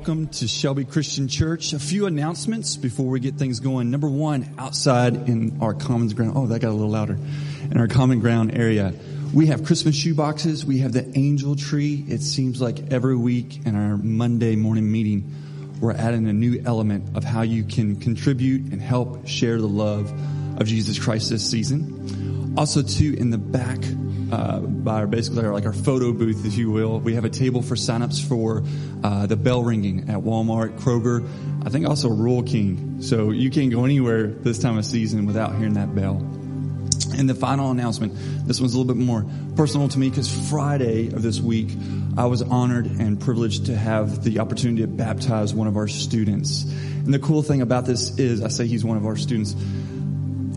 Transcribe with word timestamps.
welcome 0.00 0.28
to 0.28 0.48
Shelby 0.48 0.86
Christian 0.86 1.28
Church. 1.28 1.74
A 1.74 1.78
few 1.78 2.06
announcements 2.06 2.78
before 2.78 3.04
we 3.04 3.20
get 3.20 3.34
things 3.34 3.60
going. 3.60 3.90
Number 3.90 4.08
one, 4.08 4.48
outside 4.56 5.28
in 5.28 5.58
our 5.60 5.74
commons 5.74 6.14
ground. 6.14 6.32
Oh, 6.36 6.46
that 6.46 6.60
got 6.60 6.70
a 6.70 6.72
little 6.72 6.88
louder. 6.88 7.18
In 7.70 7.76
our 7.76 7.86
common 7.86 8.18
ground 8.18 8.56
area, 8.56 8.94
we 9.34 9.48
have 9.48 9.66
Christmas 9.66 9.94
shoe 9.94 10.14
boxes. 10.14 10.64
We 10.64 10.78
have 10.78 10.94
the 10.94 11.06
angel 11.18 11.54
tree. 11.54 12.02
It 12.08 12.22
seems 12.22 12.62
like 12.62 12.90
every 12.90 13.14
week 13.14 13.66
in 13.66 13.76
our 13.76 13.98
Monday 13.98 14.56
morning 14.56 14.90
meeting, 14.90 15.34
we're 15.82 15.92
adding 15.92 16.26
a 16.28 16.32
new 16.32 16.62
element 16.64 17.14
of 17.14 17.22
how 17.22 17.42
you 17.42 17.62
can 17.62 17.96
contribute 17.96 18.72
and 18.72 18.80
help 18.80 19.28
share 19.28 19.58
the 19.58 19.68
love 19.68 20.10
of 20.58 20.66
Jesus 20.66 20.98
Christ 20.98 21.28
this 21.28 21.46
season. 21.46 22.54
Also, 22.56 22.80
too, 22.80 23.16
in 23.18 23.28
the 23.28 23.36
back 23.36 23.80
uh, 24.30 24.60
by 24.60 25.00
our, 25.00 25.06
basically 25.06 25.44
our, 25.44 25.52
like 25.52 25.66
our 25.66 25.72
photo 25.72 26.12
booth, 26.12 26.44
if 26.44 26.56
you 26.56 26.70
will. 26.70 27.00
We 27.00 27.14
have 27.14 27.24
a 27.24 27.30
table 27.30 27.62
for 27.62 27.74
signups 27.74 28.26
for 28.26 28.62
uh, 29.02 29.26
the 29.26 29.36
bell 29.36 29.62
ringing 29.62 30.10
at 30.10 30.18
Walmart, 30.18 30.78
Kroger, 30.78 31.26
I 31.64 31.68
think 31.68 31.86
also 31.86 32.08
Rural 32.08 32.42
King. 32.42 33.02
So 33.02 33.30
you 33.30 33.50
can't 33.50 33.70
go 33.70 33.84
anywhere 33.84 34.26
this 34.28 34.58
time 34.58 34.78
of 34.78 34.84
season 34.84 35.26
without 35.26 35.54
hearing 35.56 35.74
that 35.74 35.94
bell. 35.94 36.16
And 37.16 37.28
the 37.28 37.34
final 37.34 37.70
announcement, 37.70 38.14
this 38.46 38.60
one's 38.60 38.74
a 38.74 38.78
little 38.78 38.94
bit 38.94 39.02
more 39.02 39.26
personal 39.56 39.88
to 39.88 39.98
me 39.98 40.10
because 40.10 40.48
Friday 40.48 41.08
of 41.08 41.22
this 41.22 41.40
week, 41.40 41.70
I 42.16 42.26
was 42.26 42.42
honored 42.42 42.86
and 42.86 43.20
privileged 43.20 43.66
to 43.66 43.76
have 43.76 44.22
the 44.22 44.38
opportunity 44.38 44.82
to 44.82 44.88
baptize 44.88 45.52
one 45.52 45.66
of 45.66 45.76
our 45.76 45.88
students. 45.88 46.62
And 46.62 47.12
the 47.12 47.18
cool 47.18 47.42
thing 47.42 47.62
about 47.62 47.84
this 47.84 48.18
is, 48.18 48.42
I 48.42 48.48
say 48.48 48.66
he's 48.66 48.84
one 48.84 48.96
of 48.96 49.06
our 49.06 49.16
students. 49.16 49.54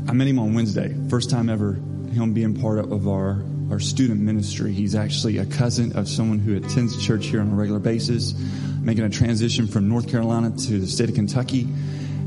I 0.08 0.14
met 0.14 0.28
him 0.28 0.40
on 0.40 0.54
Wednesday, 0.54 0.96
first 1.10 1.30
time 1.30 1.50
ever 1.50 1.80
him 2.14 2.34
being 2.34 2.60
part 2.62 2.80
of 2.80 3.08
our 3.08 3.44
our 3.72 3.80
student 3.80 4.22
ministry. 4.22 4.72
He's 4.72 4.96
actually 4.96 5.38
a 5.38 5.46
cousin 5.46 5.98
of 5.98 6.08
someone 6.08 6.40
who 6.40 6.56
attends 6.56 7.04
church 7.04 7.28
here 7.28 7.42
on 7.42 7.52
a 7.52 7.56
regular 7.56 7.80
basis, 7.80 8.34
making 8.80 9.04
a 9.04 9.10
transition 9.10 9.68
from 9.68 9.90
North 9.90 10.10
Carolina 10.10 10.52
to 10.52 10.80
the 10.80 10.88
state 10.88 11.10
of 11.10 11.16
Kentucky, 11.16 11.68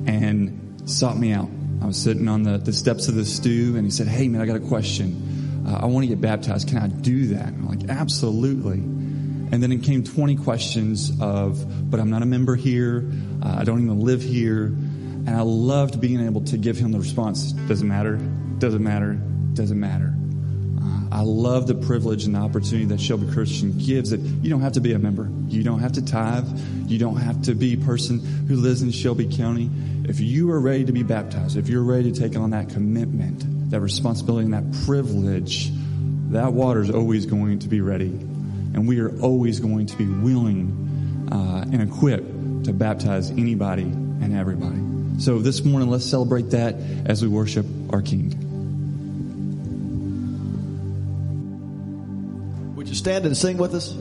and 0.06 0.82
sought 0.86 1.18
me 1.18 1.32
out. 1.32 1.48
I 1.82 1.86
was 1.86 1.96
sitting 1.96 2.28
on 2.28 2.42
the, 2.42 2.58
the 2.58 2.72
steps 2.72 3.08
of 3.08 3.14
the 3.14 3.24
stew, 3.24 3.74
and 3.76 3.84
he 3.84 3.90
said, 3.90 4.08
Hey, 4.08 4.28
man, 4.28 4.40
I 4.40 4.46
got 4.46 4.56
a 4.56 4.60
question. 4.60 5.64
Uh, 5.66 5.80
I 5.82 5.86
want 5.86 6.04
to 6.04 6.08
get 6.08 6.20
baptized. 6.20 6.68
Can 6.68 6.78
I 6.78 6.88
do 6.88 7.28
that? 7.28 7.48
And 7.48 7.68
I'm 7.68 7.68
like, 7.68 7.88
Absolutely. 7.88 8.78
And 8.78 9.62
then 9.62 9.70
it 9.70 9.84
came 9.84 10.02
20 10.02 10.36
questions 10.36 11.12
of, 11.20 11.90
but 11.90 12.00
I'm 12.00 12.10
not 12.10 12.22
a 12.22 12.26
member 12.26 12.56
here. 12.56 13.08
Uh, 13.40 13.56
I 13.58 13.64
don't 13.64 13.80
even 13.80 14.00
live 14.00 14.20
here. 14.20 14.66
And 14.66 15.30
I 15.30 15.42
loved 15.42 16.00
being 16.00 16.24
able 16.24 16.40
to 16.46 16.56
give 16.56 16.76
him 16.76 16.90
the 16.92 16.98
response. 16.98 17.52
Doesn't 17.52 17.86
matter. 17.86 18.16
Doesn't 18.58 18.82
matter. 18.82 19.14
Doesn't 19.54 19.78
matter. 19.78 20.14
I 21.10 21.20
love 21.22 21.66
the 21.66 21.74
privilege 21.74 22.24
and 22.24 22.34
the 22.34 22.40
opportunity 22.40 22.84
that 22.86 23.00
Shelby 23.00 23.32
Christian 23.32 23.78
gives 23.78 24.10
that 24.10 24.20
you 24.20 24.50
don't 24.50 24.60
have 24.60 24.72
to 24.72 24.80
be 24.80 24.92
a 24.92 24.98
member. 24.98 25.28
You 25.48 25.62
don't 25.62 25.78
have 25.78 25.92
to 25.92 26.04
tithe. 26.04 26.46
You 26.86 26.98
don't 26.98 27.16
have 27.16 27.42
to 27.42 27.54
be 27.54 27.74
a 27.74 27.78
person 27.78 28.18
who 28.18 28.56
lives 28.56 28.82
in 28.82 28.90
Shelby 28.90 29.26
County. 29.26 29.70
If 30.04 30.20
you 30.20 30.50
are 30.50 30.60
ready 30.60 30.84
to 30.84 30.92
be 30.92 31.02
baptized, 31.02 31.56
if 31.56 31.68
you're 31.68 31.82
ready 31.82 32.12
to 32.12 32.20
take 32.20 32.36
on 32.36 32.50
that 32.50 32.68
commitment, 32.68 33.70
that 33.70 33.80
responsibility 33.80 34.44
and 34.44 34.54
that 34.54 34.84
privilege, 34.84 35.70
that 36.30 36.52
water 36.52 36.80
is 36.80 36.90
always 36.90 37.26
going 37.26 37.60
to 37.60 37.68
be 37.68 37.80
ready. 37.80 38.08
And 38.74 38.86
we 38.86 39.00
are 39.00 39.18
always 39.20 39.60
going 39.60 39.86
to 39.86 39.96
be 39.96 40.06
willing 40.06 41.28
uh, 41.32 41.62
and 41.72 41.82
equipped 41.82 42.64
to 42.64 42.72
baptize 42.72 43.30
anybody 43.30 43.82
and 43.82 44.34
everybody. 44.34 45.22
So 45.22 45.38
this 45.38 45.64
morning, 45.64 45.88
let's 45.88 46.04
celebrate 46.04 46.50
that 46.50 46.74
as 47.06 47.22
we 47.22 47.28
worship 47.28 47.64
our 47.90 48.02
King. 48.02 48.45
Stand 53.06 53.25
and 53.25 53.37
sing 53.37 53.56
with 53.56 53.73
us? 53.73 53.94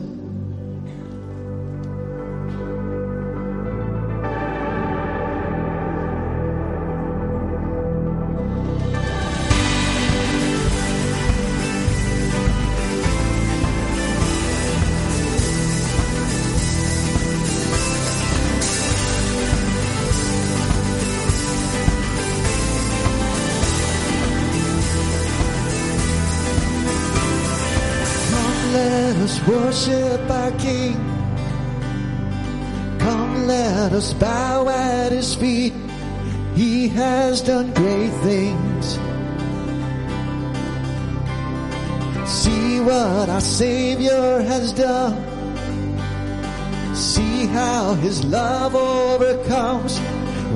How 47.85 47.93
his 47.93 48.25
love 48.25 48.73
overcomes. 48.73 49.99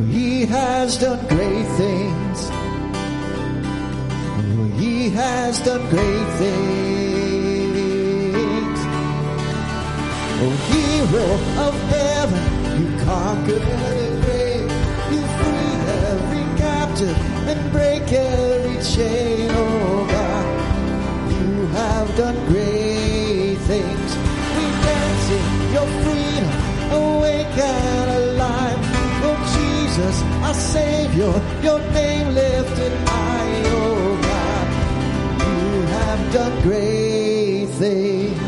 He 0.09 0.47
has 0.47 0.97
done 0.97 1.19
great 1.27 1.67
things. 1.81 2.39
He 4.81 5.11
has 5.11 5.59
done 5.59 5.87
great 5.91 6.29
things. 6.41 6.79
Oh, 10.41 10.55
hero 10.71 11.27
of 11.67 11.75
heaven, 11.95 12.43
you 12.79 12.87
conquered 13.05 13.65
the 13.69 13.77
grave. 14.25 14.69
You 15.13 15.21
freed 15.37 15.81
every 16.09 16.45
captive 16.57 17.17
and 17.51 17.59
break 17.71 18.05
every 18.11 18.77
chain. 18.93 19.51
Oh 19.51 20.07
God, 20.15 20.47
you 21.31 21.67
have 21.77 22.07
done 22.17 22.37
great 22.47 23.57
things. 23.69 24.09
We 24.55 24.65
dance 24.87 25.27
in 25.37 25.45
your 25.75 25.89
freedom, 26.03 26.68
awake 26.91 27.57
and 27.57 28.09
alive. 28.21 28.79
Oh 29.25 29.37
Jesus, 29.57 30.15
our 30.47 30.53
Savior, 30.53 31.33
your 31.61 31.79
name 31.91 32.33
lifted 32.33 32.93
high. 33.07 33.63
Oh 33.65 34.17
God, 34.29 34.67
you 35.41 35.81
have 35.97 36.33
done 36.33 36.61
great 36.61 37.65
things. 37.81 38.39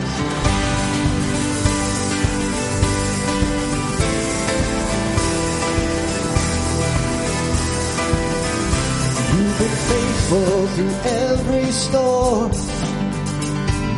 You've 9.33 9.57
been 9.59 9.77
faithful 9.91 10.67
through 10.73 10.95
every 11.29 11.71
storm. 11.71 12.51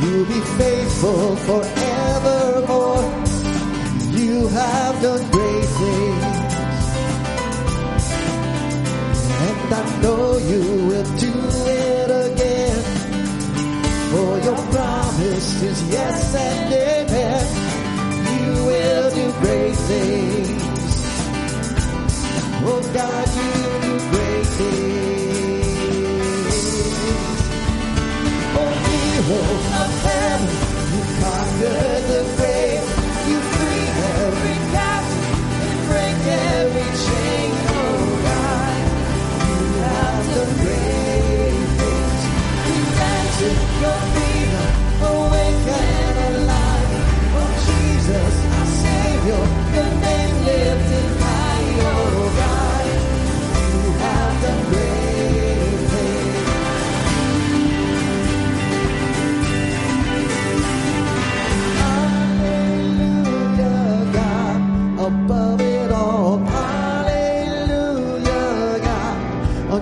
You'll 0.02 0.26
be 0.26 0.42
faithful 0.60 1.36
forevermore. 1.38 2.83
You 4.34 4.48
have 4.48 5.00
done 5.04 5.30
great 5.30 5.70
things. 5.80 6.86
And 9.46 9.74
I 9.80 10.02
know 10.02 10.38
you 10.38 10.62
will 10.88 11.10
do 11.26 11.34
it 11.70 12.10
again. 12.32 12.84
For 14.10 14.32
your 14.48 14.62
promise 14.74 15.62
is 15.62 15.80
yes 15.88 16.36
and 16.36 16.74
amen. 16.74 17.46
You 18.34 18.48
will 18.70 19.10
do 19.20 19.26
great 19.44 19.78
things. 19.92 20.94
Oh 22.66 22.82
God, 22.92 23.28
you 23.38 23.54
do 23.86 23.94
great 24.14 24.48
things. 24.58 25.68
Oh 28.58 28.72
hero 28.88 29.42
of 29.84 29.92
heaven. 30.10 30.54
You 30.94 31.02
conquered 31.22 32.04
the 32.10 32.22
grave. 32.38 32.83
Your 43.84 44.13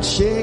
unshakable. 0.01 0.40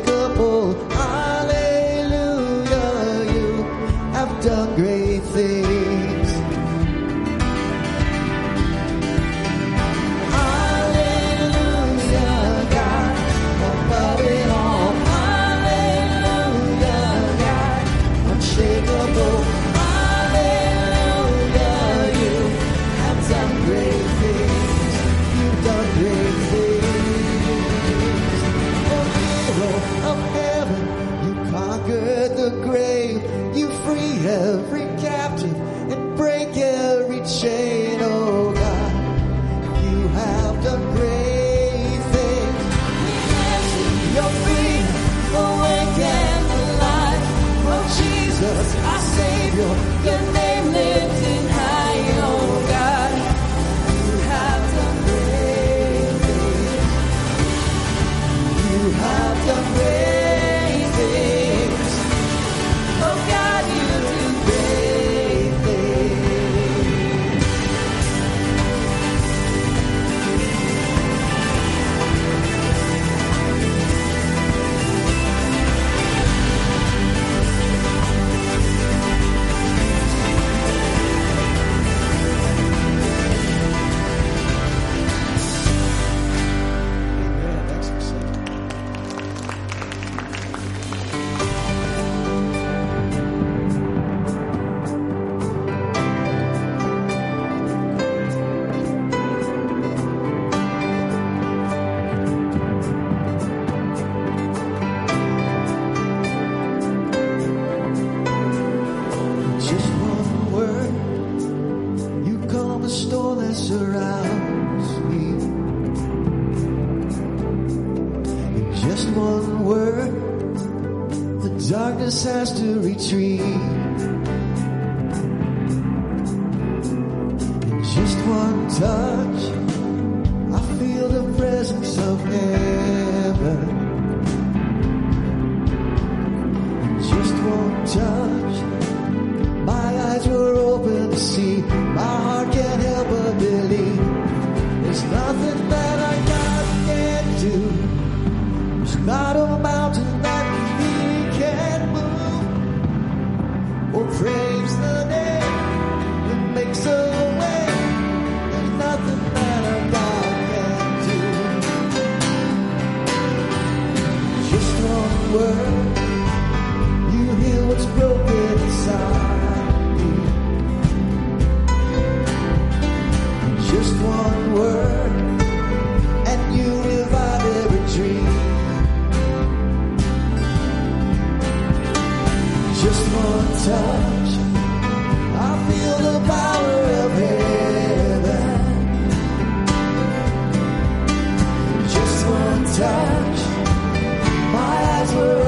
over. 195.18 195.47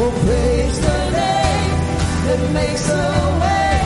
We'll 0.00 0.10
praise 0.12 0.80
the 0.80 1.10
name 1.12 1.76
that 2.24 2.40
makes 2.54 2.88
a 2.88 3.04
way. 3.36 3.84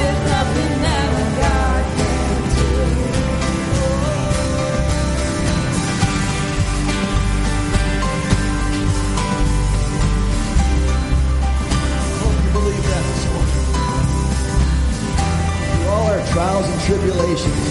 There's 0.00 0.22
nothing 0.32 0.72
that 0.80 1.04
a 1.20 1.26
God 1.36 1.84
can't 2.00 2.48
do. 2.56 2.72
I 11.76 12.08
Hope 12.24 12.36
you 12.40 12.50
believe 12.56 12.84
that 12.88 13.04
this 13.04 13.24
morning. 13.28 13.64
Through 15.68 15.92
all 15.92 16.06
our 16.08 16.24
trials 16.32 16.66
and 16.72 16.80
tribulations, 16.88 17.64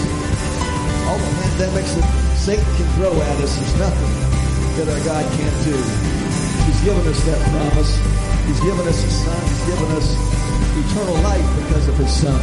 all 1.10 1.18
the 1.18 1.26
pandemics 1.42 1.90
that 1.98 2.06
Satan 2.38 2.70
can 2.76 2.86
throw 2.94 3.10
at 3.20 3.36
us, 3.42 3.58
there's 3.58 3.76
nothing 3.80 4.14
that 4.78 4.86
our 4.94 5.02
God 5.04 5.26
can't 5.34 5.58
do. 5.64 6.23
He's 6.66 6.80
given 6.84 7.06
us 7.06 7.24
that 7.24 7.40
promise. 7.50 7.96
He's 8.46 8.60
given 8.60 8.86
us 8.86 9.02
His 9.02 9.24
Son. 9.24 9.40
He's 9.48 9.64
given 9.66 9.90
us 9.96 10.08
eternal 10.76 11.14
life 11.22 11.46
because 11.62 11.88
of 11.88 11.96
His 11.96 12.12
Son. 12.12 12.40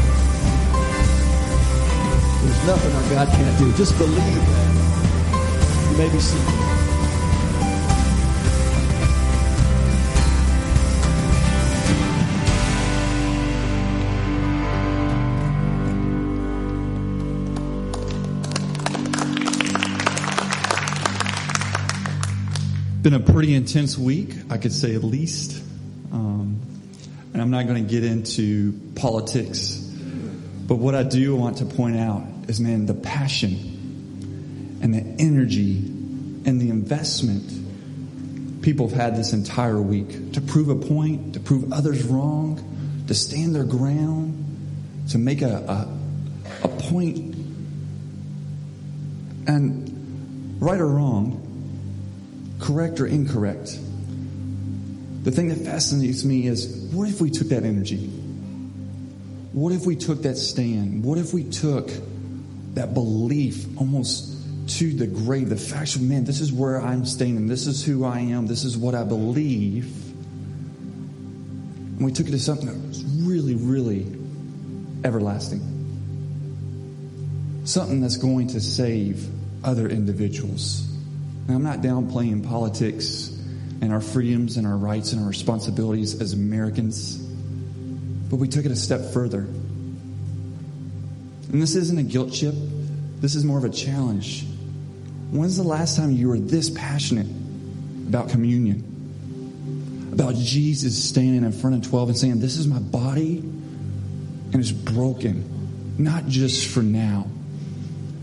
There's 2.43 2.67
nothing 2.67 2.91
our 2.95 3.25
God 3.25 3.27
can't 3.33 3.57
do. 3.59 3.71
Just 3.73 3.97
believe 3.97 4.17
that. 4.17 5.89
You 5.91 5.97
may 5.97 6.09
be 6.09 6.19
seated. 6.19 6.70
Been 23.01 23.13
a 23.15 23.19
pretty 23.19 23.55
intense 23.55 23.97
week, 23.97 24.35
I 24.51 24.57
could 24.57 24.71
say 24.71 24.93
at 24.93 25.03
least. 25.03 25.63
Um, 26.11 26.61
and 27.33 27.41
I'm 27.41 27.49
not 27.49 27.65
going 27.65 27.83
to 27.83 27.89
get 27.89 28.03
into 28.03 28.73
politics. 28.95 29.77
But 30.67 30.75
what 30.75 30.93
I 30.93 31.01
do 31.01 31.35
want 31.35 31.57
to 31.57 31.65
point 31.65 31.97
out 31.97 32.23
is, 32.47 32.59
man, 32.59 32.85
the 32.85 32.93
passion 32.93 34.79
and 34.83 34.93
the 34.93 35.01
energy 35.19 35.77
and 36.45 36.61
the 36.61 36.69
investment 36.69 38.61
people 38.61 38.87
have 38.87 38.97
had 38.97 39.15
this 39.15 39.33
entire 39.33 39.81
week 39.81 40.33
to 40.33 40.41
prove 40.41 40.69
a 40.69 40.75
point, 40.75 41.33
to 41.33 41.39
prove 41.39 41.73
others 41.73 42.03
wrong, 42.03 43.03
to 43.07 43.15
stand 43.15 43.55
their 43.55 43.63
ground, 43.63 44.37
to 45.09 45.17
make 45.17 45.41
a, 45.41 45.55
a, 45.55 46.65
a 46.65 46.67
point. 46.67 47.35
And 49.47 50.61
right 50.61 50.79
or 50.79 50.87
wrong, 50.87 51.40
correct 52.61 53.01
or 53.01 53.07
incorrect, 53.07 53.77
the 55.23 55.31
thing 55.31 55.49
that 55.49 55.57
fascinates 55.57 56.23
me 56.23 56.47
is 56.47 56.89
what 56.93 57.09
if 57.09 57.19
we 57.19 57.29
took 57.29 57.49
that 57.49 57.63
energy? 57.63 58.07
What 59.51 59.73
if 59.73 59.85
we 59.85 59.95
took 59.95 60.21
that 60.21 60.37
stand? 60.37 61.03
What 61.03 61.17
if 61.17 61.33
we 61.33 61.43
took 61.43 61.91
that 62.75 62.93
belief 62.93 63.65
almost 63.77 64.37
to 64.77 64.93
the 64.93 65.07
grave, 65.07 65.49
the 65.49 65.57
fact 65.57 65.95
of, 65.95 66.01
man, 66.01 66.23
this 66.23 66.39
is 66.39 66.53
where 66.53 66.79
I'm 66.81 67.05
standing, 67.05 67.47
this 67.47 67.67
is 67.67 67.83
who 67.83 68.05
I 68.05 68.19
am, 68.19 68.47
this 68.47 68.63
is 68.63 68.77
what 68.77 68.95
I 68.95 69.03
believe. 69.03 69.85
And 71.97 72.05
we 72.05 72.11
took 72.13 72.27
it 72.27 72.31
to 72.31 72.39
something 72.39 72.67
that 72.67 72.87
was 72.87 73.03
really, 73.03 73.55
really 73.55 74.05
everlasting. 75.03 75.61
Something 77.65 78.01
that's 78.01 78.17
going 78.17 78.47
to 78.49 78.61
save 78.61 79.27
other 79.63 79.89
individuals. 79.89 80.90
Now, 81.51 81.57
I'm 81.57 81.63
not 81.63 81.81
downplaying 81.81 82.47
politics 82.47 83.27
and 83.81 83.91
our 83.91 83.99
freedoms 83.99 84.55
and 84.55 84.65
our 84.65 84.77
rights 84.77 85.11
and 85.11 85.21
our 85.21 85.27
responsibilities 85.27 86.21
as 86.21 86.31
Americans, 86.31 87.17
but 87.17 88.37
we 88.37 88.47
took 88.47 88.63
it 88.63 88.71
a 88.71 88.75
step 88.77 89.11
further. 89.11 89.39
And 91.51 91.61
this 91.61 91.75
isn't 91.75 91.99
a 91.99 92.03
guilt 92.03 92.33
trip, 92.33 92.55
this 93.19 93.35
is 93.35 93.43
more 93.43 93.57
of 93.57 93.65
a 93.65 93.69
challenge. 93.69 94.45
When's 95.31 95.57
the 95.57 95.63
last 95.63 95.97
time 95.97 96.11
you 96.11 96.29
were 96.29 96.39
this 96.39 96.69
passionate 96.69 97.27
about 98.07 98.29
communion? 98.29 100.09
About 100.13 100.35
Jesus 100.35 101.03
standing 101.03 101.43
in 101.43 101.51
front 101.51 101.75
of 101.75 101.89
12 101.89 102.09
and 102.09 102.17
saying, 102.17 102.39
This 102.39 102.55
is 102.55 102.65
my 102.65 102.79
body 102.79 103.39
and 103.39 104.55
it's 104.55 104.71
broken, 104.71 105.97
not 105.97 106.27
just 106.27 106.69
for 106.69 106.81
now, 106.81 107.27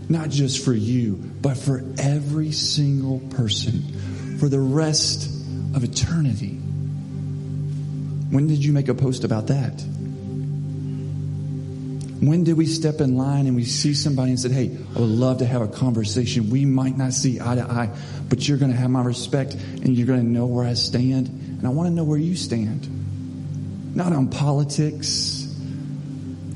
not 0.09 0.29
just 0.29 0.65
for 0.65 0.73
you, 0.73 1.13
but 1.13 1.55
for 1.55 1.83
every 1.99 2.51
single 2.51 3.19
person, 3.19 4.37
for 4.39 4.49
the 4.49 4.59
rest 4.59 5.27
of 5.75 5.83
eternity. 5.83 6.55
When 8.31 8.47
did 8.47 8.65
you 8.65 8.73
make 8.73 8.87
a 8.87 8.95
post 8.95 9.23
about 9.23 9.47
that? 9.47 9.81
When 12.21 12.43
did 12.43 12.57
we 12.57 12.65
step 12.65 12.99
in 12.99 13.15
line 13.15 13.47
and 13.47 13.55
we 13.55 13.63
see 13.63 13.93
somebody 13.93 14.31
and 14.31 14.39
said, 14.39 14.51
Hey, 14.51 14.75
I 14.95 14.99
would 14.99 15.09
love 15.09 15.37
to 15.37 15.45
have 15.45 15.61
a 15.61 15.67
conversation. 15.67 16.49
We 16.49 16.65
might 16.65 16.97
not 16.97 17.13
see 17.13 17.39
eye 17.39 17.55
to 17.55 17.63
eye, 17.63 17.95
but 18.27 18.45
you're 18.47 18.57
going 18.57 18.71
to 18.71 18.77
have 18.77 18.89
my 18.89 19.01
respect 19.01 19.53
and 19.53 19.95
you're 19.95 20.07
going 20.07 20.19
to 20.19 20.25
know 20.25 20.45
where 20.45 20.65
I 20.65 20.73
stand. 20.73 21.27
And 21.29 21.65
I 21.65 21.69
want 21.69 21.87
to 21.87 21.93
know 21.93 22.03
where 22.03 22.17
you 22.17 22.35
stand. 22.35 23.95
Not 23.95 24.11
on 24.11 24.29
politics, 24.29 25.55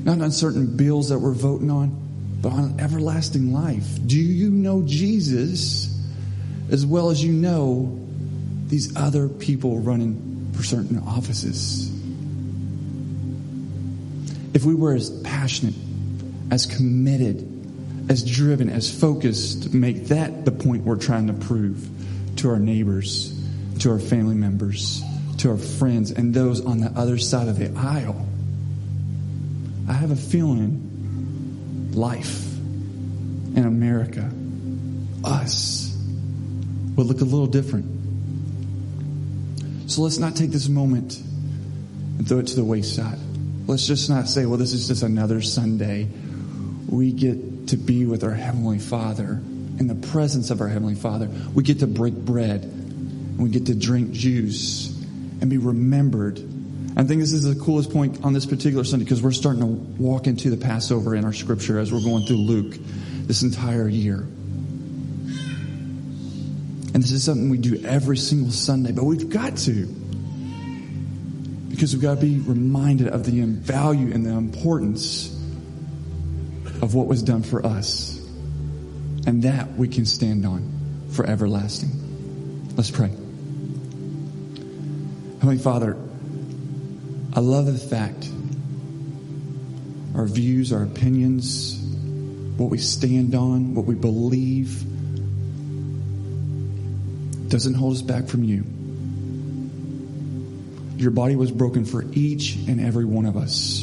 not 0.04 0.20
on 0.20 0.30
certain 0.32 0.76
bills 0.76 1.08
that 1.08 1.18
we're 1.18 1.32
voting 1.32 1.70
on, 1.70 2.03
but 2.44 2.52
on 2.52 2.78
everlasting 2.78 3.54
life. 3.54 3.88
Do 4.06 4.18
you 4.18 4.50
know 4.50 4.82
Jesus 4.82 5.98
as 6.70 6.84
well 6.84 7.08
as 7.08 7.24
you 7.24 7.32
know 7.32 7.98
these 8.66 8.94
other 8.96 9.30
people 9.30 9.80
running 9.80 10.52
for 10.52 10.62
certain 10.62 10.98
offices? 10.98 11.90
If 14.52 14.66
we 14.66 14.74
were 14.74 14.92
as 14.92 15.08
passionate, 15.22 15.74
as 16.50 16.66
committed, 16.66 17.48
as 18.10 18.22
driven, 18.22 18.68
as 18.68 18.94
focused 18.94 19.62
to 19.62 19.74
make 19.74 20.08
that 20.08 20.44
the 20.44 20.52
point 20.52 20.84
we're 20.84 20.96
trying 20.96 21.28
to 21.28 21.32
prove 21.32 21.88
to 22.36 22.50
our 22.50 22.58
neighbors, 22.58 23.42
to 23.78 23.90
our 23.90 23.98
family 23.98 24.34
members, 24.34 25.02
to 25.38 25.50
our 25.50 25.56
friends, 25.56 26.10
and 26.10 26.34
those 26.34 26.62
on 26.62 26.80
the 26.80 26.88
other 26.88 27.16
side 27.16 27.48
of 27.48 27.58
the 27.58 27.74
aisle, 27.74 28.28
I 29.88 29.94
have 29.94 30.10
a 30.10 30.16
feeling 30.16 30.83
life 31.94 32.44
in 32.56 33.64
America, 33.64 34.30
us, 35.24 35.96
would 36.96 37.06
look 37.06 37.20
a 37.20 37.24
little 37.24 37.46
different. 37.46 37.90
So 39.90 40.02
let's 40.02 40.18
not 40.18 40.36
take 40.36 40.50
this 40.50 40.68
moment 40.68 41.16
and 42.18 42.28
throw 42.28 42.38
it 42.38 42.46
to 42.48 42.56
the 42.56 42.64
wayside. 42.64 43.18
Let's 43.66 43.86
just 43.86 44.10
not 44.10 44.28
say, 44.28 44.46
well, 44.46 44.58
this 44.58 44.72
is 44.72 44.88
just 44.88 45.02
another 45.02 45.40
Sunday. 45.40 46.08
We 46.88 47.12
get 47.12 47.68
to 47.68 47.76
be 47.76 48.04
with 48.04 48.24
our 48.24 48.34
Heavenly 48.34 48.78
Father 48.78 49.40
in 49.78 49.86
the 49.86 49.94
presence 49.94 50.50
of 50.50 50.60
our 50.60 50.68
Heavenly 50.68 50.94
Father. 50.94 51.28
We 51.54 51.62
get 51.62 51.80
to 51.80 51.86
break 51.86 52.14
bread. 52.14 52.62
And 52.64 53.42
we 53.42 53.48
get 53.48 53.66
to 53.66 53.74
drink 53.74 54.12
juice 54.12 54.96
and 55.40 55.50
be 55.50 55.58
remembered. 55.58 56.38
I 56.96 57.02
think 57.02 57.20
this 57.20 57.32
is 57.32 57.42
the 57.42 57.60
coolest 57.60 57.90
point 57.92 58.24
on 58.24 58.32
this 58.32 58.46
particular 58.46 58.84
Sunday 58.84 59.04
because 59.04 59.20
we're 59.20 59.32
starting 59.32 59.60
to 59.62 59.66
walk 59.66 60.28
into 60.28 60.48
the 60.48 60.56
Passover 60.56 61.16
in 61.16 61.24
our 61.24 61.32
scripture 61.32 61.80
as 61.80 61.92
we're 61.92 62.02
going 62.02 62.24
through 62.24 62.36
Luke 62.36 62.76
this 63.26 63.42
entire 63.42 63.88
year. 63.88 64.18
And 66.94 67.02
this 67.02 67.10
is 67.10 67.24
something 67.24 67.50
we 67.50 67.58
do 67.58 67.84
every 67.84 68.16
single 68.16 68.52
Sunday, 68.52 68.92
but 68.92 69.04
we've 69.04 69.28
got 69.28 69.56
to 69.58 69.86
because 71.68 71.92
we've 71.92 72.02
got 72.02 72.14
to 72.14 72.20
be 72.20 72.38
reminded 72.38 73.08
of 73.08 73.24
the 73.24 73.42
value 73.42 74.12
and 74.14 74.24
the 74.24 74.30
importance 74.30 75.32
of 76.80 76.94
what 76.94 77.08
was 77.08 77.24
done 77.24 77.42
for 77.42 77.66
us. 77.66 78.20
And 79.26 79.42
that 79.42 79.72
we 79.72 79.88
can 79.88 80.06
stand 80.06 80.46
on 80.46 80.70
for 81.10 81.26
everlasting. 81.26 81.90
Let's 82.76 82.90
pray. 82.90 83.08
Heavenly 85.40 85.58
Father, 85.58 85.96
I 87.34 87.40
love 87.40 87.66
the 87.66 87.76
fact 87.76 88.30
our 90.14 90.26
views, 90.26 90.72
our 90.72 90.84
opinions, 90.84 91.76
what 92.56 92.70
we 92.70 92.78
stand 92.78 93.34
on, 93.34 93.74
what 93.74 93.84
we 93.84 93.96
believe, 93.96 94.84
doesn't 97.48 97.74
hold 97.74 97.94
us 97.94 98.02
back 98.02 98.28
from 98.28 98.44
you. 98.44 98.64
Your 100.96 101.10
body 101.10 101.34
was 101.34 101.50
broken 101.50 101.84
for 101.84 102.04
each 102.12 102.54
and 102.54 102.80
every 102.80 103.04
one 103.04 103.26
of 103.26 103.36
us. 103.36 103.82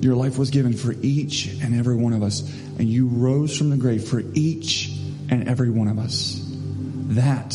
Your 0.00 0.14
life 0.14 0.36
was 0.36 0.50
given 0.50 0.74
for 0.74 0.94
each 1.00 1.46
and 1.46 1.74
every 1.78 1.96
one 1.96 2.12
of 2.12 2.22
us, 2.22 2.42
and 2.78 2.86
you 2.86 3.06
rose 3.08 3.56
from 3.56 3.70
the 3.70 3.78
grave 3.78 4.06
for 4.06 4.22
each 4.34 4.90
and 5.30 5.48
every 5.48 5.70
one 5.70 5.88
of 5.88 5.98
us. 5.98 6.38
That 7.14 7.54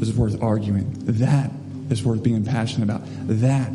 is 0.00 0.14
worth 0.14 0.42
arguing. 0.42 0.94
That 1.04 1.50
is 1.92 2.04
worth 2.04 2.22
being 2.22 2.44
passionate 2.44 2.84
about. 2.84 3.02
That 3.26 3.72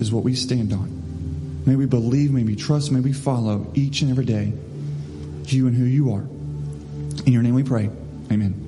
is 0.00 0.12
what 0.12 0.24
we 0.24 0.34
stand 0.34 0.72
on. 0.72 1.62
May 1.66 1.76
we 1.76 1.86
believe, 1.86 2.32
may 2.32 2.44
we 2.44 2.56
trust, 2.56 2.90
may 2.90 3.00
we 3.00 3.12
follow 3.12 3.70
each 3.74 4.02
and 4.02 4.10
every 4.10 4.24
day 4.24 4.52
you 5.52 5.66
and 5.66 5.76
who 5.76 5.84
you 5.84 6.12
are. 6.12 6.22
In 7.26 7.32
your 7.32 7.42
name 7.42 7.54
we 7.54 7.62
pray. 7.62 7.90
Amen. 8.30 8.67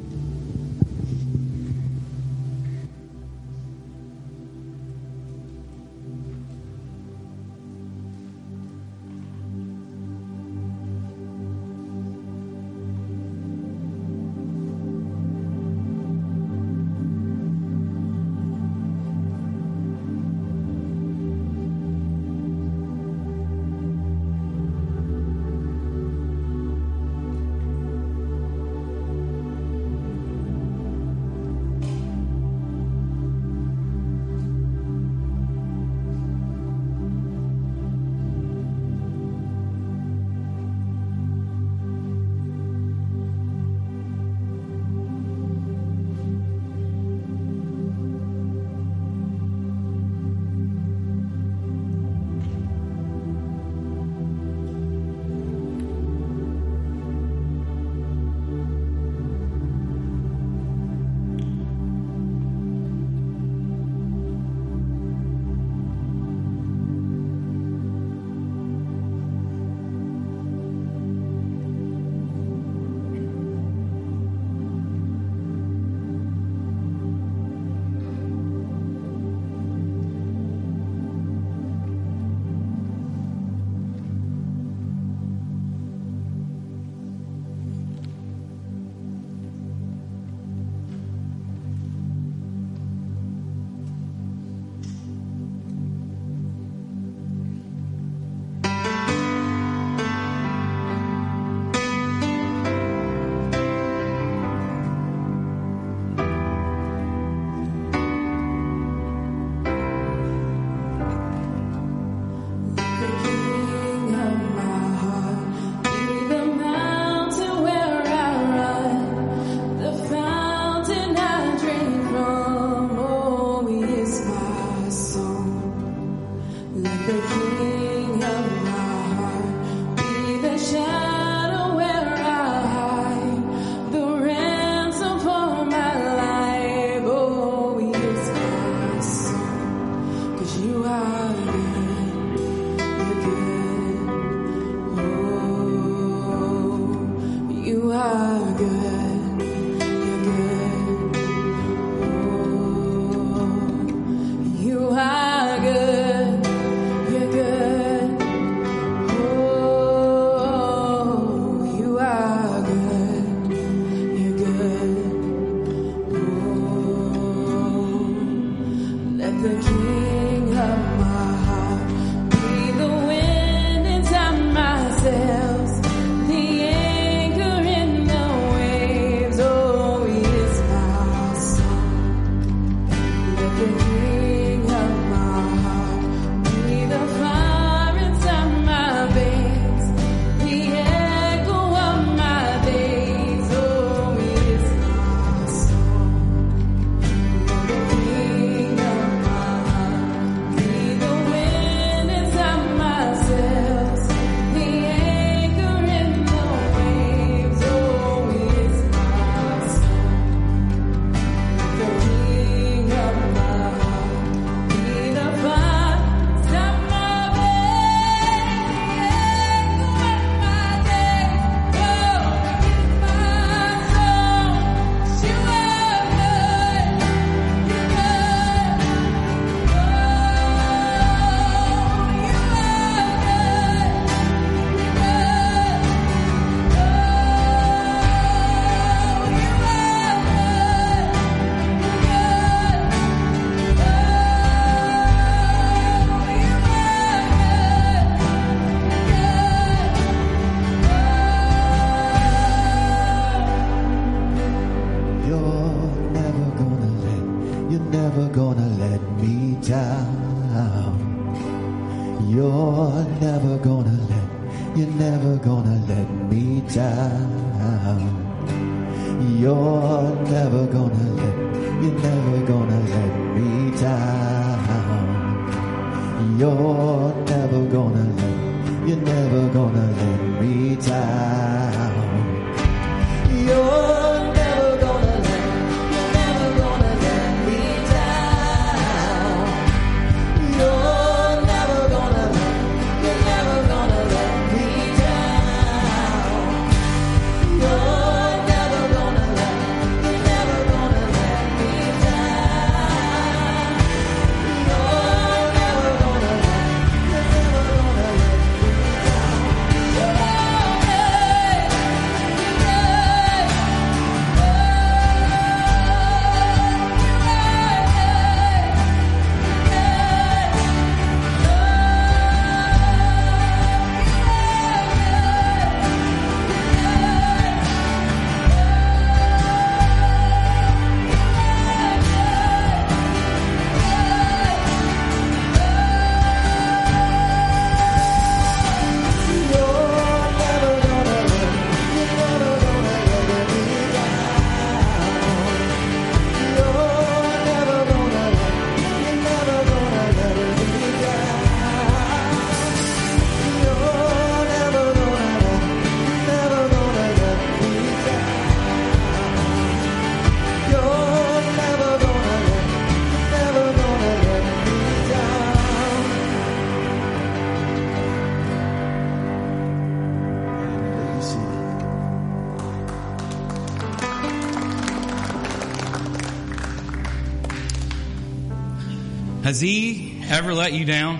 Has 379.50 379.60
he 379.60 380.22
ever 380.28 380.54
let 380.54 380.74
you 380.74 380.84
down? 380.84 381.18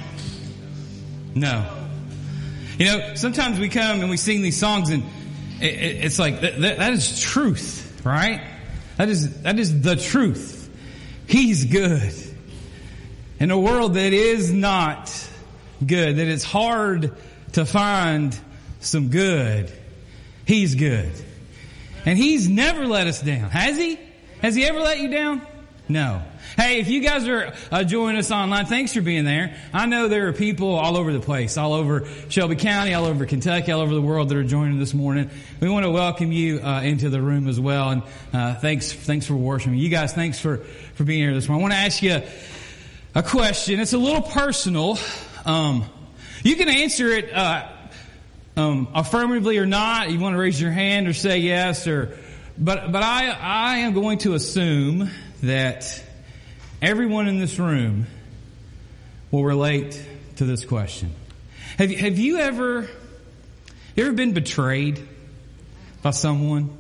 No. 1.34 1.66
You 2.78 2.86
know, 2.86 3.14
sometimes 3.16 3.58
we 3.58 3.68
come 3.68 4.02
and 4.02 4.08
we 4.08 4.16
sing 4.16 4.40
these 4.40 4.56
songs 4.56 4.90
and 4.90 5.02
it, 5.60 5.74
it, 5.74 6.04
it's 6.04 6.20
like, 6.20 6.40
that 6.40 6.92
is 6.92 7.20
truth, 7.20 8.00
right? 8.04 8.40
That 8.98 9.08
is, 9.08 9.42
that 9.42 9.58
is 9.58 9.82
the 9.82 9.96
truth. 9.96 10.70
He's 11.26 11.64
good. 11.64 12.14
In 13.40 13.50
a 13.50 13.58
world 13.58 13.94
that 13.94 14.12
is 14.12 14.52
not 14.52 15.10
good, 15.84 16.18
that 16.18 16.28
it's 16.28 16.44
hard 16.44 17.12
to 17.54 17.66
find 17.66 18.38
some 18.78 19.08
good, 19.08 19.72
He's 20.44 20.76
good. 20.76 21.10
And 22.06 22.16
He's 22.16 22.48
never 22.48 22.86
let 22.86 23.08
us 23.08 23.20
down. 23.20 23.50
Has 23.50 23.76
He? 23.76 23.98
Has 24.40 24.54
He 24.54 24.64
ever 24.66 24.78
let 24.78 25.00
you 25.00 25.08
down? 25.08 25.42
No. 25.88 26.22
Hey, 26.56 26.80
if 26.80 26.88
you 26.88 27.00
guys 27.00 27.28
are 27.28 27.54
uh, 27.70 27.84
joining 27.84 28.18
us 28.18 28.32
online, 28.32 28.66
thanks 28.66 28.92
for 28.92 29.00
being 29.00 29.24
there. 29.24 29.54
I 29.72 29.86
know 29.86 30.08
there 30.08 30.26
are 30.26 30.32
people 30.32 30.74
all 30.74 30.96
over 30.96 31.12
the 31.12 31.20
place, 31.20 31.56
all 31.56 31.74
over 31.74 32.08
Shelby 32.28 32.56
County, 32.56 32.92
all 32.92 33.04
over 33.04 33.24
Kentucky, 33.24 33.70
all 33.70 33.80
over 33.80 33.94
the 33.94 34.02
world 34.02 34.28
that 34.30 34.36
are 34.36 34.42
joining 34.42 34.80
this 34.80 34.92
morning. 34.92 35.30
We 35.60 35.68
want 35.68 35.84
to 35.84 35.90
welcome 35.92 36.32
you 36.32 36.58
uh, 36.58 36.82
into 36.82 37.08
the 37.08 37.22
room 37.22 37.46
as 37.46 37.60
well, 37.60 37.90
and 37.90 38.02
uh, 38.32 38.56
thanks, 38.56 38.92
thanks 38.92 39.26
for 39.26 39.34
worshiping. 39.34 39.78
You 39.78 39.90
guys, 39.90 40.12
thanks 40.12 40.40
for 40.40 40.58
for 40.94 41.04
being 41.04 41.22
here 41.22 41.32
this 41.34 41.48
morning. 41.48 41.60
I 41.60 41.68
want 41.68 41.72
to 41.74 41.78
ask 41.78 42.02
you 42.02 42.20
a 43.14 43.22
question. 43.22 43.78
It's 43.78 43.92
a 43.92 43.98
little 43.98 44.22
personal. 44.22 44.98
Um, 45.44 45.84
you 46.42 46.56
can 46.56 46.68
answer 46.68 47.10
it 47.12 47.32
uh, 47.32 47.68
um, 48.56 48.88
affirmatively 48.92 49.58
or 49.58 49.66
not. 49.66 50.10
You 50.10 50.18
want 50.18 50.34
to 50.34 50.40
raise 50.40 50.60
your 50.60 50.72
hand 50.72 51.06
or 51.06 51.12
say 51.12 51.38
yes, 51.38 51.86
or 51.86 52.18
but 52.58 52.90
but 52.90 53.04
I 53.04 53.28
I 53.28 53.76
am 53.78 53.92
going 53.94 54.18
to 54.18 54.34
assume 54.34 55.10
that 55.42 56.04
everyone 56.82 57.28
in 57.28 57.38
this 57.38 57.58
room 57.58 58.06
will 59.30 59.44
relate 59.44 60.02
to 60.36 60.44
this 60.44 60.64
question. 60.64 61.12
Have 61.78 61.90
you, 61.90 61.98
have 61.98 62.18
you 62.18 62.38
ever 62.38 62.88
you 63.96 64.06
ever 64.06 64.12
been 64.12 64.32
betrayed 64.32 65.06
by 66.02 66.10
someone? 66.10 66.76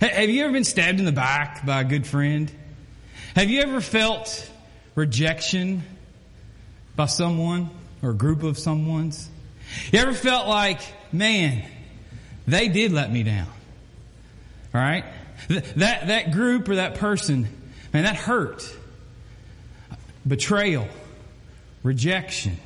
Have 0.00 0.30
you 0.30 0.44
ever 0.44 0.52
been 0.52 0.64
stabbed 0.64 1.00
in 1.00 1.04
the 1.04 1.12
back 1.12 1.66
by 1.66 1.80
a 1.80 1.84
good 1.84 2.06
friend? 2.06 2.50
Have 3.34 3.50
you 3.50 3.62
ever 3.62 3.80
felt 3.80 4.48
rejection 4.94 5.82
by 6.94 7.06
someone 7.06 7.70
or 8.02 8.10
a 8.10 8.14
group 8.14 8.42
of 8.42 8.58
someone's? 8.58 9.28
You 9.90 9.98
ever 9.98 10.12
felt 10.12 10.46
like, 10.46 10.80
man, 11.12 11.64
they 12.46 12.68
did 12.68 12.92
let 12.92 13.10
me 13.10 13.22
down? 13.24 13.48
All 14.74 14.80
right? 14.80 15.04
That, 15.48 16.08
that 16.08 16.30
group 16.30 16.68
or 16.68 16.76
that 16.76 16.96
person, 16.96 17.48
man, 17.92 18.04
that 18.04 18.16
hurt. 18.16 18.76
Betrayal. 20.28 20.86
Rejection. 21.82 22.58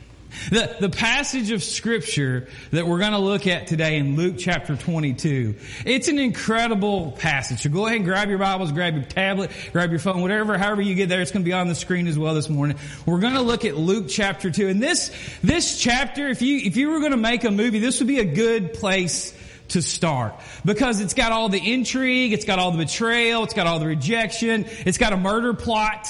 The, 0.51 0.77
the 0.81 0.89
passage 0.89 1.51
of 1.51 1.63
scripture 1.63 2.49
that 2.71 2.87
we're 2.87 2.99
going 2.99 3.13
to 3.13 3.19
look 3.19 3.47
at 3.47 3.67
today 3.67 3.99
in 3.99 4.17
Luke 4.17 4.37
chapter 4.39 4.77
22, 4.77 5.57
it's 5.85 6.09
an 6.09 6.19
incredible 6.19 7.13
passage. 7.13 7.61
So 7.61 7.71
go 7.71 7.87
ahead 7.87 7.97
and 7.97 8.05
grab 8.05 8.31
your 8.31 8.39
Bibles, 8.39 8.73
grab 8.73 8.95
your 8.95 9.05
tablet, 9.05 9.51
grab 9.73 9.91
your 9.91 9.99
phone, 9.99 10.23
whatever, 10.23 10.57
however 10.57 10.81
you 10.81 10.95
get 10.95 11.11
there, 11.11 11.21
it's 11.21 11.31
going 11.31 11.45
to 11.45 11.49
be 11.49 11.53
on 11.53 11.69
the 11.69 11.75
screen 11.75 12.07
as 12.07 12.19
well 12.19 12.35
this 12.35 12.49
morning. 12.49 12.79
We're 13.05 13.21
going 13.21 13.35
to 13.35 13.43
look 13.43 13.65
at 13.65 13.77
Luke 13.77 14.07
chapter 14.09 14.51
2. 14.51 14.69
And 14.69 14.83
this, 14.83 15.13
this 15.43 15.79
chapter, 15.79 16.29
if 16.29 16.41
you, 16.41 16.59
if 16.59 16.77
you 16.77 16.91
were 16.91 17.01
going 17.01 17.13
to 17.13 17.19
make 17.19 17.45
a 17.45 17.51
movie, 17.51 17.79
this 17.79 18.01
would 18.01 18.09
be 18.09 18.19
a 18.19 18.25
good 18.25 18.73
place 18.73 19.37
to 19.69 19.83
start 19.83 20.35
because 20.65 21.01
it's 21.01 21.15
got 21.15 21.33
all 21.33 21.49
the 21.49 21.73
intrigue, 21.73 22.33
it's 22.33 22.45
got 22.45 22.59
all 22.59 22.73
the 22.73 22.85
betrayal, 22.85 23.45
it's 23.45 23.55
got 23.55 23.67
all 23.67 23.79
the 23.79 23.87
rejection, 23.87 24.67
it's 24.87 24.99
got 24.99 25.13
a 25.13 25.17
murder 25.17 25.55
plot, 25.55 26.09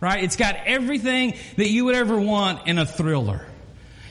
right? 0.00 0.22
It's 0.22 0.36
got 0.36 0.56
everything 0.66 1.34
that 1.56 1.68
you 1.68 1.86
would 1.86 1.94
ever 1.94 2.18
want 2.18 2.66
in 2.66 2.78
a 2.78 2.86
thriller. 2.86 3.46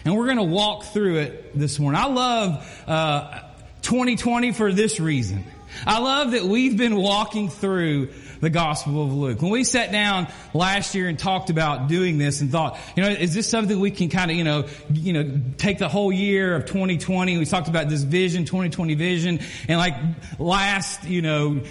And 0.05 0.15
we're 0.15 0.25
going 0.25 0.37
to 0.37 0.43
walk 0.43 0.85
through 0.85 1.17
it 1.17 1.57
this 1.57 1.79
morning. 1.79 1.99
I 1.99 2.07
love 2.07 2.83
uh, 2.87 3.39
2020 3.81 4.53
for 4.53 4.71
this 4.71 4.99
reason. 4.99 5.43
I 5.85 5.99
love 5.99 6.31
that 6.31 6.43
we've 6.43 6.77
been 6.77 6.95
walking 6.95 7.49
through 7.49 8.09
the 8.39 8.49
Gospel 8.49 9.03
of 9.03 9.13
Luke. 9.13 9.41
When 9.41 9.51
we 9.51 9.63
sat 9.63 9.91
down 9.91 10.27
last 10.53 10.95
year 10.95 11.07
and 11.07 11.17
talked 11.17 11.49
about 11.49 11.87
doing 11.87 12.17
this 12.17 12.41
and 12.41 12.51
thought, 12.51 12.77
you 12.95 13.03
know, 13.03 13.09
is 13.09 13.33
this 13.33 13.47
something 13.47 13.79
we 13.79 13.91
can 13.91 14.09
kind 14.09 14.31
of, 14.31 14.37
you 14.37 14.43
know, 14.43 14.65
you 14.93 15.13
know, 15.13 15.41
take 15.57 15.77
the 15.79 15.89
whole 15.89 16.11
year 16.11 16.55
of 16.55 16.65
2020? 16.65 17.37
We 17.37 17.45
talked 17.45 17.67
about 17.67 17.89
this 17.89 18.03
vision, 18.03 18.45
2020 18.45 18.95
vision, 18.95 19.39
and 19.67 19.77
like 19.77 19.95
last, 20.39 21.03
you 21.05 21.21
know, 21.21 21.61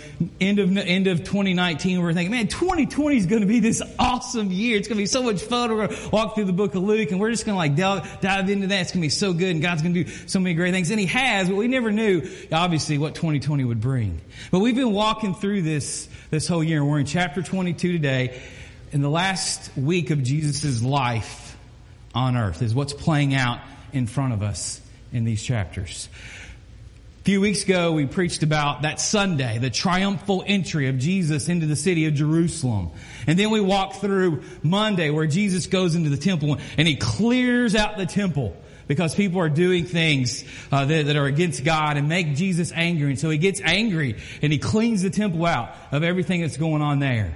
end 0.40 0.58
of 0.58 0.76
end 0.76 1.06
of 1.06 1.18
2019, 1.18 1.98
we 1.98 2.04
were 2.04 2.12
thinking, 2.12 2.30
man, 2.30 2.48
2020 2.48 3.16
is 3.16 3.26
going 3.26 3.42
to 3.42 3.46
be 3.46 3.60
this 3.60 3.82
awesome 3.98 4.50
year. 4.50 4.76
It's 4.76 4.88
going 4.88 4.96
to 4.96 5.02
be 5.02 5.06
so 5.06 5.22
much 5.22 5.42
fun. 5.42 5.70
We're 5.70 5.86
going 5.86 5.98
to 5.98 6.08
walk 6.10 6.34
through 6.34 6.46
the 6.46 6.52
book 6.52 6.74
of 6.74 6.82
Luke, 6.82 7.10
and 7.10 7.20
we're 7.20 7.30
just 7.30 7.44
going 7.44 7.54
to 7.54 7.58
like 7.58 7.76
delve, 7.76 8.20
dive 8.20 8.48
into 8.50 8.68
that. 8.68 8.80
It's 8.82 8.92
going 8.92 9.02
to 9.02 9.06
be 9.06 9.10
so 9.10 9.32
good, 9.32 9.50
and 9.50 9.62
God's 9.62 9.82
going 9.82 9.94
to 9.94 10.04
do 10.04 10.10
so 10.26 10.40
many 10.40 10.54
great 10.54 10.72
things, 10.72 10.90
and 10.90 11.00
He 11.00 11.06
has. 11.06 11.48
But 11.48 11.56
we 11.56 11.68
never 11.68 11.90
knew, 11.90 12.22
obviously, 12.52 12.98
what 12.98 13.14
2020 13.14 13.64
would 13.64 13.80
bring. 13.80 14.20
But 14.50 14.60
we've 14.60 14.76
been 14.76 14.92
walking 14.92 15.34
through 15.34 15.62
this 15.62 16.08
this 16.30 16.48
whole 16.48 16.55
year. 16.62 16.84
We're 16.84 17.00
in 17.00 17.06
chapter 17.06 17.42
22 17.42 17.92
today. 17.92 18.40
In 18.92 19.02
the 19.02 19.10
last 19.10 19.76
week 19.76 20.10
of 20.10 20.22
Jesus' 20.22 20.82
life 20.82 21.56
on 22.14 22.36
earth 22.36 22.62
is 22.62 22.74
what's 22.74 22.92
playing 22.92 23.34
out 23.34 23.60
in 23.92 24.06
front 24.06 24.32
of 24.32 24.42
us 24.42 24.80
in 25.12 25.24
these 25.24 25.42
chapters. 25.42 26.08
A 27.20 27.24
few 27.24 27.40
weeks 27.40 27.64
ago, 27.64 27.92
we 27.92 28.06
preached 28.06 28.42
about 28.42 28.82
that 28.82 29.00
Sunday, 29.00 29.58
the 29.58 29.70
triumphal 29.70 30.44
entry 30.46 30.88
of 30.88 30.98
Jesus 30.98 31.48
into 31.48 31.66
the 31.66 31.76
city 31.76 32.06
of 32.06 32.14
Jerusalem. 32.14 32.90
And 33.26 33.38
then 33.38 33.50
we 33.50 33.60
walked 33.60 33.96
through 33.96 34.42
Monday 34.62 35.10
where 35.10 35.26
Jesus 35.26 35.66
goes 35.66 35.94
into 35.94 36.10
the 36.10 36.16
temple 36.16 36.58
and 36.78 36.86
he 36.86 36.96
clears 36.96 37.74
out 37.74 37.96
the 37.96 38.06
temple 38.06 38.56
because 38.86 39.14
people 39.14 39.40
are 39.40 39.48
doing 39.48 39.84
things 39.84 40.44
uh, 40.70 40.84
that, 40.84 41.06
that, 41.06 41.16
are 41.16 41.26
against 41.26 41.64
God 41.64 41.96
and 41.96 42.08
make 42.08 42.34
Jesus 42.34 42.72
angry. 42.74 43.10
And 43.10 43.18
so 43.18 43.30
he 43.30 43.38
gets 43.38 43.60
angry 43.60 44.16
and 44.42 44.52
he 44.52 44.58
cleans 44.58 45.02
the 45.02 45.10
temple 45.10 45.44
out 45.44 45.74
of 45.92 46.02
everything 46.02 46.42
that's 46.42 46.56
going 46.56 46.82
on 46.82 46.98
there. 46.98 47.34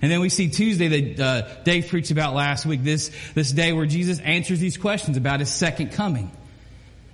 And 0.00 0.10
then 0.10 0.20
we 0.20 0.28
see 0.28 0.48
Tuesday 0.48 0.88
that 0.88 1.20
uh, 1.20 1.62
Dave 1.64 1.88
preached 1.88 2.10
about 2.10 2.34
last 2.34 2.66
week, 2.66 2.84
this, 2.84 3.10
this 3.34 3.50
day 3.50 3.72
where 3.72 3.86
Jesus 3.86 4.20
answers 4.20 4.60
these 4.60 4.76
questions 4.76 5.16
about 5.16 5.40
his 5.40 5.48
second 5.48 5.92
coming. 5.92 6.30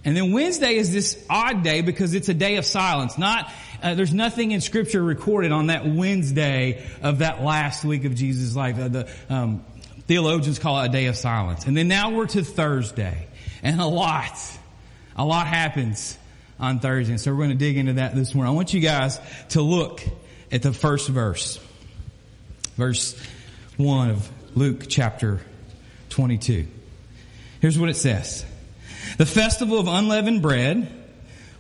And 0.05 0.15
then 0.15 0.33
Wednesday 0.33 0.77
is 0.77 0.93
this 0.93 1.25
odd 1.31 1.63
day 1.63 1.81
because 1.81 2.13
it's 2.13 2.29
a 2.29 2.35
day 2.35 2.57
of 2.57 2.67
silence. 2.67 3.17
Not, 3.17 3.51
uh, 3.83 3.95
there's 3.95 4.13
nothing 4.13 4.51
in 4.51 4.61
scripture 4.61 5.03
recorded 5.03 5.51
on 5.51 5.69
that 5.69 5.87
Wednesday 5.87 6.87
of 7.03 7.21
that 7.21 7.43
last 7.43 7.85
week 7.85 8.05
of 8.05 8.15
Jesus' 8.15 8.55
life. 8.55 8.79
Uh, 8.79 8.89
the 8.89 9.11
um, 9.31 9.65
theologians 10.07 10.59
call 10.59 10.83
it 10.83 10.87
a 10.87 10.89
day 10.91 11.07
of 11.07 11.17
silence. 11.17 11.65
And 11.65 11.75
then 11.75 11.89
now 11.89 12.11
we're 12.11 12.27
to 12.27 12.45
Thursday. 12.45 13.29
And 13.65 13.81
a 13.81 13.87
lot, 13.87 14.39
a 15.17 15.25
lot 15.25 15.47
happens 15.47 16.19
on 16.61 16.81
Thursday. 16.81 17.15
And 17.15 17.21
so 17.21 17.33
we're 17.33 17.39
going 17.39 17.49
to 17.49 17.57
dig 17.57 17.79
into 17.79 17.95
that 17.95 18.15
this 18.15 18.35
morning. 18.35 18.53
I 18.53 18.55
want 18.55 18.75
you 18.75 18.81
guys 18.81 19.19
to 19.49 19.63
look 19.63 20.03
at 20.53 20.61
the 20.61 20.75
first 20.75 21.09
verse. 21.09 21.59
Verse 22.77 23.19
1 23.79 24.11
of 24.11 24.31
Luke 24.55 24.85
chapter 24.89 25.41
22. 26.11 26.67
Here's 27.61 27.79
what 27.79 27.89
it 27.89 27.97
says. 27.97 28.45
The 29.17 29.25
festival 29.27 29.79
of 29.79 29.89
unleavened 29.89 30.43
bread, 30.43 30.87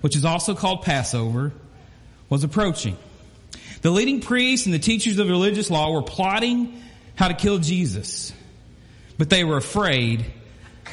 which 0.02 0.14
is 0.14 0.26
also 0.26 0.54
called 0.54 0.82
Passover, 0.82 1.52
was 2.28 2.44
approaching. 2.44 2.98
The 3.80 3.90
leading 3.90 4.20
priests 4.20 4.66
and 4.66 4.74
the 4.74 4.78
teachers 4.78 5.18
of 5.18 5.28
religious 5.28 5.70
law 5.70 5.90
were 5.90 6.02
plotting 6.02 6.82
how 7.14 7.28
to 7.28 7.34
kill 7.34 7.58
Jesus, 7.58 8.32
but 9.16 9.30
they 9.30 9.42
were 9.42 9.56
afraid 9.56 10.26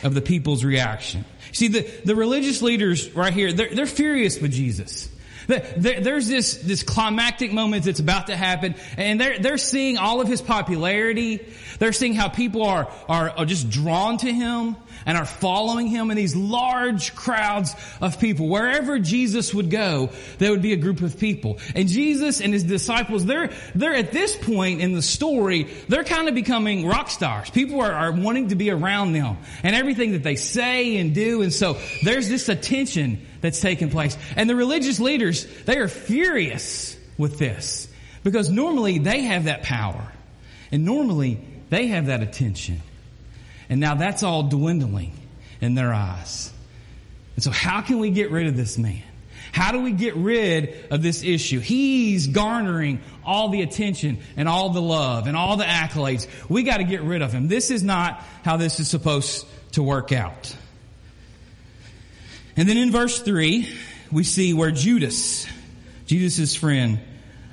of 0.04 0.14
the 0.14 0.22
people's 0.22 0.64
reaction. 0.64 1.26
See, 1.52 1.68
the, 1.68 1.82
the 2.06 2.16
religious 2.16 2.62
leaders 2.62 3.10
right 3.12 3.34
here, 3.34 3.52
they're, 3.54 3.74
they're 3.74 3.86
furious 3.86 4.40
with 4.40 4.52
Jesus. 4.52 5.10
There's 5.48 6.28
this, 6.28 6.56
this 6.56 6.84
climactic 6.84 7.52
moment 7.52 7.86
that's 7.86 8.00
about 8.00 8.28
to 8.28 8.36
happen, 8.36 8.76
and 8.98 9.20
they're, 9.20 9.40
they're 9.40 9.58
seeing 9.58 9.98
all 9.98 10.22
of 10.22 10.28
his 10.28 10.42
popularity. 10.42 11.46
They're 11.80 11.94
seeing 11.94 12.14
how 12.14 12.30
people 12.30 12.64
are, 12.64 12.92
are, 13.10 13.30
are 13.32 13.46
just 13.46 13.70
drawn 13.70 14.18
to 14.18 14.32
him 14.32 14.76
and 15.06 15.18
are 15.18 15.26
following 15.26 15.88
him 15.88 16.12
in 16.12 16.18
these 16.18 16.36
large 16.36 17.16
crowds 17.16 17.76
of 18.02 18.20
people. 18.20 18.48
Wherever 18.48 19.00
Jesus 19.00 19.54
would 19.54 19.70
go, 19.70 20.10
there 20.38 20.52
would 20.52 20.62
be 20.62 20.74
a 20.74 20.78
group 20.78 21.02
of 21.02 21.20
people. 21.20 21.60
And 21.76 21.88
Jesus 21.88 22.42
and 22.42 22.54
his 22.54 22.64
disciples, 22.64 23.26
they're, 23.26 23.50
they're 23.74 23.96
at 23.96 24.12
this 24.12 24.36
point 24.36 24.82
in 24.82 24.94
the 24.94 25.02
story, 25.02 25.64
they're 25.88 26.04
kind 26.04 26.28
of 26.28 26.36
becoming 26.36 26.86
rock 26.86 27.10
stars. 27.10 27.50
People 27.50 27.82
are, 27.82 27.92
are 27.92 28.12
wanting 28.12 28.50
to 28.50 28.56
be 28.56 28.70
around 28.70 29.14
them 29.14 29.38
and 29.64 29.76
everything 29.76 30.12
that 30.12 30.24
they 30.24 30.36
say 30.36 30.98
and 30.98 31.16
do. 31.16 31.42
And 31.42 31.54
so 31.54 31.78
there's 32.04 32.30
this 32.30 32.50
attention 32.50 33.26
that's 33.42 33.60
taking 33.60 33.90
place. 33.90 34.18
And 34.36 34.50
the 34.50 34.56
religious 34.56 35.00
leaders, 35.00 35.46
they 35.64 35.78
are 35.78 35.88
furious 35.88 36.98
with 37.18 37.38
this 37.38 37.88
because 38.24 38.50
normally 38.50 39.00
they 39.00 39.22
have 39.22 39.46
that 39.46 39.64
power 39.64 40.12
and 40.72 40.86
normally 40.86 41.42
they 41.70 41.88
have 41.88 42.08
that 42.08 42.22
attention. 42.22 42.82
And 43.70 43.80
now 43.80 43.96
that's 43.96 44.24
all 44.24 44.44
dwindling 44.44 45.14
in 45.60 45.76
their 45.76 45.94
eyes. 45.94 46.52
And 47.36 47.44
so 47.44 47.52
how 47.52 47.82
can 47.82 48.00
we 48.00 48.10
get 48.10 48.32
rid 48.32 48.48
of 48.48 48.58
this 48.58 48.78
man? 48.78 49.04
How 49.52 49.72
do 49.72 49.82
we 49.82 49.92
get 49.92 50.16
rid 50.16 50.92
of 50.92 51.02
this 51.02 51.24
issue? 51.24 51.60
He's 51.60 52.28
garnering 52.28 53.02
all 53.26 53.50
the 53.50 53.62
attention 53.62 54.20
and 54.38 54.48
all 54.48 54.70
the 54.70 54.82
love 54.82 55.28
and 55.28 55.36
all 55.36 55.58
the 55.58 55.66
accolades. 55.66 56.28
We 56.50 56.64
got 56.64 56.78
to 56.78 56.84
get 56.84 57.02
rid 57.02 57.22
of 57.22 57.34
him. 57.34 57.48
This 57.48 57.70
is 57.70 57.84
not 57.84 58.24
how 58.44 58.58
this 58.58 58.80
is 58.80 58.90
supposed 58.90 59.46
to 59.74 59.84
work 59.84 60.12
out. 60.12 60.56
And 62.58 62.68
then 62.68 62.78
in 62.78 62.92
verse 62.92 63.20
3, 63.20 63.68
we 64.12 64.24
see 64.24 64.54
where 64.54 64.72
Judas, 64.72 65.48
Judas' 66.06 66.56
friend, 66.56 67.00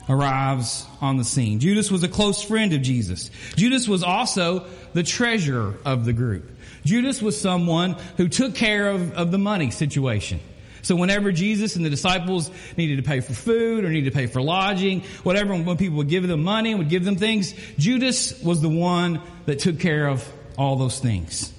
arrives 0.09 0.87
on 1.01 1.17
the 1.17 1.25
scene. 1.25 1.61
Judas 1.61 1.91
was 1.91 2.03
a 2.03 2.09
close 2.09 2.43
friend 2.43 2.73
of 2.73 2.83
Jesus. 2.83 3.31
Judas 3.57 3.87
was 3.87 4.03
also 4.03 4.67
the 4.95 5.03
treasurer 5.03 5.75
of 5.85 6.05
the 6.05 6.13
group. 6.13 6.51
Judas 6.85 7.21
was 7.21 7.39
someone 7.41 7.97
who 8.17 8.29
took 8.29 8.55
care 8.55 8.89
of, 8.89 9.13
of 9.13 9.31
the 9.31 9.39
money 9.39 9.71
situation. 9.71 10.41
So 10.83 10.97
whenever 10.97 11.33
Jesus 11.33 11.77
and 11.77 11.85
the 11.85 11.91
disciples 11.91 12.51
needed 12.77 12.97
to 12.97 13.03
pay 13.03 13.21
for 13.21 13.35
food 13.35 13.85
or 13.85 13.91
needed 13.91 14.11
to 14.11 14.17
pay 14.17 14.27
for 14.27 14.41
lodging, 14.41 15.03
whatever, 15.23 15.55
when 15.55 15.77
people 15.77 15.99
would 15.99 16.09
give 16.09 16.27
them 16.27 16.43
money 16.43 16.71
and 16.71 16.79
would 16.79 16.89
give 16.89 17.05
them 17.05 17.17
things, 17.17 17.53
Judas 17.77 18.43
was 18.43 18.63
the 18.63 18.69
one 18.69 19.21
that 19.47 19.59
took 19.59 19.81
care 19.81 20.07
of 20.07 20.27
all 20.57 20.77
those 20.77 20.99
things. 20.99 21.53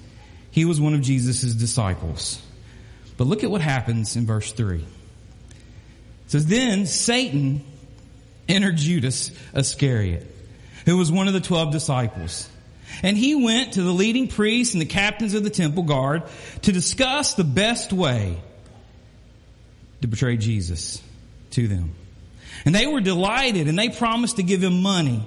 He 0.50 0.64
was 0.64 0.80
one 0.80 0.94
of 0.94 1.02
Jesus' 1.02 1.54
disciples. 1.54 2.42
But 3.20 3.26
look 3.26 3.44
at 3.44 3.50
what 3.50 3.60
happens 3.60 4.16
in 4.16 4.24
verse 4.24 4.50
3. 4.50 4.78
It 4.78 4.84
says, 6.28 6.46
Then 6.46 6.86
Satan 6.86 7.62
entered 8.48 8.78
Judas 8.78 9.30
Iscariot, 9.54 10.26
who 10.86 10.96
was 10.96 11.12
one 11.12 11.28
of 11.28 11.34
the 11.34 11.40
twelve 11.42 11.70
disciples. 11.70 12.48
And 13.02 13.18
he 13.18 13.34
went 13.34 13.74
to 13.74 13.82
the 13.82 13.90
leading 13.90 14.28
priests 14.28 14.72
and 14.72 14.80
the 14.80 14.86
captains 14.86 15.34
of 15.34 15.44
the 15.44 15.50
temple 15.50 15.82
guard 15.82 16.22
to 16.62 16.72
discuss 16.72 17.34
the 17.34 17.44
best 17.44 17.92
way 17.92 18.38
to 20.00 20.08
betray 20.08 20.38
Jesus 20.38 21.02
to 21.50 21.68
them. 21.68 21.92
And 22.64 22.74
they 22.74 22.86
were 22.86 23.02
delighted 23.02 23.68
and 23.68 23.78
they 23.78 23.90
promised 23.90 24.36
to 24.36 24.42
give 24.42 24.64
him 24.64 24.80
money. 24.80 25.22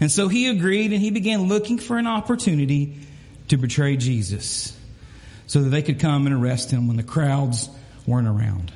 And 0.00 0.10
so 0.10 0.26
he 0.26 0.48
agreed 0.48 0.92
and 0.92 1.00
he 1.00 1.12
began 1.12 1.42
looking 1.42 1.78
for 1.78 1.98
an 1.98 2.08
opportunity 2.08 2.98
to 3.46 3.56
betray 3.56 3.96
Jesus 3.96 4.76
so 5.48 5.62
that 5.62 5.70
they 5.70 5.82
could 5.82 5.98
come 5.98 6.26
and 6.26 6.34
arrest 6.34 6.70
him 6.70 6.86
when 6.86 6.96
the 6.96 7.02
crowds 7.02 7.68
weren't 8.06 8.28
around. 8.28 8.70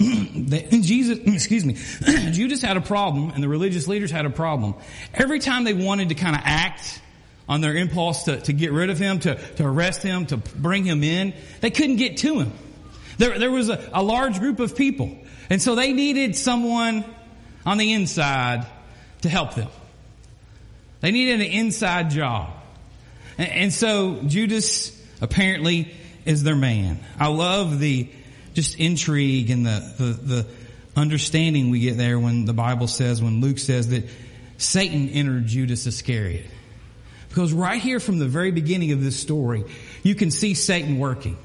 Jesus, 0.00 1.18
excuse 1.26 1.64
me, 1.64 1.74
Judas 2.32 2.62
had 2.62 2.76
a 2.76 2.80
problem 2.80 3.30
and 3.30 3.42
the 3.42 3.48
religious 3.48 3.86
leaders 3.86 4.10
had 4.10 4.26
a 4.26 4.30
problem. 4.30 4.74
Every 5.14 5.38
time 5.38 5.64
they 5.64 5.74
wanted 5.74 6.08
to 6.08 6.14
kind 6.14 6.34
of 6.34 6.42
act 6.44 7.00
on 7.48 7.60
their 7.60 7.76
impulse 7.76 8.24
to, 8.24 8.40
to 8.40 8.52
get 8.52 8.72
rid 8.72 8.88
of 8.88 8.98
him, 8.98 9.20
to, 9.20 9.34
to 9.34 9.66
arrest 9.66 10.02
him, 10.02 10.24
to 10.26 10.38
bring 10.38 10.84
him 10.84 11.04
in, 11.04 11.34
they 11.60 11.70
couldn't 11.70 11.96
get 11.96 12.16
to 12.18 12.40
him. 12.40 12.52
There, 13.18 13.38
there 13.38 13.50
was 13.50 13.68
a, 13.68 13.90
a 13.92 14.02
large 14.02 14.40
group 14.40 14.58
of 14.58 14.74
people. 14.74 15.14
And 15.50 15.60
so 15.60 15.74
they 15.74 15.92
needed 15.92 16.34
someone 16.34 17.04
on 17.66 17.76
the 17.76 17.92
inside 17.92 18.66
to 19.22 19.28
help 19.28 19.54
them. 19.54 19.68
They 21.00 21.10
needed 21.10 21.40
an 21.40 21.46
inside 21.46 22.10
job. 22.10 22.52
And, 23.36 23.50
and 23.50 23.72
so 23.72 24.20
Judas 24.26 24.98
apparently 25.20 25.92
is 26.24 26.42
their 26.42 26.56
man. 26.56 26.98
I 27.18 27.28
love 27.28 27.78
the 27.78 28.08
just 28.54 28.78
intrigue 28.78 29.50
and 29.50 29.64
the, 29.66 29.94
the, 29.98 30.04
the 30.04 30.46
understanding 30.96 31.70
we 31.70 31.80
get 31.80 31.96
there 31.96 32.18
when 32.18 32.44
the 32.44 32.52
Bible 32.52 32.88
says, 32.88 33.22
when 33.22 33.40
Luke 33.40 33.58
says 33.58 33.88
that 33.88 34.08
Satan 34.58 35.08
entered 35.08 35.46
Judas 35.46 35.86
Iscariot. 35.86 36.46
Because 37.28 37.52
right 37.52 37.80
here 37.80 38.00
from 38.00 38.18
the 38.18 38.26
very 38.26 38.50
beginning 38.50 38.92
of 38.92 39.02
this 39.02 39.18
story, 39.18 39.64
you 40.02 40.14
can 40.14 40.30
see 40.30 40.54
Satan 40.54 40.98
working. 40.98 41.38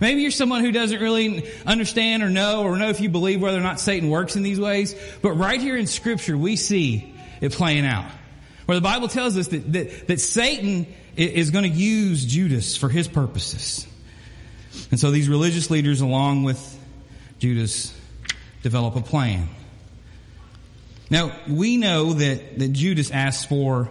Maybe 0.00 0.22
you're 0.22 0.30
someone 0.30 0.62
who 0.62 0.72
doesn't 0.72 1.00
really 1.00 1.48
understand 1.64 2.22
or 2.22 2.30
know 2.30 2.64
or 2.64 2.76
know 2.76 2.88
if 2.88 3.00
you 3.00 3.08
believe 3.08 3.40
whether 3.40 3.58
or 3.58 3.62
not 3.62 3.80
Satan 3.80 4.10
works 4.10 4.36
in 4.36 4.42
these 4.42 4.60
ways. 4.60 4.94
But 5.22 5.32
right 5.32 5.60
here 5.60 5.76
in 5.76 5.86
scripture, 5.86 6.36
we 6.36 6.56
see 6.56 7.14
it 7.40 7.52
playing 7.52 7.86
out. 7.86 8.10
Where 8.66 8.76
the 8.76 8.82
Bible 8.82 9.08
tells 9.08 9.36
us 9.36 9.48
that, 9.48 9.72
that, 9.72 10.08
that 10.08 10.20
Satan 10.20 10.86
is 11.18 11.50
going 11.50 11.64
to 11.64 11.76
use 11.76 12.24
Judas 12.24 12.76
for 12.76 12.88
his 12.88 13.08
purposes. 13.08 13.86
And 14.90 15.00
so 15.00 15.10
these 15.10 15.28
religious 15.28 15.70
leaders, 15.70 16.00
along 16.00 16.44
with 16.44 16.78
Judas, 17.38 17.92
develop 18.62 18.96
a 18.96 19.00
plan. 19.00 19.48
Now, 21.10 21.32
we 21.48 21.76
know 21.76 22.12
that, 22.12 22.58
that 22.58 22.72
Judas 22.72 23.10
asked 23.10 23.48
for, 23.48 23.90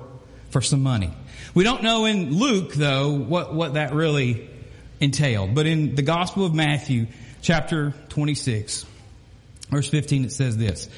for 0.50 0.62
some 0.62 0.82
money. 0.82 1.12
We 1.54 1.64
don't 1.64 1.84
know 1.84 2.06
in 2.06 2.38
Luke, 2.38 2.74
though, 2.74 3.12
what, 3.12 3.54
what 3.54 3.74
that 3.74 3.94
really 3.94 4.50
entailed. 5.00 5.56
But 5.56 5.66
in 5.66 5.96
the 5.96 6.04
Gospel 6.04 6.46
of 6.46 6.54
Matthew, 6.54 7.08
chapter 7.42 7.94
26, 8.10 8.86
verse 9.70 9.90
15, 9.90 10.26
it 10.26 10.32
says 10.32 10.58
this 10.58 10.90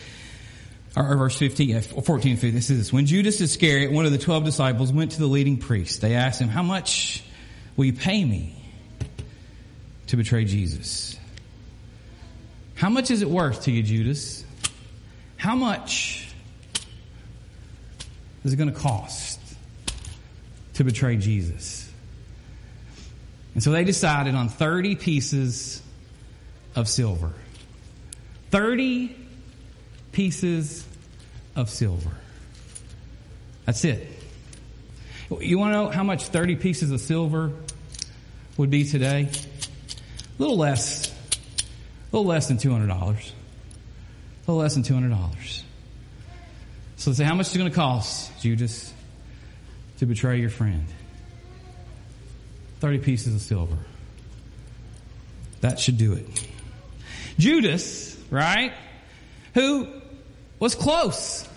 or 0.96 1.16
verse 1.18 1.38
15, 1.38 1.82
14 1.82 2.38
15, 2.38 2.56
this 2.56 2.70
is 2.70 2.78
this. 2.78 2.94
When 2.94 3.06
Judas 3.06 3.40
Iscariot, 3.42 3.92
one 3.92 4.06
of 4.06 4.12
the 4.12 4.18
12 4.18 4.44
disciples, 4.44 4.92
went 4.92 5.12
to 5.12 5.20
the 5.20 5.28
leading 5.28 5.58
priest, 5.58 6.02
they 6.02 6.16
asked 6.16 6.42
him, 6.42 6.50
how 6.50 6.64
much 6.64 7.24
will 7.76 7.86
you 7.86 7.94
pay 7.94 8.24
me 8.24 8.56
to 10.08 10.18
betray 10.18 10.46
Jesus? 10.46 11.18
How 12.76 12.90
much 12.90 13.12
is 13.12 13.22
it 13.22 13.30
worth 13.30 13.64
to 13.64 13.72
you, 13.72 13.84
Judas? 13.84 14.44
How 15.38 15.56
much 15.56 16.28
is 18.44 18.54
it 18.54 18.56
going 18.56 18.72
to 18.72 18.80
cost 18.80 19.40
to 20.76 20.84
betray 20.84 21.18
Jesus? 21.18 21.92
And 23.54 23.64
so 23.64 23.72
they 23.72 23.84
decided 23.84 24.36
on 24.36 24.50
30 24.50 24.96
pieces 24.96 25.82
of 26.76 26.88
silver. 26.88 27.34
30 28.52 29.16
pieces 30.12 30.86
of 31.56 31.70
silver. 31.70 32.12
That's 33.66 33.84
it. 33.86 34.08
You 35.40 35.60
want 35.60 35.74
to 35.74 35.78
know 35.78 35.90
how 35.90 36.04
much 36.04 36.26
30 36.26 36.56
pieces 36.56 36.92
of 36.92 37.00
silver 37.00 37.52
would 38.58 38.70
be 38.70 38.84
today? 38.84 39.30
A 39.30 40.42
little 40.42 40.58
less, 40.58 41.08
a 41.12 42.16
little 42.16 42.26
less 42.26 42.48
than 42.48 42.58
$200. 42.58 42.90
A 42.90 43.16
little 44.48 44.62
less 44.62 44.74
than 44.74 44.84
$200. 44.84 45.64
So 46.98 47.14
say, 47.14 47.24
how 47.24 47.36
much 47.36 47.48
is 47.48 47.56
it 47.56 47.60
going 47.60 47.70
to 47.70 47.76
cost, 47.76 48.42
Judas, 48.42 48.92
to 50.00 50.06
betray 50.06 50.40
your 50.40 50.50
friend? 50.50 50.86
30 52.80 52.98
pieces 53.00 53.36
of 53.36 53.42
silver. 53.42 53.78
That 55.62 55.80
should 55.80 55.98
do 55.98 56.14
it. 56.14 56.48
Judas, 57.38 58.18
right? 58.32 58.74
Who 59.54 59.88
was 60.60 60.76
close 60.76 61.48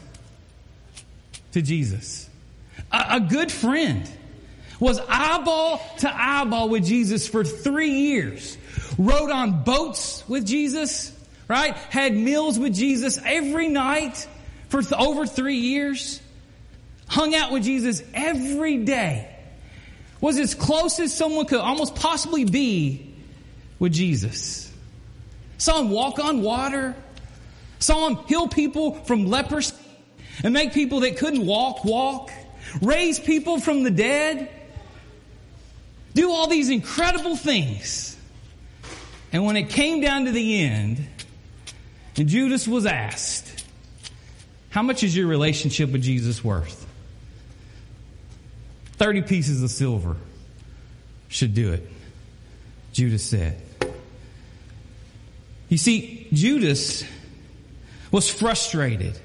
to 1.53 1.63
Jesus. 1.63 2.29
A, 2.91 3.17
a, 3.17 3.21
good 3.21 3.51
friend. 3.51 4.11
Was 4.81 5.01
eyeball 5.09 5.81
to 5.99 6.13
eyeball 6.13 6.69
with 6.69 6.85
Jesus 6.85 7.29
for 7.29 7.45
three 7.45 7.91
years. 7.91 8.59
Rode 8.99 9.31
on 9.31 9.63
boats 9.63 10.29
with 10.29 10.45
Jesus, 10.47 11.17
right? 11.47 11.77
Had 11.77 12.15
meals 12.15 12.59
with 12.59 12.75
Jesus 12.75 13.19
every 13.25 13.69
night 13.69 14.27
for 14.69 14.83
th- 14.83 15.01
over 15.01 15.27
three 15.27 15.59
years. 15.59 16.21
Hung 17.07 17.35
out 17.35 17.53
with 17.53 17.63
Jesus 17.63 18.03
every 18.13 18.79
day. 18.79 19.29
Was 20.21 20.39
as 20.39 20.55
close 20.55 20.99
as 20.99 21.13
someone 21.13 21.47
could 21.47 21.61
almost 21.61 21.95
possibly 21.95 22.45
be 22.45 23.15
with 23.79 23.93
Jesus. 23.93 24.73
Saw 25.59 25.81
him 25.81 25.91
walk 25.91 26.19
on 26.19 26.43
water. 26.43 26.97
Saw 27.83 28.07
him 28.09 28.17
heal 28.29 28.47
people 28.47 28.95
from 28.95 29.27
leprosy 29.27 29.75
and 30.45 30.55
make 30.55 30.73
people 30.73 31.01
that 31.01 31.17
couldn't 31.17 31.45
walk 31.45 31.85
walk. 31.85 32.31
Raise 32.81 33.19
people 33.19 33.59
from 33.59 33.83
the 33.83 33.91
dead. 33.91 34.49
Do 36.15 36.31
all 36.31 36.47
these 36.47 36.71
incredible 36.71 37.35
things. 37.35 38.17
And 39.33 39.45
when 39.45 39.57
it 39.57 39.69
came 39.71 40.01
down 40.01 40.27
to 40.27 40.31
the 40.31 40.61
end, 40.61 41.05
and 42.17 42.29
Judas 42.29 42.69
was 42.69 42.87
asked, 42.87 43.65
How 44.71 44.83
much 44.83 45.03
is 45.03 45.17
your 45.17 45.27
relationship 45.27 45.91
with 45.91 46.03
Jesus 46.03 46.45
worth? 46.45 46.87
30 48.93 49.23
pieces 49.23 49.61
of 49.61 49.71
silver 49.71 50.17
should 51.27 51.53
do 51.53 51.73
it, 51.73 51.89
Judas 52.93 53.25
said. 53.25 53.61
You 55.69 55.79
see, 55.79 56.29
Judas 56.33 57.03
was 58.13 58.31
frustrated 58.31 59.19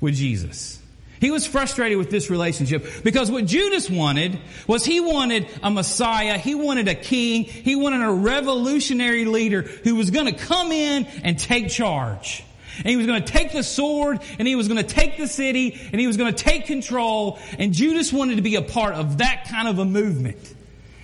with 0.00 0.14
Jesus. 0.14 0.78
He 1.20 1.30
was 1.30 1.46
frustrated 1.46 1.98
with 1.98 2.10
this 2.10 2.30
relationship 2.30 2.86
because 3.04 3.30
what 3.30 3.44
Judas 3.44 3.90
wanted 3.90 4.38
was 4.66 4.86
he 4.86 5.00
wanted 5.00 5.48
a 5.62 5.70
Messiah, 5.70 6.38
he 6.38 6.54
wanted 6.54 6.88
a 6.88 6.94
king, 6.94 7.44
he 7.44 7.76
wanted 7.76 8.02
a 8.02 8.10
revolutionary 8.10 9.26
leader 9.26 9.62
who 9.62 9.96
was 9.96 10.10
going 10.10 10.26
to 10.26 10.32
come 10.32 10.72
in 10.72 11.04
and 11.22 11.38
take 11.38 11.68
charge. 11.68 12.42
And 12.78 12.86
he 12.86 12.96
was 12.96 13.06
going 13.06 13.22
to 13.22 13.30
take 13.30 13.52
the 13.52 13.62
sword 13.62 14.20
and 14.38 14.48
he 14.48 14.56
was 14.56 14.66
going 14.66 14.82
to 14.82 14.94
take 14.94 15.18
the 15.18 15.26
city 15.26 15.78
and 15.92 16.00
he 16.00 16.06
was 16.06 16.16
going 16.16 16.32
to 16.32 16.42
take 16.44 16.64
control 16.64 17.38
and 17.58 17.74
Judas 17.74 18.12
wanted 18.14 18.36
to 18.36 18.42
be 18.42 18.54
a 18.54 18.62
part 18.62 18.94
of 18.94 19.18
that 19.18 19.46
kind 19.50 19.68
of 19.68 19.78
a 19.78 19.84
movement. 19.84 20.54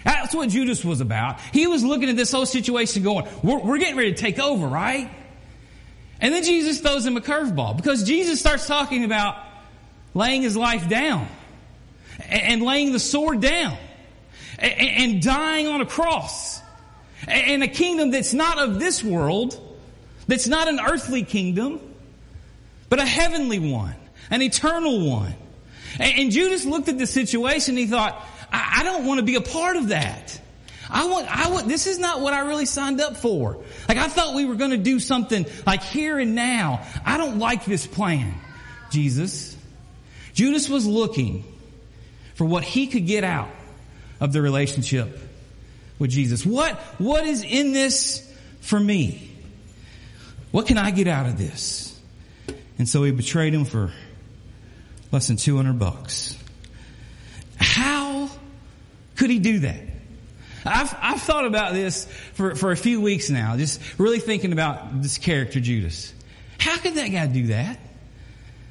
That's 0.03 0.35
what 0.35 0.49
Judas 0.49 0.83
was 0.83 1.03
about. 1.03 1.41
He 1.53 1.67
was 1.67 1.85
looking 1.85 2.09
at 2.09 2.17
this 2.17 2.33
whole 2.33 2.47
situation 2.47 3.03
going, 3.03 3.27
we're, 3.43 3.59
we're 3.59 3.79
getting 3.79 3.97
ready 3.97 4.15
to 4.15 4.19
take 4.19 4.39
over, 4.39 4.67
right? 4.67 5.11
And 6.21 6.33
then 6.33 6.43
Jesus 6.43 6.81
throws 6.81 7.05
him 7.05 7.17
a 7.17 7.21
curveball 7.21 7.77
because 7.77 8.05
Jesus 8.05 8.41
starts 8.41 8.67
talking 8.67 9.05
about 9.05 9.37
laying 10.15 10.43
his 10.43 10.57
life 10.57 10.89
down 10.89 11.29
and 12.27 12.63
laying 12.63 12.93
the 12.93 12.99
sword 12.99 13.41
down 13.41 13.77
and 14.59 15.23
dying 15.23 15.67
on 15.67 15.81
a 15.81 15.87
cross 15.87 16.61
and 17.29 17.63
a 17.63 17.69
kingdom 17.69 18.11
that's 18.11 18.33
not 18.33 18.59
of 18.59 18.79
this 18.79 19.05
world, 19.05 19.61
that's 20.27 20.47
not 20.47 20.69
an 20.69 20.81
earthly 20.81 21.23
kingdom, 21.23 21.81
but 22.89 22.99
a 22.99 23.07
heavenly 23.07 23.59
one, 23.59 23.95
an 24.31 24.41
eternal 24.43 25.07
one. 25.11 25.35
And 25.99 26.31
Judas 26.31 26.65
looked 26.65 26.89
at 26.89 26.99
the 26.99 27.07
situation 27.07 27.77
he 27.77 27.87
thought, 27.87 28.23
I 28.51 28.83
don't 28.85 29.07
want 29.07 29.19
to 29.19 29.25
be 29.25 29.35
a 29.35 29.41
part 29.41 29.77
of 29.77 29.89
that. 29.89 30.41
I 30.91 31.07
want, 31.07 31.27
I 31.29 31.51
want, 31.51 31.69
this 31.69 31.87
is 31.87 31.99
not 31.99 32.21
what 32.21 32.33
I 32.33 32.41
really 32.41 32.67
signed 32.67 33.01
up 33.01 33.17
for. 33.17 33.59
Like 33.89 33.99
I 33.99 34.09
thought 34.09 34.35
we 34.35 34.45
were 34.45 34.55
going 34.55 34.71
to 34.71 34.77
do 34.77 35.01
something 35.01 35.47
like 35.67 35.83
here 35.83 36.19
and 36.19 36.35
now. 36.35 36.87
I 37.05 37.19
don't 37.19 37.39
like 37.39 37.65
this 37.65 37.87
plan, 37.87 38.35
Jesus. 38.91 39.57
Judas 40.35 40.69
was 40.69 40.87
looking 40.87 41.45
for 42.35 42.45
what 42.45 42.63
he 42.63 42.87
could 42.87 43.07
get 43.07 43.25
out 43.25 43.49
of 44.21 44.33
the 44.33 44.43
relationship 44.43 45.19
with 45.99 46.11
Jesus. 46.11 46.45
What, 46.45 46.77
what 46.99 47.25
is 47.25 47.43
in 47.43 47.73
this 47.73 48.23
for 48.61 48.79
me? 48.79 49.33
What 50.51 50.67
can 50.67 50.79
I 50.79 50.91
get 50.91 51.09
out 51.09 51.27
of 51.27 51.39
this? 51.39 51.99
And 52.79 52.89
so 52.89 53.03
he 53.03 53.11
betrayed 53.11 53.55
him 53.55 53.65
for 53.65 53.93
less 55.11 55.29
than 55.29 55.37
200 55.37 55.79
bucks. 55.79 56.37
How 57.59 58.31
could 59.17 59.31
he 59.31 59.39
do 59.39 59.61
that? 59.61 59.81
I've, 60.67 60.97
I've 61.01 61.23
thought 61.23 61.47
about 61.47 61.73
this 61.73 62.07
for, 62.35 62.55
for 62.55 62.73
a 62.73 62.77
few 62.77 63.01
weeks 63.01 63.31
now, 63.31 63.57
just 63.57 63.81
really 63.99 64.19
thinking 64.19 64.53
about 64.53 65.03
this 65.03 65.19
character, 65.19 65.61
Judas. 65.61 66.13
How 66.59 66.77
could 66.79 66.95
that 66.95 67.09
guy 67.09 67.27
do 67.27 67.49
that? 67.49 67.79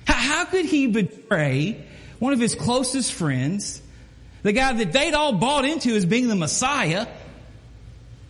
How, 0.05 0.13
how 0.13 0.45
could 0.45 0.65
he 0.65 0.87
betray 0.87 1.83
one 2.19 2.33
of 2.33 2.39
his 2.39 2.55
closest 2.55 3.13
friends, 3.13 3.81
the 4.43 4.51
guy 4.51 4.73
that 4.73 4.91
they'd 4.93 5.13
all 5.13 5.33
bought 5.33 5.65
into 5.65 5.95
as 5.95 6.05
being 6.05 6.27
the 6.27 6.35
Messiah, 6.35 7.07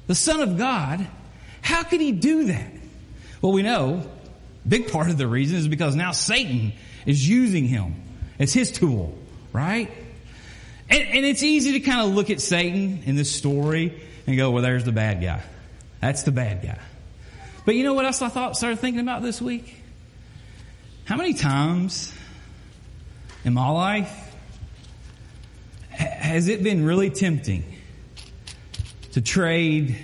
the 0.07 0.15
Son 0.15 0.41
of 0.41 0.57
God? 0.57 1.05
How 1.61 1.83
could 1.83 2.01
he 2.01 2.11
do 2.11 2.45
that? 2.45 2.71
Well, 3.41 3.51
we 3.51 3.63
know 3.63 4.09
big 4.67 4.91
part 4.91 5.09
of 5.09 5.17
the 5.17 5.27
reason 5.27 5.57
is 5.57 5.67
because 5.67 5.95
now 5.95 6.11
Satan 6.11 6.73
is 7.05 7.27
using 7.27 7.65
him 7.65 7.95
as 8.39 8.53
his 8.53 8.71
tool, 8.71 9.17
right? 9.53 9.91
And, 10.89 11.01
and 11.01 11.25
it's 11.25 11.43
easy 11.43 11.73
to 11.73 11.79
kind 11.79 12.07
of 12.07 12.15
look 12.15 12.29
at 12.29 12.41
Satan 12.41 13.03
in 13.05 13.15
this 13.15 13.31
story 13.31 14.01
and 14.27 14.37
go, 14.37 14.51
well, 14.51 14.63
there's 14.63 14.83
the 14.83 14.91
bad 14.91 15.21
guy. 15.21 15.41
That's 16.01 16.23
the 16.23 16.31
bad 16.31 16.61
guy. 16.61 16.79
But 17.65 17.75
you 17.75 17.83
know 17.83 17.93
what 17.93 18.05
else 18.05 18.21
I 18.21 18.29
thought, 18.29 18.55
started 18.55 18.79
thinking 18.79 19.01
about 19.01 19.23
this 19.23 19.41
week? 19.41 19.75
How 21.05 21.17
many 21.17 21.33
times 21.33 22.13
in 23.43 23.53
my 23.53 23.69
life 23.69 24.35
has 25.89 26.47
it 26.47 26.63
been 26.63 26.85
really 26.85 27.09
tempting 27.09 27.63
to 29.13 29.21
trade 29.21 29.97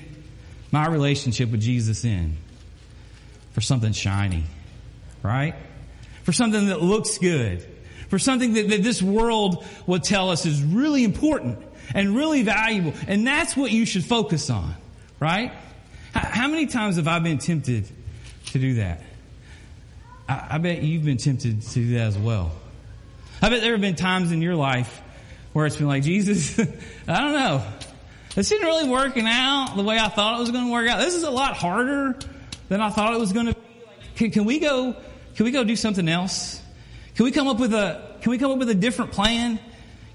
my 0.72 0.88
relationship 0.88 1.52
with 1.52 1.62
Jesus 1.62 2.06
in 2.06 2.38
for 3.52 3.62
something 3.62 3.92
shiny, 3.92 4.46
right? 5.22 5.56
For 6.24 6.32
something 6.32 6.68
that 6.68 6.82
looks 6.82 7.18
good, 7.18 7.68
for 8.12 8.20
something 8.20 8.56
that, 8.56 8.68
that 8.68 8.84
this 8.84 9.02
world 9.02 9.66
will 9.88 10.02
tell 10.02 10.32
us 10.32 10.46
is 10.46 10.62
really 10.62 11.06
important 11.06 11.58
and 11.96 12.14
really 12.14 12.44
valuable. 12.44 12.94
And 13.08 13.26
that's 13.26 13.56
what 13.56 13.72
you 13.72 13.86
should 13.86 14.04
focus 14.04 14.50
on, 14.50 14.76
right? 15.22 15.54
How, 16.14 16.50
many 16.50 16.66
times 16.66 16.98
have 16.98 17.08
I 17.08 17.20
been 17.20 17.38
tempted 17.38 17.88
to 18.48 18.60
do 18.60 18.74
that? 18.74 19.02
I, 20.28 20.48
I 20.50 20.58
bet 20.58 20.84
you've 20.84 21.06
been 21.06 21.16
tempted 21.16 21.62
to 21.62 21.74
do 21.74 21.94
that 21.94 22.08
as 22.08 22.18
well. 22.18 22.52
I 23.42 23.48
bet 23.48 23.62
there 23.62 23.72
have 23.72 23.80
been 23.80 23.96
times 23.96 24.34
in 24.34 24.42
your 24.42 24.56
life 24.56 25.02
where 25.54 25.66
it's 25.66 25.78
been 25.78 25.88
like, 25.88 26.04
Jesus, 26.04 26.60
I 27.08 27.22
don't 27.22 27.32
know. 27.32 27.66
This 28.36 28.52
isn't 28.52 28.68
really 28.68 28.90
working 28.90 29.26
out 29.26 29.76
the 29.78 29.84
way 29.84 29.98
I 29.98 30.10
thought 30.10 30.36
it 30.36 30.42
was 30.42 30.52
going 30.52 30.66
to 30.66 30.72
work 30.74 30.90
out. 30.90 31.00
This 31.00 31.16
is 31.16 31.24
a 31.24 31.32
lot 31.32 31.56
harder 31.56 32.20
than 32.68 32.82
I 32.82 32.90
thought 32.90 33.14
it 33.14 33.22
was 33.22 33.32
going 33.32 33.46
to 33.46 33.54
be. 33.54 33.62
Can, 34.18 34.32
can 34.32 34.44
we 34.44 34.60
go, 34.60 34.98
can 35.36 35.46
we 35.46 35.52
go 35.52 35.64
do 35.64 35.78
something 35.78 36.10
else? 36.10 36.61
Can 37.22 37.26
we 37.26 37.32
come 37.34 37.48
up 37.48 37.60
with 37.60 37.72
a, 37.76 38.18
can 38.22 38.32
we 38.32 38.40
come 38.40 38.50
up 38.50 38.58
with 38.58 38.72
a 38.72 38.74
different 38.74 39.12
plan? 39.12 39.60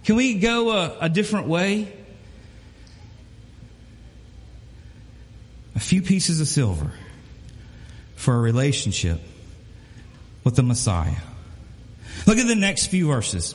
Can 0.02 0.16
we 0.16 0.40
go 0.40 0.72
a, 0.72 0.98
a 1.02 1.08
different 1.08 1.46
way? 1.46 1.86
A 5.76 5.78
few 5.78 6.02
pieces 6.02 6.40
of 6.40 6.48
silver 6.48 6.90
for 8.16 8.34
a 8.34 8.40
relationship 8.40 9.20
with 10.42 10.56
the 10.56 10.64
Messiah. 10.64 11.14
Look 12.26 12.38
at 12.38 12.48
the 12.48 12.56
next 12.56 12.88
few 12.88 13.06
verses. 13.06 13.54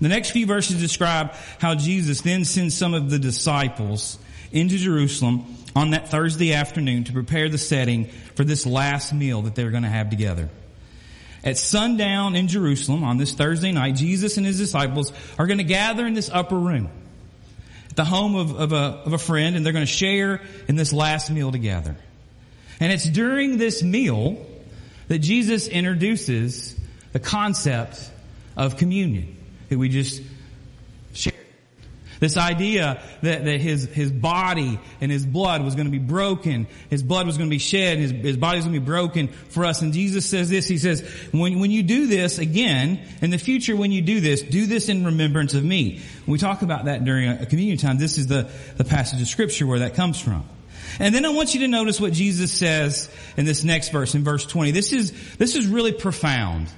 The 0.00 0.08
next 0.08 0.30
few 0.30 0.46
verses 0.46 0.80
describe 0.80 1.34
how 1.58 1.74
Jesus 1.74 2.22
then 2.22 2.46
sends 2.46 2.74
some 2.74 2.94
of 2.94 3.10
the 3.10 3.18
disciples 3.18 4.18
into 4.52 4.78
Jerusalem 4.78 5.44
on 5.76 5.90
that 5.90 6.08
Thursday 6.08 6.54
afternoon 6.54 7.04
to 7.04 7.12
prepare 7.12 7.50
the 7.50 7.58
setting 7.58 8.06
for 8.36 8.44
this 8.44 8.64
last 8.64 9.12
meal 9.12 9.42
that 9.42 9.54
they're 9.54 9.70
going 9.70 9.82
to 9.82 9.90
have 9.90 10.08
together. 10.08 10.48
At 11.42 11.56
sundown 11.56 12.36
in 12.36 12.48
Jerusalem 12.48 13.02
on 13.02 13.16
this 13.16 13.32
Thursday 13.32 13.72
night, 13.72 13.96
Jesus 13.96 14.36
and 14.36 14.44
his 14.44 14.58
disciples 14.58 15.12
are 15.38 15.46
going 15.46 15.58
to 15.58 15.64
gather 15.64 16.06
in 16.06 16.14
this 16.14 16.28
upper 16.30 16.58
room 16.58 16.90
at 17.88 17.96
the 17.96 18.04
home 18.04 18.36
of, 18.36 18.58
of, 18.58 18.72
a, 18.72 19.02
of 19.04 19.12
a 19.12 19.18
friend 19.18 19.56
and 19.56 19.64
they're 19.64 19.72
going 19.72 19.86
to 19.86 19.90
share 19.90 20.42
in 20.68 20.76
this 20.76 20.92
last 20.92 21.30
meal 21.30 21.50
together. 21.50 21.96
And 22.78 22.92
it's 22.92 23.08
during 23.08 23.58
this 23.58 23.82
meal 23.82 24.46
that 25.08 25.18
Jesus 25.18 25.66
introduces 25.66 26.78
the 27.12 27.18
concept 27.18 28.10
of 28.56 28.76
communion 28.76 29.36
that 29.68 29.78
we 29.78 29.88
just 29.88 30.22
shared. 31.12 31.36
This 32.20 32.36
idea 32.36 33.02
that, 33.22 33.44
that 33.44 33.60
his, 33.60 33.86
his 33.86 34.12
body 34.12 34.78
and 35.00 35.10
his 35.10 35.24
blood 35.24 35.64
was 35.64 35.74
going 35.74 35.86
to 35.86 35.90
be 35.90 35.98
broken. 35.98 36.66
His 36.90 37.02
blood 37.02 37.26
was 37.26 37.38
going 37.38 37.48
to 37.48 37.54
be 37.54 37.58
shed. 37.58 37.98
His, 37.98 38.10
his 38.10 38.36
body 38.36 38.58
was 38.58 38.66
going 38.66 38.74
to 38.74 38.80
be 38.80 38.86
broken 38.86 39.28
for 39.28 39.64
us. 39.64 39.80
And 39.80 39.94
Jesus 39.94 40.26
says 40.26 40.50
this. 40.50 40.68
He 40.68 40.76
says, 40.76 41.00
when, 41.32 41.60
when 41.60 41.70
you 41.70 41.82
do 41.82 42.06
this 42.06 42.38
again, 42.38 43.00
in 43.22 43.30
the 43.30 43.38
future 43.38 43.74
when 43.74 43.90
you 43.90 44.02
do 44.02 44.20
this, 44.20 44.42
do 44.42 44.66
this 44.66 44.90
in 44.90 45.06
remembrance 45.06 45.54
of 45.54 45.64
me. 45.64 46.02
We 46.26 46.36
talk 46.36 46.60
about 46.60 46.84
that 46.84 47.06
during 47.06 47.28
a 47.28 47.46
communion 47.46 47.78
time, 47.78 47.98
this 47.98 48.18
is 48.18 48.26
the, 48.26 48.50
the 48.76 48.84
passage 48.84 49.22
of 49.22 49.26
scripture 49.26 49.66
where 49.66 49.78
that 49.78 49.94
comes 49.94 50.20
from. 50.20 50.44
And 50.98 51.14
then 51.14 51.24
I 51.24 51.30
want 51.30 51.54
you 51.54 51.60
to 51.60 51.68
notice 51.68 52.00
what 52.00 52.12
Jesus 52.12 52.52
says 52.52 53.08
in 53.38 53.46
this 53.46 53.64
next 53.64 53.92
verse, 53.92 54.14
in 54.14 54.24
verse 54.24 54.44
20. 54.44 54.72
This 54.72 54.92
is, 54.92 55.36
this 55.38 55.56
is 55.56 55.66
really 55.66 55.92
profound. 55.92 56.68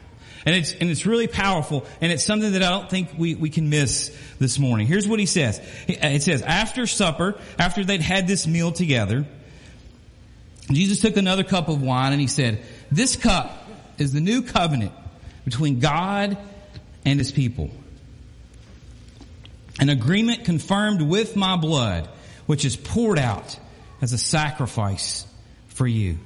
And 0.45 0.57
it's, 0.57 0.72
and 0.74 0.90
it's 0.90 1.07
really 1.07 1.28
powerful, 1.28 1.86
and 2.01 2.11
it's 2.11 2.24
something 2.24 2.53
that 2.53 2.62
I 2.62 2.70
don't 2.70 2.90
think 2.90 3.11
we, 3.16 3.36
we 3.36 3.49
can 3.49 3.70
miss 3.70 4.16
this 4.40 4.59
morning. 4.59 4.88
Here's 4.88 5.07
what 5.07 5.20
he 5.20 5.26
says. 5.26 5.61
Uh, 5.88 5.95
it 6.09 6.22
says, 6.22 6.43
after 6.43 6.86
supper, 6.86 7.38
after 7.59 7.84
they'd 7.84 8.03
had 8.03 8.26
this 8.26 8.47
meal 8.47 8.72
together, 8.72 9.24
Jesus 10.70 11.01
took 11.01 11.16
another 11.16 11.45
cup 11.45 11.68
of 11.68 11.80
wine 11.80 12.12
and 12.12 12.20
he 12.20 12.26
said, 12.26 12.62
this 12.90 13.14
cup 13.14 13.57
is 13.99 14.12
the 14.12 14.20
new 14.20 14.43
covenant 14.43 14.93
between 15.45 15.78
God 15.78 16.36
and 17.05 17.18
his 17.18 17.30
people. 17.30 17.70
An 19.80 19.88
agreement 19.88 20.45
confirmed 20.45 21.03
with 21.03 21.36
my 21.36 21.57
blood, 21.57 22.09
which 22.47 22.64
is 22.64 22.76
poured 22.76 23.18
out 23.18 23.59
as 24.01 24.12
a 24.12 24.18
sacrifice 24.18 25.26
for 25.68 25.86
you. 25.86 26.18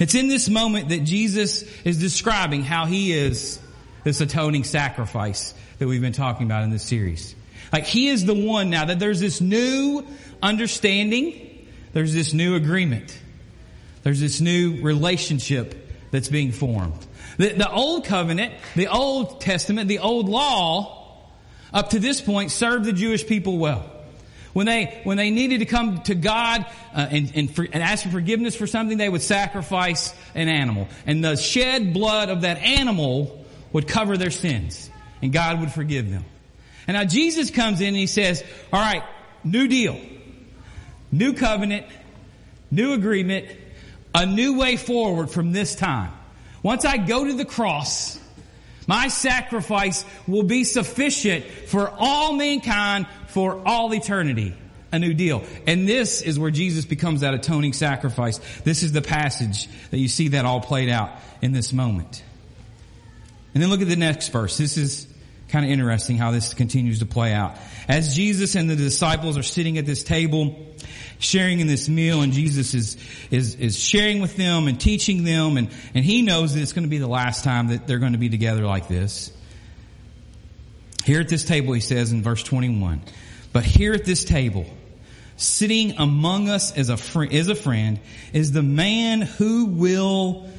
It's 0.00 0.14
in 0.14 0.28
this 0.28 0.48
moment 0.48 0.88
that 0.88 1.04
Jesus 1.04 1.62
is 1.84 1.98
describing 1.98 2.62
how 2.62 2.86
he 2.86 3.12
is 3.12 3.60
this 4.02 4.20
atoning 4.20 4.64
sacrifice 4.64 5.54
that 5.78 5.88
we've 5.88 6.00
been 6.00 6.12
talking 6.12 6.46
about 6.46 6.64
in 6.64 6.70
this 6.70 6.82
series. 6.82 7.34
Like 7.72 7.86
he 7.86 8.08
is 8.08 8.24
the 8.24 8.34
one 8.34 8.70
now 8.70 8.84
that 8.84 8.98
there's 8.98 9.20
this 9.20 9.40
new 9.40 10.04
understanding, 10.42 11.66
there's 11.92 12.12
this 12.12 12.32
new 12.32 12.54
agreement, 12.54 13.18
there's 14.02 14.20
this 14.20 14.40
new 14.40 14.82
relationship 14.82 15.74
that's 16.10 16.28
being 16.28 16.52
formed. 16.52 17.06
The, 17.38 17.54
the 17.54 17.70
old 17.70 18.04
covenant, 18.04 18.54
the 18.76 18.88
old 18.88 19.40
testament, 19.40 19.88
the 19.88 19.98
old 19.98 20.28
law, 20.28 21.22
up 21.72 21.90
to 21.90 21.98
this 21.98 22.20
point 22.20 22.52
served 22.52 22.84
the 22.84 22.92
Jewish 22.92 23.26
people 23.26 23.58
well. 23.58 23.90
When 24.54 24.66
they, 24.66 25.00
when 25.02 25.16
they 25.16 25.30
needed 25.30 25.58
to 25.58 25.66
come 25.66 26.00
to 26.04 26.14
God 26.14 26.64
uh, 26.94 27.08
and, 27.10 27.32
and, 27.34 27.54
for, 27.54 27.64
and 27.64 27.82
ask 27.82 28.04
for 28.04 28.10
forgiveness 28.10 28.54
for 28.56 28.66
something, 28.68 28.96
they 28.96 29.08
would 29.08 29.20
sacrifice 29.20 30.14
an 30.34 30.48
animal. 30.48 30.88
And 31.06 31.22
the 31.22 31.36
shed 31.36 31.92
blood 31.92 32.30
of 32.30 32.42
that 32.42 32.58
animal 32.58 33.44
would 33.72 33.88
cover 33.88 34.16
their 34.16 34.30
sins. 34.30 34.88
And 35.20 35.32
God 35.32 35.60
would 35.60 35.72
forgive 35.72 36.08
them. 36.08 36.24
And 36.86 36.96
now 36.96 37.04
Jesus 37.04 37.50
comes 37.50 37.80
in 37.80 37.88
and 37.88 37.96
he 37.96 38.06
says, 38.06 38.44
all 38.72 38.80
right, 38.80 39.02
new 39.42 39.66
deal. 39.66 40.00
New 41.10 41.32
covenant, 41.34 41.86
new 42.70 42.92
agreement, 42.92 43.48
a 44.14 44.24
new 44.24 44.58
way 44.58 44.76
forward 44.76 45.30
from 45.30 45.52
this 45.52 45.74
time. 45.74 46.12
Once 46.62 46.84
I 46.84 46.96
go 46.96 47.24
to 47.24 47.32
the 47.32 47.44
cross, 47.44 48.20
my 48.86 49.08
sacrifice 49.08 50.04
will 50.26 50.42
be 50.42 50.64
sufficient 50.64 51.44
for 51.44 51.90
all 51.98 52.34
mankind 52.34 53.06
for 53.34 53.60
all 53.66 53.92
eternity. 53.92 54.54
A 54.92 54.98
new 55.00 55.12
deal. 55.12 55.42
And 55.66 55.88
this 55.88 56.22
is 56.22 56.38
where 56.38 56.52
Jesus 56.52 56.84
becomes 56.84 57.22
that 57.22 57.34
atoning 57.34 57.72
sacrifice. 57.72 58.38
This 58.60 58.84
is 58.84 58.92
the 58.92 59.02
passage 59.02 59.68
that 59.90 59.98
you 59.98 60.06
see 60.06 60.28
that 60.28 60.44
all 60.44 60.60
played 60.60 60.88
out 60.88 61.10
in 61.42 61.50
this 61.50 61.72
moment. 61.72 62.22
And 63.52 63.62
then 63.62 63.70
look 63.70 63.82
at 63.82 63.88
the 63.88 63.96
next 63.96 64.28
verse. 64.28 64.56
This 64.56 64.76
is 64.76 65.08
kind 65.48 65.64
of 65.64 65.72
interesting 65.72 66.16
how 66.16 66.30
this 66.30 66.54
continues 66.54 67.00
to 67.00 67.06
play 67.06 67.32
out. 67.32 67.56
As 67.88 68.14
Jesus 68.14 68.54
and 68.54 68.70
the 68.70 68.76
disciples 68.76 69.36
are 69.36 69.42
sitting 69.42 69.78
at 69.78 69.86
this 69.86 70.04
table, 70.04 70.56
sharing 71.18 71.58
in 71.58 71.66
this 71.66 71.88
meal, 71.88 72.22
and 72.22 72.32
Jesus 72.32 72.72
is, 72.72 72.96
is, 73.32 73.56
is 73.56 73.76
sharing 73.76 74.20
with 74.20 74.36
them 74.36 74.68
and 74.68 74.80
teaching 74.80 75.24
them, 75.24 75.56
and, 75.56 75.70
and 75.92 76.04
he 76.04 76.22
knows 76.22 76.54
that 76.54 76.62
it's 76.62 76.72
going 76.72 76.84
to 76.84 76.88
be 76.88 76.98
the 76.98 77.08
last 77.08 77.42
time 77.42 77.68
that 77.68 77.88
they're 77.88 77.98
going 77.98 78.12
to 78.12 78.18
be 78.18 78.28
together 78.28 78.64
like 78.64 78.86
this. 78.86 79.32
Here 81.04 81.20
at 81.20 81.28
this 81.28 81.44
table, 81.44 81.74
he 81.74 81.80
says 81.80 82.12
in 82.12 82.22
verse 82.22 82.42
21, 82.42 83.02
but 83.54 83.64
here 83.64 83.92
at 83.92 84.04
this 84.04 84.24
table, 84.24 84.66
sitting 85.36 85.92
among 85.92 86.50
us 86.50 86.76
as 86.76 86.88
a 86.88 86.96
friend, 86.96 87.32
as 87.32 87.48
a 87.48 87.54
friend, 87.54 88.00
is 88.32 88.50
the 88.50 88.64
man 88.64 89.22
who 89.22 89.66
will 89.66 90.50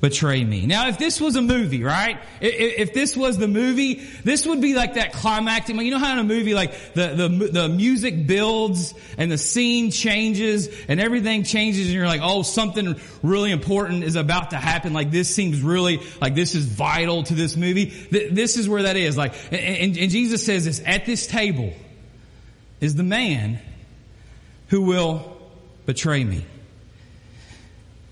betray 0.00 0.42
me. 0.42 0.64
Now, 0.64 0.88
if 0.88 0.96
this 0.96 1.20
was 1.20 1.36
a 1.36 1.42
movie, 1.42 1.84
right? 1.84 2.18
If, 2.40 2.94
this 2.94 3.14
was 3.14 3.36
the 3.36 3.48
movie, 3.48 3.96
this 4.24 4.46
would 4.46 4.62
be 4.62 4.74
like 4.74 4.94
that 4.94 5.12
climactic. 5.12 5.76
You 5.76 5.90
know 5.90 5.98
how 5.98 6.14
in 6.14 6.20
a 6.20 6.24
movie, 6.24 6.54
like 6.54 6.94
the, 6.94 7.08
the, 7.08 7.48
the 7.52 7.68
music 7.68 8.26
builds 8.26 8.94
and 9.18 9.30
the 9.30 9.36
scene 9.36 9.90
changes 9.90 10.68
and 10.88 11.00
everything 11.00 11.42
changes 11.42 11.86
and 11.86 11.94
you're 11.94 12.06
like, 12.06 12.22
oh, 12.22 12.42
something 12.42 12.98
really 13.22 13.50
important 13.50 14.04
is 14.04 14.16
about 14.16 14.50
to 14.50 14.56
happen. 14.56 14.94
Like 14.94 15.10
this 15.10 15.34
seems 15.34 15.60
really, 15.60 16.00
like 16.18 16.34
this 16.34 16.54
is 16.54 16.64
vital 16.64 17.24
to 17.24 17.34
this 17.34 17.56
movie. 17.58 17.86
This 18.10 18.56
is 18.56 18.70
where 18.70 18.84
that 18.84 18.96
is. 18.96 19.18
Like, 19.18 19.34
and, 19.52 19.98
and 19.98 20.10
Jesus 20.10 20.46
says 20.46 20.64
this, 20.64 20.80
at 20.86 21.04
this 21.04 21.26
table, 21.26 21.74
is 22.80 22.94
the 22.94 23.02
man 23.02 23.58
who 24.68 24.82
will 24.82 25.36
betray 25.86 26.22
me. 26.22 26.44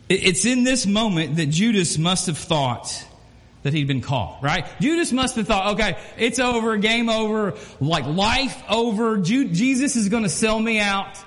It's 0.09 0.45
in 0.45 0.65
this 0.65 0.87
moment 0.87 1.37
that 1.37 1.47
Judas 1.47 1.99
must 1.99 2.27
have 2.27 2.39
thought 2.39 3.05
that 3.65 3.75
he'd 3.75 3.89
been 3.89 4.01
caught, 4.01 4.43
right? 4.43 4.65
Judas 4.81 5.11
must 5.11 5.35
have 5.35 5.49
thought, 5.49 5.75
okay, 5.75 5.99
it's 6.17 6.39
over, 6.39 6.77
game 6.77 7.09
over, 7.09 7.55
like 7.81 8.07
life 8.07 8.63
over. 8.69 9.19
Jesus 9.19 9.97
is 9.97 10.09
going 10.09 10.23
to 10.23 10.29
sell 10.29 10.59
me 10.59 10.79
out. 10.79 11.19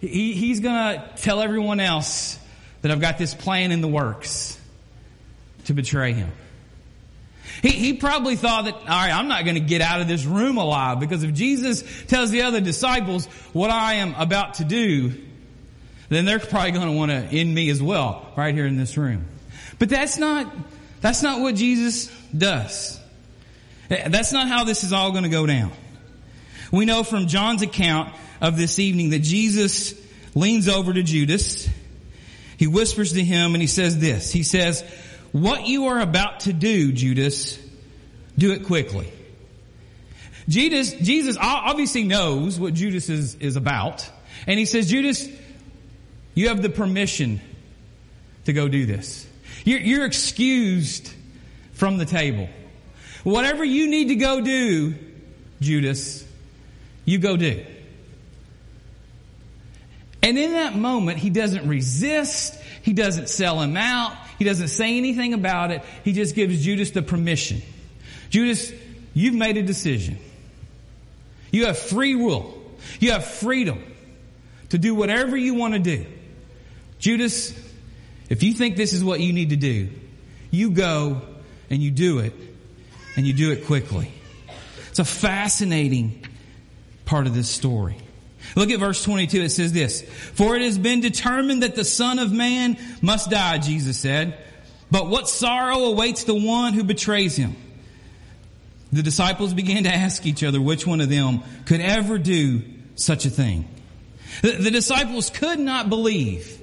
He, 0.00 0.32
he's 0.32 0.60
going 0.60 0.74
to 0.74 1.10
tell 1.16 1.40
everyone 1.40 1.80
else 1.80 2.38
that 2.82 2.92
I've 2.92 3.00
got 3.00 3.18
this 3.18 3.34
plan 3.34 3.72
in 3.72 3.80
the 3.80 3.88
works 3.88 4.58
to 5.64 5.74
betray 5.74 6.12
him. 6.12 6.30
He, 7.62 7.70
he 7.70 7.92
probably 7.94 8.36
thought 8.36 8.64
that, 8.64 8.74
all 8.74 8.86
right, 8.86 9.12
I'm 9.12 9.28
not 9.28 9.44
going 9.44 9.56
to 9.56 9.60
get 9.60 9.82
out 9.82 10.00
of 10.00 10.08
this 10.08 10.24
room 10.24 10.56
alive 10.56 10.98
because 10.98 11.22
if 11.22 11.34
Jesus 11.34 11.84
tells 12.06 12.30
the 12.30 12.42
other 12.42 12.60
disciples 12.60 13.26
what 13.52 13.70
I 13.70 13.94
am 13.94 14.14
about 14.14 14.54
to 14.54 14.64
do, 14.64 15.12
then 16.08 16.24
they're 16.24 16.38
probably 16.38 16.72
going 16.72 16.86
to 16.86 16.92
want 16.92 17.10
to 17.10 17.16
end 17.16 17.54
me 17.54 17.70
as 17.70 17.82
well 17.82 18.32
right 18.36 18.54
here 18.54 18.66
in 18.66 18.76
this 18.76 18.96
room. 18.96 19.26
But 19.78 19.88
that's 19.88 20.18
not, 20.18 20.52
that's 21.00 21.22
not 21.22 21.40
what 21.40 21.54
Jesus 21.54 22.10
does. 22.36 22.98
That's 23.88 24.32
not 24.32 24.48
how 24.48 24.64
this 24.64 24.84
is 24.84 24.92
all 24.92 25.10
going 25.10 25.24
to 25.24 25.30
go 25.30 25.46
down. 25.46 25.72
We 26.70 26.84
know 26.84 27.02
from 27.02 27.26
John's 27.26 27.62
account 27.62 28.14
of 28.40 28.56
this 28.56 28.78
evening 28.78 29.10
that 29.10 29.22
Jesus 29.22 29.94
leans 30.34 30.68
over 30.68 30.92
to 30.92 31.02
Judas. 31.02 31.68
He 32.56 32.66
whispers 32.66 33.12
to 33.14 33.24
him 33.24 33.54
and 33.54 33.60
he 33.60 33.66
says 33.66 33.98
this. 33.98 34.30
He 34.30 34.42
says, 34.44 34.84
what 35.32 35.66
you 35.66 35.86
are 35.86 36.00
about 36.00 36.40
to 36.40 36.52
do, 36.52 36.92
Judas, 36.92 37.58
do 38.36 38.52
it 38.52 38.64
quickly. 38.64 39.12
Jesus, 40.48 40.92
Jesus 40.94 41.36
obviously 41.40 42.04
knows 42.04 42.58
what 42.58 42.74
Judas 42.74 43.08
is, 43.08 43.36
is 43.36 43.56
about. 43.56 44.08
And 44.46 44.58
he 44.58 44.64
says, 44.64 44.90
Judas, 44.90 45.28
you 46.34 46.48
have 46.48 46.62
the 46.62 46.70
permission 46.70 47.40
to 48.46 48.52
go 48.52 48.68
do 48.68 48.86
this. 48.86 49.26
You're, 49.64 49.80
you're 49.80 50.06
excused 50.06 51.12
from 51.74 51.98
the 51.98 52.06
table. 52.06 52.48
Whatever 53.22 53.64
you 53.64 53.88
need 53.88 54.08
to 54.08 54.16
go 54.16 54.40
do, 54.40 54.94
Judas, 55.60 56.24
you 57.04 57.18
go 57.18 57.36
do. 57.36 57.64
And 60.22 60.38
in 60.38 60.52
that 60.52 60.74
moment, 60.74 61.18
he 61.18 61.30
doesn't 61.30 61.68
resist. 61.68 62.54
He 62.82 62.92
doesn't 62.92 63.28
sell 63.28 63.60
him 63.60 63.76
out. 63.76 64.16
He 64.40 64.46
doesn't 64.46 64.68
say 64.68 64.96
anything 64.96 65.34
about 65.34 65.70
it. 65.70 65.82
He 66.02 66.14
just 66.14 66.34
gives 66.34 66.64
Judas 66.64 66.92
the 66.92 67.02
permission. 67.02 67.60
Judas, 68.30 68.72
you've 69.12 69.34
made 69.34 69.58
a 69.58 69.62
decision. 69.62 70.16
You 71.52 71.66
have 71.66 71.78
free 71.78 72.14
will. 72.14 72.54
You 73.00 73.12
have 73.12 73.26
freedom 73.26 73.84
to 74.70 74.78
do 74.78 74.94
whatever 74.94 75.36
you 75.36 75.56
want 75.56 75.74
to 75.74 75.78
do. 75.78 76.06
Judas, 76.98 77.52
if 78.30 78.42
you 78.42 78.54
think 78.54 78.76
this 78.76 78.94
is 78.94 79.04
what 79.04 79.20
you 79.20 79.34
need 79.34 79.50
to 79.50 79.56
do, 79.56 79.90
you 80.50 80.70
go 80.70 81.20
and 81.68 81.82
you 81.82 81.90
do 81.90 82.20
it 82.20 82.32
and 83.16 83.26
you 83.26 83.34
do 83.34 83.50
it 83.50 83.66
quickly. 83.66 84.10
It's 84.88 85.00
a 85.00 85.04
fascinating 85.04 86.24
part 87.04 87.26
of 87.26 87.34
this 87.34 87.50
story. 87.50 87.98
Look 88.56 88.70
at 88.70 88.80
verse 88.80 89.02
22. 89.04 89.42
It 89.42 89.50
says 89.50 89.72
this, 89.72 90.02
For 90.02 90.56
it 90.56 90.62
has 90.62 90.78
been 90.78 91.00
determined 91.00 91.62
that 91.62 91.74
the 91.74 91.84
Son 91.84 92.18
of 92.18 92.32
Man 92.32 92.76
must 93.00 93.30
die, 93.30 93.58
Jesus 93.58 93.98
said. 93.98 94.38
But 94.90 95.08
what 95.08 95.28
sorrow 95.28 95.84
awaits 95.84 96.24
the 96.24 96.34
one 96.34 96.72
who 96.72 96.82
betrays 96.82 97.36
him? 97.36 97.56
The 98.92 99.02
disciples 99.02 99.54
began 99.54 99.84
to 99.84 99.94
ask 99.94 100.26
each 100.26 100.42
other 100.42 100.60
which 100.60 100.86
one 100.86 101.00
of 101.00 101.08
them 101.08 101.42
could 101.64 101.80
ever 101.80 102.18
do 102.18 102.62
such 102.96 103.24
a 103.24 103.30
thing. 103.30 103.68
The, 104.42 104.52
the 104.52 104.70
disciples 104.70 105.30
could 105.30 105.60
not 105.60 105.88
believe 105.88 106.60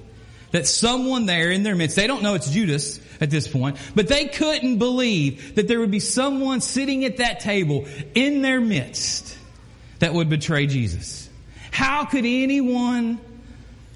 that 0.52 0.68
someone 0.68 1.26
there 1.26 1.52
in 1.52 1.64
their 1.64 1.76
midst, 1.76 1.96
they 1.96 2.08
don't 2.08 2.24
know 2.24 2.34
it's 2.34 2.50
Judas 2.50 3.00
at 3.22 3.30
this 3.30 3.48
point, 3.48 3.78
but 3.96 4.08
they 4.08 4.28
couldn't 4.28 4.78
believe 4.78 5.56
that 5.56 5.68
there 5.68 5.80
would 5.80 5.92
be 5.92 6.00
someone 6.00 6.62
sitting 6.62 7.06
at 7.06 7.18
that 7.18 7.40
table 7.40 7.86
in 8.14 8.42
their 8.42 8.62
midst 8.62 9.38
that 10.00 10.14
would 10.14 10.30
betray 10.30 10.68
Jesus. 10.68 11.27
How 11.72 12.06
could 12.06 12.26
anyone 12.26 13.20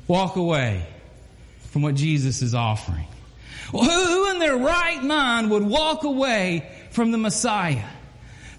walk 0.07 0.35
away 0.35 0.85
from 1.69 1.81
what 1.81 1.95
Jesus 1.95 2.41
is 2.41 2.53
offering? 2.53 3.07
Well, 3.71 3.83
who 3.83 4.31
in 4.31 4.39
their 4.39 4.57
right 4.57 5.01
mind 5.03 5.49
would 5.51 5.63
walk 5.63 6.03
away 6.03 6.69
from 6.91 7.11
the 7.11 7.17
Messiah? 7.17 7.87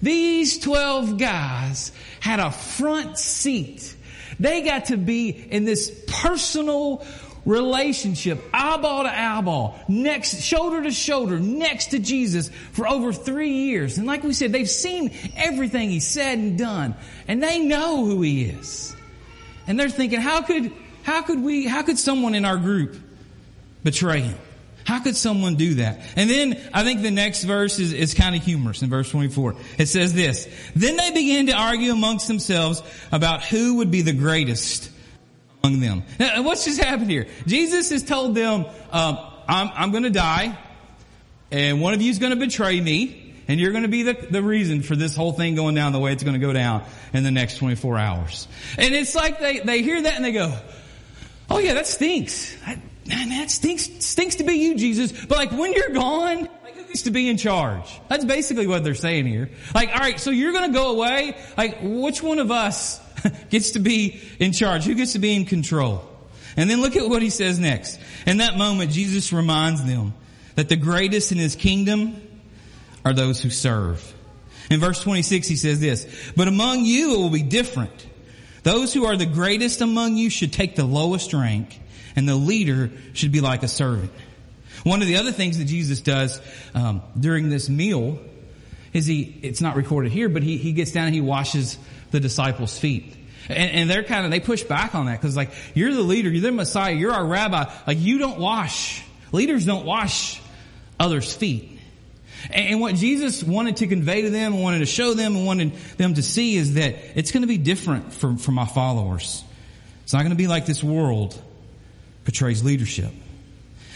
These 0.01 0.59
12 0.59 1.17
guys 1.17 1.91
had 2.19 2.39
a 2.39 2.51
front 2.51 3.17
seat. 3.17 3.95
They 4.39 4.61
got 4.61 4.85
to 4.85 4.97
be 4.97 5.29
in 5.29 5.63
this 5.63 6.03
personal 6.07 7.05
relationship, 7.45 8.41
eyeball 8.53 9.03
to 9.03 9.09
eyeball, 9.09 9.79
next, 9.87 10.41
shoulder 10.41 10.83
to 10.83 10.91
shoulder, 10.91 11.39
next 11.39 11.87
to 11.87 11.99
Jesus 11.99 12.49
for 12.71 12.87
over 12.87 13.13
three 13.13 13.51
years. 13.51 13.97
And 13.97 14.07
like 14.07 14.23
we 14.23 14.33
said, 14.33 14.51
they've 14.51 14.69
seen 14.69 15.11
everything 15.35 15.89
he 15.89 15.99
said 15.99 16.37
and 16.37 16.57
done, 16.57 16.95
and 17.27 17.43
they 17.43 17.59
know 17.59 18.05
who 18.05 18.21
he 18.21 18.45
is. 18.45 18.95
And 19.67 19.79
they're 19.79 19.89
thinking, 19.89 20.19
how 20.19 20.41
could, 20.41 20.71
how 21.03 21.21
could 21.21 21.41
we, 21.41 21.65
how 21.65 21.83
could 21.83 21.99
someone 21.99 22.35
in 22.35 22.45
our 22.45 22.57
group 22.57 22.95
betray 23.83 24.21
him? 24.21 24.37
How 24.85 24.99
could 24.99 25.15
someone 25.15 25.55
do 25.55 25.75
that? 25.75 26.01
And 26.15 26.29
then 26.29 26.61
I 26.73 26.83
think 26.83 27.01
the 27.01 27.11
next 27.11 27.43
verse 27.45 27.79
is, 27.79 27.93
is 27.93 28.13
kind 28.13 28.35
of 28.35 28.43
humorous 28.43 28.81
in 28.81 28.89
verse 28.89 29.09
24. 29.09 29.55
It 29.77 29.85
says 29.85 30.13
this, 30.13 30.47
Then 30.75 30.97
they 30.97 31.11
began 31.11 31.47
to 31.47 31.53
argue 31.53 31.93
amongst 31.93 32.27
themselves 32.27 32.83
about 33.11 33.43
who 33.43 33.75
would 33.75 33.91
be 33.91 34.01
the 34.01 34.13
greatest 34.13 34.91
among 35.63 35.79
them. 35.79 36.03
Now, 36.19 36.41
what's 36.43 36.65
just 36.65 36.81
happened 36.81 37.09
here? 37.09 37.27
Jesus 37.47 37.89
has 37.91 38.03
told 38.03 38.35
them, 38.35 38.65
um, 38.91 39.17
I'm, 39.47 39.69
I'm 39.73 39.91
going 39.91 40.03
to 40.03 40.09
die, 40.09 40.57
and 41.51 41.81
one 41.81 41.93
of 41.93 42.01
you 42.01 42.09
is 42.09 42.19
going 42.19 42.33
to 42.33 42.39
betray 42.39 42.81
me, 42.81 43.22
and 43.47 43.59
you're 43.59 43.71
going 43.71 43.83
to 43.83 43.89
be 43.89 44.03
the, 44.03 44.13
the 44.13 44.41
reason 44.41 44.81
for 44.81 44.95
this 44.95 45.15
whole 45.15 45.33
thing 45.33 45.55
going 45.55 45.75
down 45.75 45.91
the 45.91 45.99
way 45.99 46.13
it's 46.13 46.23
going 46.23 46.39
to 46.39 46.45
go 46.45 46.53
down 46.53 46.83
in 47.13 47.23
the 47.23 47.31
next 47.31 47.57
24 47.57 47.97
hours. 47.97 48.47
And 48.77 48.93
it's 48.93 49.15
like 49.15 49.39
they, 49.39 49.59
they 49.59 49.81
hear 49.81 50.01
that 50.01 50.15
and 50.15 50.23
they 50.23 50.31
go, 50.31 50.53
oh 51.49 51.59
yeah, 51.59 51.73
that 51.73 51.87
stinks. 51.87 52.55
That, 52.65 52.79
man, 53.07 53.29
that 53.29 53.51
stinks, 53.51 53.89
stinks 54.05 54.35
to 54.35 54.43
be 54.43 54.53
you, 54.53 54.75
Jesus. 54.75 55.11
But 55.11 55.37
like 55.37 55.51
when 55.51 55.73
you're 55.73 55.89
gone, 55.89 56.47
like 56.63 56.75
who 56.75 56.83
gets 56.83 57.03
to 57.03 57.11
be 57.11 57.27
in 57.27 57.37
charge? 57.37 57.99
That's 58.07 58.25
basically 58.25 58.67
what 58.67 58.83
they're 58.83 58.95
saying 58.95 59.25
here. 59.25 59.49
Like, 59.75 59.89
alright, 59.89 60.19
so 60.19 60.31
you're 60.31 60.53
going 60.53 60.71
to 60.71 60.77
go 60.77 60.91
away? 60.91 61.37
Like, 61.57 61.79
which 61.81 62.23
one 62.23 62.39
of 62.39 62.49
us 62.49 63.01
gets 63.49 63.71
to 63.71 63.79
be 63.79 64.21
in 64.39 64.53
charge? 64.53 64.85
Who 64.85 64.95
gets 64.95 65.13
to 65.13 65.19
be 65.19 65.35
in 65.35 65.45
control? 65.45 66.09
And 66.55 66.69
then 66.69 66.81
look 66.81 66.95
at 66.95 67.07
what 67.09 67.21
he 67.21 67.29
says 67.29 67.59
next. 67.59 67.99
In 68.25 68.37
that 68.37 68.57
moment, 68.57 68.91
Jesus 68.91 69.33
reminds 69.33 69.83
them 69.83 70.13
that 70.55 70.69
the 70.69 70.75
greatest 70.75 71.31
in 71.31 71.39
his 71.39 71.55
kingdom 71.55 72.21
are 73.05 73.13
those 73.13 73.41
who 73.41 73.49
serve. 73.49 74.13
In 74.69 74.79
verse 74.79 75.01
26, 75.01 75.47
he 75.47 75.55
says 75.55 75.79
this, 75.79 76.31
but 76.35 76.47
among 76.47 76.85
you 76.85 77.15
it 77.15 77.17
will 77.17 77.29
be 77.29 77.43
different. 77.43 78.07
Those 78.63 78.93
who 78.93 79.05
are 79.05 79.17
the 79.17 79.25
greatest 79.25 79.81
among 79.81 80.15
you 80.15 80.29
should 80.29 80.53
take 80.53 80.75
the 80.75 80.85
lowest 80.85 81.33
rank 81.33 81.79
and 82.15 82.27
the 82.27 82.35
leader 82.35 82.91
should 83.13 83.31
be 83.31 83.41
like 83.41 83.63
a 83.63 83.67
servant. 83.67 84.11
One 84.83 85.01
of 85.01 85.07
the 85.07 85.17
other 85.17 85.31
things 85.31 85.57
that 85.57 85.65
Jesus 85.65 86.01
does 86.01 86.41
um, 86.73 87.01
during 87.19 87.49
this 87.49 87.69
meal 87.69 88.19
is 88.93 89.05
he, 89.05 89.39
it's 89.41 89.61
not 89.61 89.75
recorded 89.75 90.11
here, 90.11 90.29
but 90.29 90.43
he, 90.43 90.57
he 90.57 90.71
gets 90.71 90.91
down 90.91 91.05
and 91.05 91.15
he 91.15 91.21
washes 91.21 91.77
the 92.11 92.19
disciples' 92.19 92.77
feet. 92.77 93.15
And, 93.49 93.71
and 93.71 93.89
they're 93.89 94.03
kind 94.03 94.25
of, 94.25 94.31
they 94.31 94.39
push 94.39 94.63
back 94.63 94.95
on 94.95 95.07
that 95.07 95.19
because 95.19 95.35
like, 95.35 95.51
you're 95.73 95.93
the 95.93 96.01
leader, 96.01 96.29
you're 96.29 96.41
the 96.41 96.51
Messiah, 96.51 96.93
you're 96.93 97.11
our 97.11 97.25
rabbi. 97.25 97.71
Like, 97.87 97.99
you 97.99 98.17
don't 98.17 98.39
wash. 98.39 99.03
Leaders 99.31 99.65
don't 99.65 99.85
wash 99.85 100.41
others' 100.99 101.33
feet. 101.33 101.72
And, 102.51 102.81
what 102.81 102.95
Jesus 102.95 103.43
wanted 103.43 103.77
to 103.77 103.87
convey 103.87 104.23
to 104.23 104.29
them, 104.29 104.53
and 104.53 104.61
wanted 104.61 104.79
to 104.79 104.85
show 104.85 105.13
them, 105.13 105.35
and 105.35 105.45
wanted 105.45 105.73
them 105.97 106.13
to 106.15 106.23
see 106.23 106.55
is 106.55 106.73
that 106.75 106.95
it's 107.15 107.31
going 107.31 107.41
to 107.41 107.47
be 107.47 107.57
different 107.57 108.13
for, 108.13 108.35
for 108.37 108.51
my 108.51 108.65
followers. 108.65 109.43
It's 110.03 110.13
not 110.13 110.19
going 110.19 110.31
to 110.31 110.35
be 110.35 110.47
like 110.47 110.65
this 110.65 110.83
world 110.83 111.39
portrays 112.25 112.63
leadership. 112.63 113.11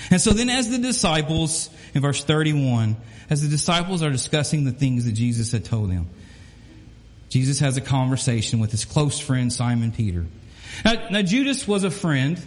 And 0.10 0.22
so 0.22 0.32
then 0.32 0.50
as 0.50 0.70
the 0.70 0.78
disciples, 0.78 1.70
in 1.94 2.02
verse 2.02 2.24
31, 2.24 2.96
as 3.30 3.42
the 3.42 3.50
disciples 3.50 4.04
are 4.04 4.10
discussing 4.10 4.64
the 4.64 4.72
things 4.72 5.06
that 5.06 5.14
Jesus 5.14 5.52
had 5.52 5.66
told 5.66 5.92
them, 5.92 6.08
Jesus 7.30 7.60
has 7.60 7.76
a 7.76 7.82
conversation 7.82 8.60
with 8.60 8.72
his 8.72 8.86
close 8.86 9.20
friend 9.20 9.52
Simon 9.52 9.92
Peter. 9.92 10.26
Now, 10.86 11.10
now 11.10 11.22
Judas 11.22 11.68
was 11.68 11.84
a 11.84 11.92
friend, 11.92 12.42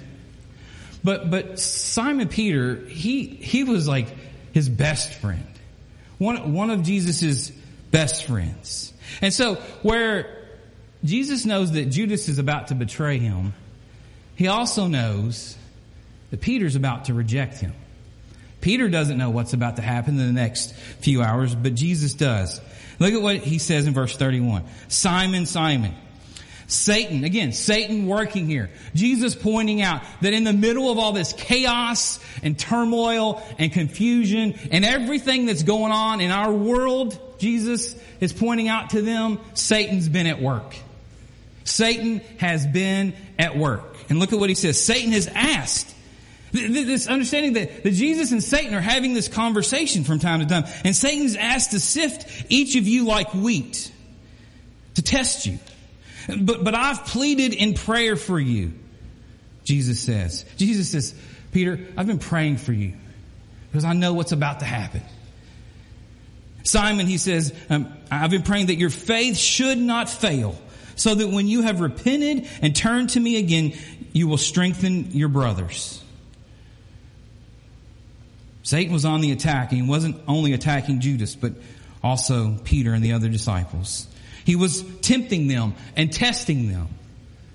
but, 1.05 1.31
but 1.31 1.59
Simon 1.59 2.29
Peter, 2.29 2.77
he, 2.87 3.27
he 3.27 3.65
was 3.65 3.87
like 3.87 4.09
his 4.53 4.69
best 4.69 5.13
friend. 5.15 5.47
One, 6.21 6.53
one 6.53 6.69
of 6.69 6.83
Jesus' 6.83 7.49
best 7.91 8.27
friends. 8.27 8.93
And 9.23 9.33
so 9.33 9.55
where 9.81 10.47
Jesus 11.03 11.47
knows 11.47 11.73
that 11.73 11.87
Judas 11.87 12.29
is 12.29 12.39
about 12.39 12.69
to 12.69 12.75
betray 12.75 13.17
him, 13.17 13.55
he 14.37 14.47
also 14.47 14.87
knows 14.87 15.57
that 16.31 16.43
Peter's 16.43 16.77
about 16.77 17.07
to 17.07 17.15
reject 17.15 17.57
him. 17.61 17.73
Peter 18.61 18.91
doesn't 18.91 19.17
know 19.17 19.31
what's 19.31 19.55
about 19.55 19.77
to 19.77 19.83
happen 19.83 20.21
in 20.21 20.27
the 20.27 20.39
next 20.39 20.75
few 20.75 21.23
hours, 21.23 21.55
but 21.55 21.75
Jesus 21.75 22.13
does. 22.13 22.61
Look 22.99 23.15
at 23.15 23.23
what 23.23 23.37
he 23.37 23.57
says 23.57 23.87
in 23.87 23.95
verse 23.95 24.15
31. 24.15 24.65
Simon, 24.89 25.47
Simon. 25.47 25.95
Satan, 26.71 27.25
again, 27.25 27.53
Satan 27.53 28.07
working 28.07 28.47
here. 28.47 28.71
Jesus 28.95 29.35
pointing 29.35 29.83
out 29.83 30.03
that 30.21 30.33
in 30.33 30.45
the 30.45 30.53
middle 30.53 30.91
of 30.91 30.99
all 30.99 31.13
this 31.13 31.33
chaos 31.33 32.21
and 32.45 32.57
turmoil 32.57 33.43
and 33.59 33.73
confusion 33.73 34.55
and 34.71 34.85
everything 34.85 35.47
that's 35.47 35.65
going 35.65 35.91
on 35.91 36.21
in 36.21 36.31
our 36.31 36.53
world, 36.53 37.19
Jesus 37.39 37.97
is 38.21 38.33
pointing 38.33 38.69
out 38.69 38.91
to 38.91 39.03
them, 39.03 39.41
Satan's 39.55 40.09
been 40.09 40.29
at 40.29 40.41
work. 40.41 40.77
Satan 41.65 42.21
has 42.39 42.67
been 42.69 43.15
at 43.37 43.57
work. 43.57 43.97
And 44.09 44.21
look 44.21 44.33
at 44.33 44.39
what 44.39 44.49
he 44.49 44.55
says. 44.55 44.81
Satan 44.81 45.11
has 45.11 45.27
asked 45.27 45.93
this 46.53 47.09
understanding 47.09 47.55
that, 47.55 47.83
that 47.83 47.93
Jesus 47.93 48.31
and 48.31 48.43
Satan 48.43 48.75
are 48.75 48.81
having 48.81 49.13
this 49.13 49.27
conversation 49.27 50.05
from 50.05 50.21
time 50.21 50.39
to 50.39 50.47
time. 50.47 50.65
And 50.85 50.95
Satan's 50.95 51.35
asked 51.35 51.73
to 51.73 51.81
sift 51.81 52.47
each 52.49 52.77
of 52.77 52.87
you 52.87 53.07
like 53.07 53.35
wheat 53.35 53.91
to 54.95 55.03
test 55.03 55.47
you. 55.47 55.59
But, 56.29 56.65
but 56.65 56.75
I've 56.75 57.05
pleaded 57.07 57.55
in 57.55 57.75
prayer 57.75 58.17
for 58.17 58.39
you, 58.39 58.73
Jesus 59.65 60.01
says. 60.01 60.45
Jesus 60.57 60.91
says, 60.91 61.15
Peter, 61.53 61.81
I've 61.97 62.07
been 62.07 62.19
praying 62.19 62.59
for 62.59 62.73
you 62.73 62.95
because 63.71 63.85
I 63.85 63.93
know 63.93 64.13
what's 64.13 64.33
about 64.33 64.61
to 64.61 64.67
happen. 64.67 65.03
Simon, 66.63 67.07
he 67.07 67.19
says, 67.19 67.55
um, 67.71 67.93
I've 68.11 68.31
been 68.31 68.43
praying 68.43 68.67
that 68.67 68.77
your 68.77 68.91
faith 68.91 69.37
should 69.37 69.79
not 69.79 70.09
fail 70.11 70.61
so 70.95 71.15
that 71.15 71.29
when 71.29 71.47
you 71.47 71.63
have 71.63 71.81
repented 71.81 72.47
and 72.61 72.77
turned 72.77 73.11
to 73.11 73.21
me 73.21 73.39
again, 73.39 73.73
you 74.13 74.29
will 74.29 74.39
strengthen 74.39 75.13
your 75.13 75.29
brothers. 75.29 76.03
Satan 78.63 78.93
was 78.93 79.05
on 79.05 79.21
the 79.21 79.33
attack, 79.33 79.73
and 79.73 79.81
he 79.81 79.89
wasn't 79.89 80.21
only 80.29 80.53
attacking 80.53 81.01
Judas, 81.01 81.35
but 81.35 81.55
also 82.03 82.59
Peter 82.65 82.93
and 82.93 83.03
the 83.03 83.15
other 83.15 83.29
disciples. 83.29 84.07
He 84.51 84.57
was 84.57 84.83
tempting 85.03 85.47
them 85.47 85.75
and 85.95 86.13
testing 86.13 86.73
them. 86.73 86.89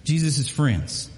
Jesus' 0.05 0.47
friends. 0.47 1.09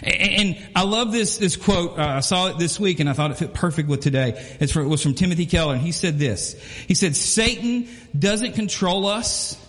And 0.00 0.56
I 0.76 0.84
love 0.84 1.10
this, 1.10 1.38
this 1.38 1.56
quote. 1.56 1.98
Uh, 1.98 2.18
I 2.18 2.20
saw 2.20 2.46
it 2.46 2.58
this 2.60 2.78
week 2.78 3.00
and 3.00 3.10
I 3.10 3.12
thought 3.12 3.32
it 3.32 3.36
fit 3.36 3.52
perfect 3.52 3.88
with 3.88 4.02
today. 4.02 4.40
It's 4.60 4.70
from, 4.70 4.86
it 4.86 4.88
was 4.88 5.02
from 5.02 5.14
Timothy 5.14 5.46
Keller 5.46 5.74
and 5.74 5.82
he 5.82 5.90
said 5.90 6.20
this. 6.20 6.52
He 6.86 6.94
said, 6.94 7.16
Satan 7.16 7.88
doesn't 8.16 8.52
control 8.52 9.08
us 9.08 9.60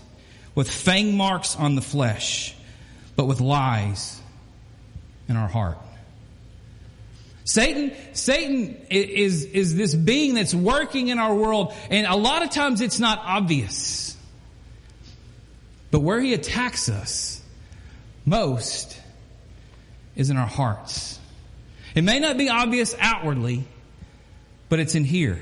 with 0.54 0.70
fang 0.70 1.18
marks 1.18 1.56
on 1.56 1.74
the 1.74 1.82
flesh, 1.82 2.54
but 3.16 3.26
with 3.26 3.42
lies 3.42 4.22
in 5.28 5.38
our 5.38 5.48
heart. 5.48 5.80
Satan, 7.46 7.94
Satan 8.14 8.78
is, 8.92 9.44
is 9.44 9.76
this 9.76 9.96
being 9.96 10.36
that's 10.36 10.54
working 10.54 11.08
in 11.08 11.18
our 11.18 11.34
world, 11.34 11.74
and 11.90 12.06
a 12.06 12.16
lot 12.16 12.44
of 12.44 12.52
times 12.52 12.80
it's 12.80 13.00
not 13.00 13.20
obvious. 13.24 14.07
But 15.92 16.00
where 16.02 16.20
he 16.20 16.34
attacks 16.34 16.90
us 16.90 17.42
most 18.26 19.00
is 20.16 20.30
in 20.30 20.38
our 20.38 20.48
hearts. 20.48 21.20
It 21.96 22.04
may 22.04 22.20
not 22.20 22.38
be 22.38 22.50
obvious 22.50 22.96
outwardly, 23.00 23.64
but 24.70 24.80
it's 24.80 24.96
in 24.96 25.04
here. 25.04 25.40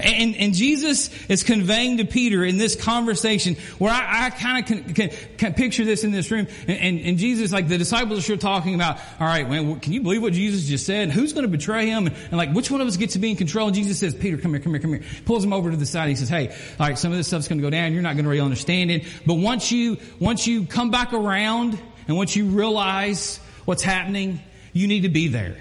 And, 0.00 0.36
and 0.36 0.54
Jesus 0.54 1.10
is 1.28 1.42
conveying 1.42 1.98
to 1.98 2.04
Peter 2.04 2.44
in 2.44 2.58
this 2.58 2.76
conversation 2.76 3.56
where 3.78 3.92
I, 3.92 4.26
I 4.26 4.30
kind 4.30 4.62
of 4.62 4.66
can, 4.68 4.94
can, 4.94 5.10
can, 5.36 5.54
picture 5.54 5.84
this 5.84 6.04
in 6.04 6.10
this 6.10 6.30
room. 6.30 6.46
And, 6.66 6.78
and, 6.78 7.00
and, 7.00 7.18
Jesus, 7.18 7.52
like 7.52 7.68
the 7.68 7.78
disciples 7.78 8.28
are 8.28 8.36
talking 8.36 8.74
about, 8.74 8.98
all 9.20 9.26
right, 9.26 9.48
man, 9.48 9.80
can 9.80 9.92
you 9.92 10.02
believe 10.02 10.22
what 10.22 10.32
Jesus 10.32 10.66
just 10.66 10.86
said? 10.86 11.10
Who's 11.10 11.32
going 11.32 11.44
to 11.44 11.50
betray 11.50 11.86
him? 11.86 12.06
And, 12.06 12.16
and, 12.16 12.36
like, 12.36 12.52
which 12.52 12.70
one 12.70 12.80
of 12.80 12.86
us 12.86 12.96
gets 12.96 13.12
to 13.14 13.18
be 13.18 13.30
in 13.30 13.36
control? 13.36 13.68
And 13.68 13.76
Jesus 13.76 13.98
says, 13.98 14.14
Peter, 14.14 14.36
come 14.36 14.52
here, 14.52 14.60
come 14.60 14.72
here, 14.72 14.80
come 14.80 14.92
here. 14.94 15.02
Pulls 15.24 15.44
him 15.44 15.52
over 15.52 15.70
to 15.70 15.76
the 15.76 15.86
side. 15.86 16.08
He 16.08 16.16
says, 16.16 16.28
hey, 16.28 16.48
all 16.48 16.86
right, 16.86 16.98
some 16.98 17.12
of 17.12 17.16
this 17.16 17.26
stuff's 17.26 17.48
going 17.48 17.58
to 17.58 17.62
go 17.62 17.70
down. 17.70 17.92
You're 17.92 18.02
not 18.02 18.14
going 18.14 18.24
to 18.24 18.30
really 18.30 18.40
understand 18.42 18.90
it. 18.90 19.04
But 19.26 19.34
once 19.34 19.70
you, 19.70 19.98
once 20.18 20.46
you 20.46 20.66
come 20.66 20.90
back 20.90 21.12
around 21.12 21.78
and 22.08 22.16
once 22.16 22.36
you 22.36 22.46
realize 22.46 23.38
what's 23.64 23.82
happening, 23.82 24.40
you 24.72 24.86
need 24.88 25.02
to 25.02 25.08
be 25.08 25.28
there 25.28 25.56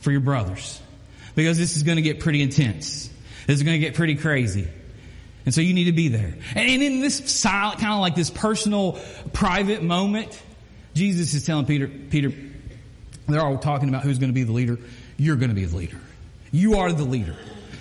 for 0.00 0.12
your 0.12 0.20
brothers 0.20 0.80
because 1.34 1.58
this 1.58 1.76
is 1.76 1.82
going 1.82 1.96
to 1.96 2.02
get 2.02 2.20
pretty 2.20 2.42
intense. 2.42 3.10
This 3.48 3.56
is 3.56 3.62
going 3.62 3.80
to 3.80 3.84
get 3.84 3.94
pretty 3.94 4.16
crazy. 4.16 4.68
And 5.46 5.54
so 5.54 5.62
you 5.62 5.72
need 5.72 5.84
to 5.84 5.92
be 5.92 6.08
there. 6.08 6.34
And 6.54 6.82
in 6.82 7.00
this 7.00 7.30
silent, 7.32 7.80
kind 7.80 7.94
of 7.94 8.00
like 8.00 8.14
this 8.14 8.28
personal, 8.28 9.00
private 9.32 9.82
moment, 9.82 10.38
Jesus 10.92 11.32
is 11.32 11.46
telling 11.46 11.64
Peter, 11.64 11.88
Peter, 11.88 12.30
they're 13.26 13.40
all 13.40 13.56
talking 13.56 13.88
about 13.88 14.02
who's 14.02 14.18
going 14.18 14.28
to 14.28 14.34
be 14.34 14.42
the 14.42 14.52
leader. 14.52 14.78
You're 15.16 15.36
going 15.36 15.48
to 15.48 15.54
be 15.54 15.64
the 15.64 15.74
leader. 15.74 15.98
You 16.52 16.76
are 16.80 16.92
the 16.92 17.04
leader. 17.04 17.36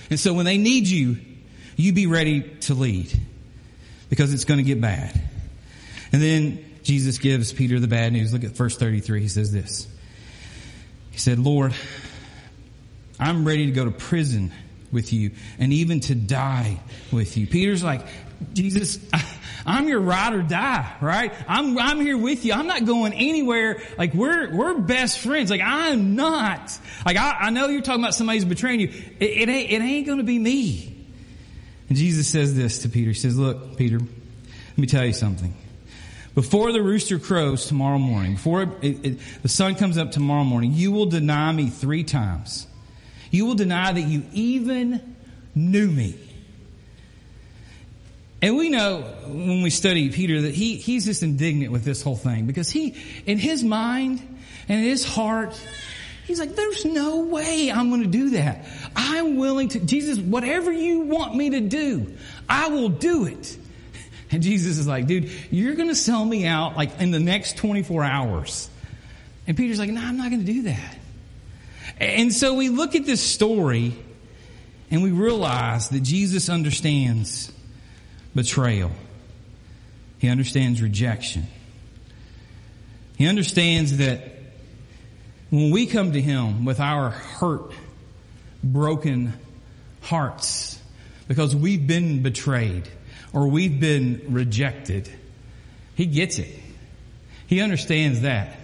And 0.10 0.18
so 0.18 0.34
when 0.34 0.46
they 0.46 0.58
need 0.58 0.88
you, 0.88 1.18
you 1.76 1.92
be 1.92 2.08
ready 2.08 2.44
to 2.62 2.74
lead 2.74 3.12
because 4.10 4.34
it's 4.34 4.46
going 4.46 4.60
to 4.60 4.64
get 4.64 4.80
bad. 4.80 5.22
And 6.14 6.22
then 6.22 6.64
Jesus 6.84 7.18
gives 7.18 7.52
Peter 7.52 7.78
the 7.78 7.90
bad 7.90 8.14
news. 8.14 8.32
Look 8.32 8.46
at 8.46 8.52
verse 8.52 8.78
33. 8.78 9.20
He 9.20 9.28
says 9.28 9.52
this. 9.52 9.86
He 11.12 11.18
said, 11.18 11.40
Lord, 11.40 11.74
I'm 13.20 13.44
ready 13.44 13.66
to 13.66 13.74
go 13.74 13.84
to 13.84 13.92
prison 13.92 14.54
with 14.92 15.14
you 15.14 15.32
and 15.60 15.74
even 15.74 16.00
to 16.02 16.16
die 16.16 16.80
with 17.12 17.38
you. 17.38 17.48
Peter's 17.48 17.84
like, 17.84 18.02
Jesus, 18.54 19.00
I'm 19.66 19.88
your 19.88 20.00
ride 20.00 20.34
or 20.34 20.42
die, 20.42 20.96
right? 21.02 21.34
I'm, 21.48 21.78
I'm 21.78 22.00
here 22.00 22.18
with 22.18 22.46
you. 22.46 22.54
I'm 22.54 22.68
not 22.68 22.86
going 22.86 23.14
anywhere. 23.14 23.82
Like 23.98 24.14
we're, 24.14 24.56
we're 24.56 24.80
best 24.80 25.20
friends. 25.20 25.50
Like 25.50 25.62
I'm 25.62 26.16
not. 26.16 26.78
Like 27.06 27.18
I, 27.18 27.32
I 27.40 27.50
know 27.50 27.68
you're 27.68 27.82
talking 27.82 28.02
about 28.02 28.16
somebody's 28.16 28.46
betraying 28.46 28.80
you. 28.80 28.88
It, 29.20 29.26
it 29.26 29.50
ain't, 29.50 29.72
it 29.72 29.82
ain't 29.82 30.06
going 30.06 30.20
to 30.20 30.24
be 30.24 30.40
me. 30.40 30.94
And 31.90 31.98
Jesus 31.98 32.28
says 32.28 32.56
this 32.56 32.80
to 32.80 32.90
Peter. 32.90 33.12
He 33.12 33.16
says, 33.16 33.38
look, 33.38 33.78
Peter, 33.78 34.00
let 34.00 34.78
me 34.78 34.88
tell 34.88 35.06
you 35.06 35.14
something. 35.14 35.54
Before 36.36 36.72
the 36.72 36.84
rooster 36.84 37.18
crows 37.18 37.66
tomorrow 37.66 37.98
morning, 37.98 38.34
before 38.34 38.62
it, 38.62 39.06
it, 39.06 39.20
the 39.42 39.50
sun 39.50 39.74
comes 39.76 39.98
up 39.98 40.12
tomorrow 40.12 40.44
morning, 40.44 40.72
you 40.74 40.92
will 40.92 41.08
deny 41.08 41.52
me 41.52 41.70
three 41.70 42.04
times. 42.04 42.67
You 43.32 43.46
will 43.46 43.56
deny 43.56 43.92
that 43.92 44.02
you 44.02 44.24
even 44.34 45.16
knew 45.56 45.88
me. 45.88 46.16
And 48.42 48.56
we 48.56 48.70
know 48.70 49.02
when 49.26 49.64
we 49.64 49.70
study 49.72 50.10
Peter 50.12 50.42
that 50.44 50.54
he, 50.54 50.76
he's 50.76 51.06
just 51.06 51.24
indignant 51.24 51.72
with 51.72 51.84
this 51.84 52.04
whole 52.04 52.16
thing 52.16 52.46
because 52.46 52.70
he, 52.70 52.96
in 53.26 53.40
his 53.40 53.64
mind 53.64 54.20
and 54.70 54.80
in 54.80 54.86
his 54.86 55.04
heart, 55.04 55.60
he's 56.26 56.40
like, 56.40 56.56
there's 56.56 56.86
no 56.86 57.22
way 57.22 57.72
I'm 57.72 57.90
going 57.90 58.04
to 58.04 58.08
do 58.08 58.32
that. 58.32 58.66
I'm 58.96 59.38
willing 59.38 59.70
to, 59.70 59.80
Jesus, 59.80 60.20
whatever 60.20 60.72
you 60.72 61.02
want 61.02 61.36
me 61.36 61.52
to 61.52 61.62
do, 61.62 62.16
I 62.48 62.70
will 62.70 62.90
do 62.90 63.26
it. 63.26 63.58
And 64.30 64.44
Jesus 64.44 64.78
is 64.78 64.86
like, 64.86 65.08
dude, 65.08 65.32
you're 65.52 65.76
going 65.76 65.88
to 65.88 65.96
sell 65.96 66.26
me 66.26 66.46
out 66.46 66.76
like 66.76 67.00
in 67.00 67.12
the 67.12 67.20
next 67.20 67.56
24 67.56 68.04
hours. 68.04 68.70
And 69.48 69.56
Peter's 69.56 69.80
like, 69.80 69.90
no, 69.90 70.02
I'm 70.02 70.18
not 70.18 70.30
going 70.30 70.46
to 70.46 70.52
do 70.52 70.64
that. 70.64 70.97
And 72.00 72.34
so 72.34 72.54
we 72.54 72.70
look 72.70 72.96
at 72.96 73.06
this 73.06 73.22
story 73.22 73.96
and 74.92 75.04
we 75.04 75.12
realize 75.12 75.90
that 75.90 76.02
Jesus 76.02 76.50
understands 76.50 77.52
betrayal. 78.36 78.92
He 80.20 80.30
understands 80.30 80.82
rejection. 80.82 81.48
He 83.18 83.28
understands 83.28 83.98
that 83.98 84.22
when 85.50 85.72
we 85.72 85.88
come 85.88 86.12
to 86.14 86.22
Him 86.22 86.66
with 86.66 86.80
our 86.80 87.10
hurt, 87.10 87.72
broken 88.64 89.34
hearts, 90.02 90.80
because 91.28 91.56
we've 91.56 91.86
been 91.88 92.22
betrayed 92.22 92.88
or 93.34 93.48
we've 93.48 93.80
been 93.80 94.22
rejected, 94.30 95.10
He 95.96 96.06
gets 96.06 96.38
it. 96.38 96.60
He 97.48 97.62
understands 97.62 98.22
that. 98.22 98.57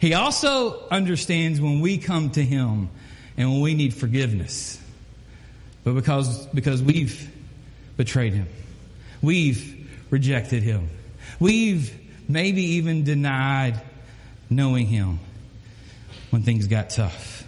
He 0.00 0.14
also 0.14 0.88
understands 0.88 1.60
when 1.60 1.80
we 1.80 1.98
come 1.98 2.30
to 2.30 2.42
Him 2.42 2.88
and 3.36 3.52
when 3.52 3.60
we 3.60 3.74
need 3.74 3.94
forgiveness. 3.94 4.80
But 5.84 5.94
because, 5.94 6.46
because 6.46 6.82
we've 6.82 7.30
betrayed 7.96 8.34
Him. 8.34 8.48
We've 9.20 9.88
rejected 10.10 10.62
Him. 10.62 10.88
We've 11.40 11.92
maybe 12.28 12.62
even 12.62 13.04
denied 13.04 13.80
knowing 14.48 14.86
Him 14.86 15.18
when 16.30 16.42
things 16.42 16.66
got 16.66 16.90
tough. 16.90 17.44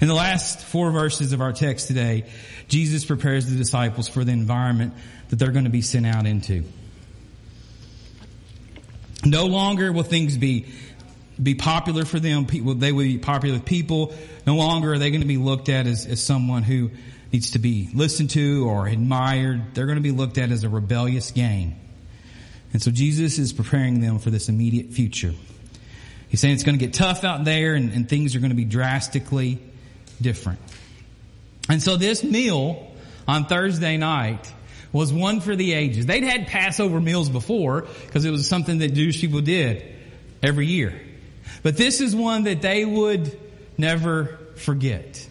In 0.00 0.08
the 0.08 0.14
last 0.14 0.60
four 0.60 0.90
verses 0.90 1.32
of 1.32 1.40
our 1.40 1.52
text 1.52 1.88
today, 1.88 2.24
Jesus 2.68 3.04
prepares 3.04 3.46
the 3.46 3.56
disciples 3.56 4.08
for 4.08 4.24
the 4.24 4.32
environment 4.32 4.94
that 5.28 5.36
they're 5.36 5.50
going 5.50 5.64
to 5.64 5.70
be 5.70 5.82
sent 5.82 6.06
out 6.06 6.26
into. 6.26 6.64
No 9.24 9.46
longer 9.46 9.92
will 9.92 10.02
things 10.02 10.36
be 10.38 10.66
be 11.42 11.54
popular 11.54 12.04
for 12.04 12.20
them. 12.20 12.46
People, 12.46 12.74
they 12.74 12.92
would 12.92 13.04
be 13.04 13.18
popular 13.18 13.54
with 13.54 13.64
people. 13.64 14.14
No 14.46 14.56
longer 14.56 14.92
are 14.92 14.98
they 14.98 15.10
going 15.10 15.22
to 15.22 15.26
be 15.26 15.36
looked 15.36 15.68
at 15.68 15.86
as, 15.86 16.06
as 16.06 16.22
someone 16.22 16.62
who 16.62 16.90
needs 17.32 17.52
to 17.52 17.58
be 17.58 17.88
listened 17.94 18.30
to 18.30 18.68
or 18.68 18.86
admired. 18.86 19.74
They're 19.74 19.86
going 19.86 19.96
to 19.96 20.02
be 20.02 20.10
looked 20.10 20.38
at 20.38 20.50
as 20.50 20.64
a 20.64 20.68
rebellious 20.68 21.30
gang. 21.30 21.78
And 22.72 22.82
so 22.82 22.90
Jesus 22.90 23.38
is 23.38 23.52
preparing 23.52 24.00
them 24.00 24.18
for 24.18 24.30
this 24.30 24.48
immediate 24.48 24.92
future. 24.92 25.32
He's 26.28 26.40
saying 26.40 26.54
it's 26.54 26.62
going 26.62 26.78
to 26.78 26.84
get 26.84 26.94
tough 26.94 27.24
out 27.24 27.44
there 27.44 27.74
and, 27.74 27.92
and 27.92 28.08
things 28.08 28.36
are 28.36 28.38
going 28.38 28.50
to 28.50 28.56
be 28.56 28.64
drastically 28.64 29.58
different. 30.20 30.60
And 31.68 31.82
so 31.82 31.96
this 31.96 32.22
meal 32.22 32.92
on 33.26 33.46
Thursday 33.46 33.96
night 33.96 34.52
was 34.92 35.12
one 35.12 35.40
for 35.40 35.54
the 35.56 35.72
ages. 35.72 36.06
They'd 36.06 36.24
had 36.24 36.46
Passover 36.46 37.00
meals 37.00 37.28
before 37.28 37.82
because 38.06 38.24
it 38.24 38.30
was 38.30 38.48
something 38.48 38.78
that 38.78 38.94
Jewish 38.94 39.20
people 39.20 39.40
did 39.40 39.84
every 40.42 40.66
year. 40.66 41.00
But 41.62 41.76
this 41.76 42.00
is 42.00 42.14
one 42.16 42.44
that 42.44 42.62
they 42.62 42.84
would 42.84 43.38
never 43.76 44.38
forget. 44.56 45.28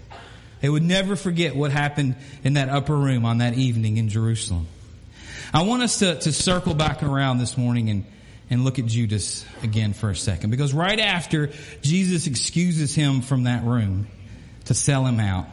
They 0.61 0.69
would 0.69 0.83
never 0.83 1.15
forget 1.15 1.55
what 1.55 1.71
happened 1.71 2.15
in 2.43 2.53
that 2.53 2.69
upper 2.69 2.95
room 2.95 3.25
on 3.25 3.37
that 3.39 3.55
evening 3.55 3.97
in 3.97 4.09
Jerusalem. 4.09 4.67
I 5.53 5.63
want 5.63 5.83
us 5.83 5.99
to, 5.99 6.19
to 6.19 6.31
circle 6.31 6.73
back 6.73 7.01
around 7.01 7.39
this 7.39 7.57
morning 7.57 7.89
and, 7.89 8.05
and 8.49 8.63
look 8.63 8.77
at 8.77 8.85
Judas 8.85 9.45
again 9.63 9.93
for 9.93 10.09
a 10.09 10.15
second. 10.15 10.51
Because 10.51 10.73
right 10.73 10.99
after 10.99 11.51
Jesus 11.81 12.27
excuses 12.27 12.93
him 12.93 13.21
from 13.21 13.43
that 13.43 13.63
room 13.63 14.07
to 14.65 14.73
sell 14.73 15.05
him 15.05 15.19
out, 15.19 15.47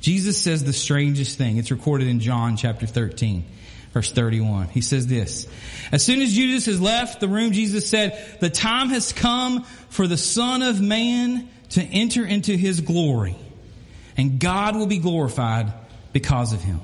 Jesus 0.00 0.36
says 0.36 0.64
the 0.64 0.72
strangest 0.72 1.38
thing. 1.38 1.58
It's 1.58 1.70
recorded 1.70 2.08
in 2.08 2.20
John 2.20 2.56
chapter 2.56 2.86
13, 2.86 3.44
verse 3.94 4.12
31. 4.12 4.68
He 4.68 4.82
says 4.82 5.06
this. 5.06 5.48
As 5.90 6.04
soon 6.04 6.20
as 6.20 6.34
Judas 6.34 6.66
has 6.66 6.80
left 6.80 7.20
the 7.20 7.28
room, 7.28 7.52
Jesus 7.52 7.88
said, 7.88 8.38
the 8.40 8.50
time 8.50 8.90
has 8.90 9.14
come 9.14 9.62
for 9.88 10.06
the 10.06 10.18
Son 10.18 10.60
of 10.60 10.82
Man 10.82 11.48
to 11.70 11.82
enter 11.82 12.26
into 12.26 12.54
his 12.56 12.82
glory 12.82 13.36
and 14.16 14.38
God 14.38 14.76
will 14.76 14.86
be 14.86 14.98
glorified 14.98 15.72
because 16.12 16.52
of 16.52 16.62
him. 16.62 16.80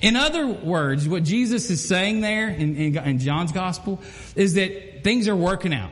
In 0.00 0.16
other 0.16 0.46
words, 0.46 1.08
what 1.08 1.24
Jesus 1.24 1.70
is 1.70 1.86
saying 1.86 2.20
there 2.20 2.48
in, 2.48 2.76
in, 2.76 2.96
in, 2.96 3.18
John's 3.18 3.52
gospel 3.52 4.00
is 4.36 4.54
that 4.54 5.02
things 5.02 5.28
are 5.28 5.36
working 5.36 5.74
out 5.74 5.90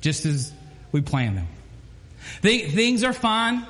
just 0.00 0.26
as 0.26 0.52
we 0.90 1.00
plan 1.00 1.36
them. 1.36 1.46
Things 2.40 3.04
are 3.04 3.12
fine. 3.12 3.66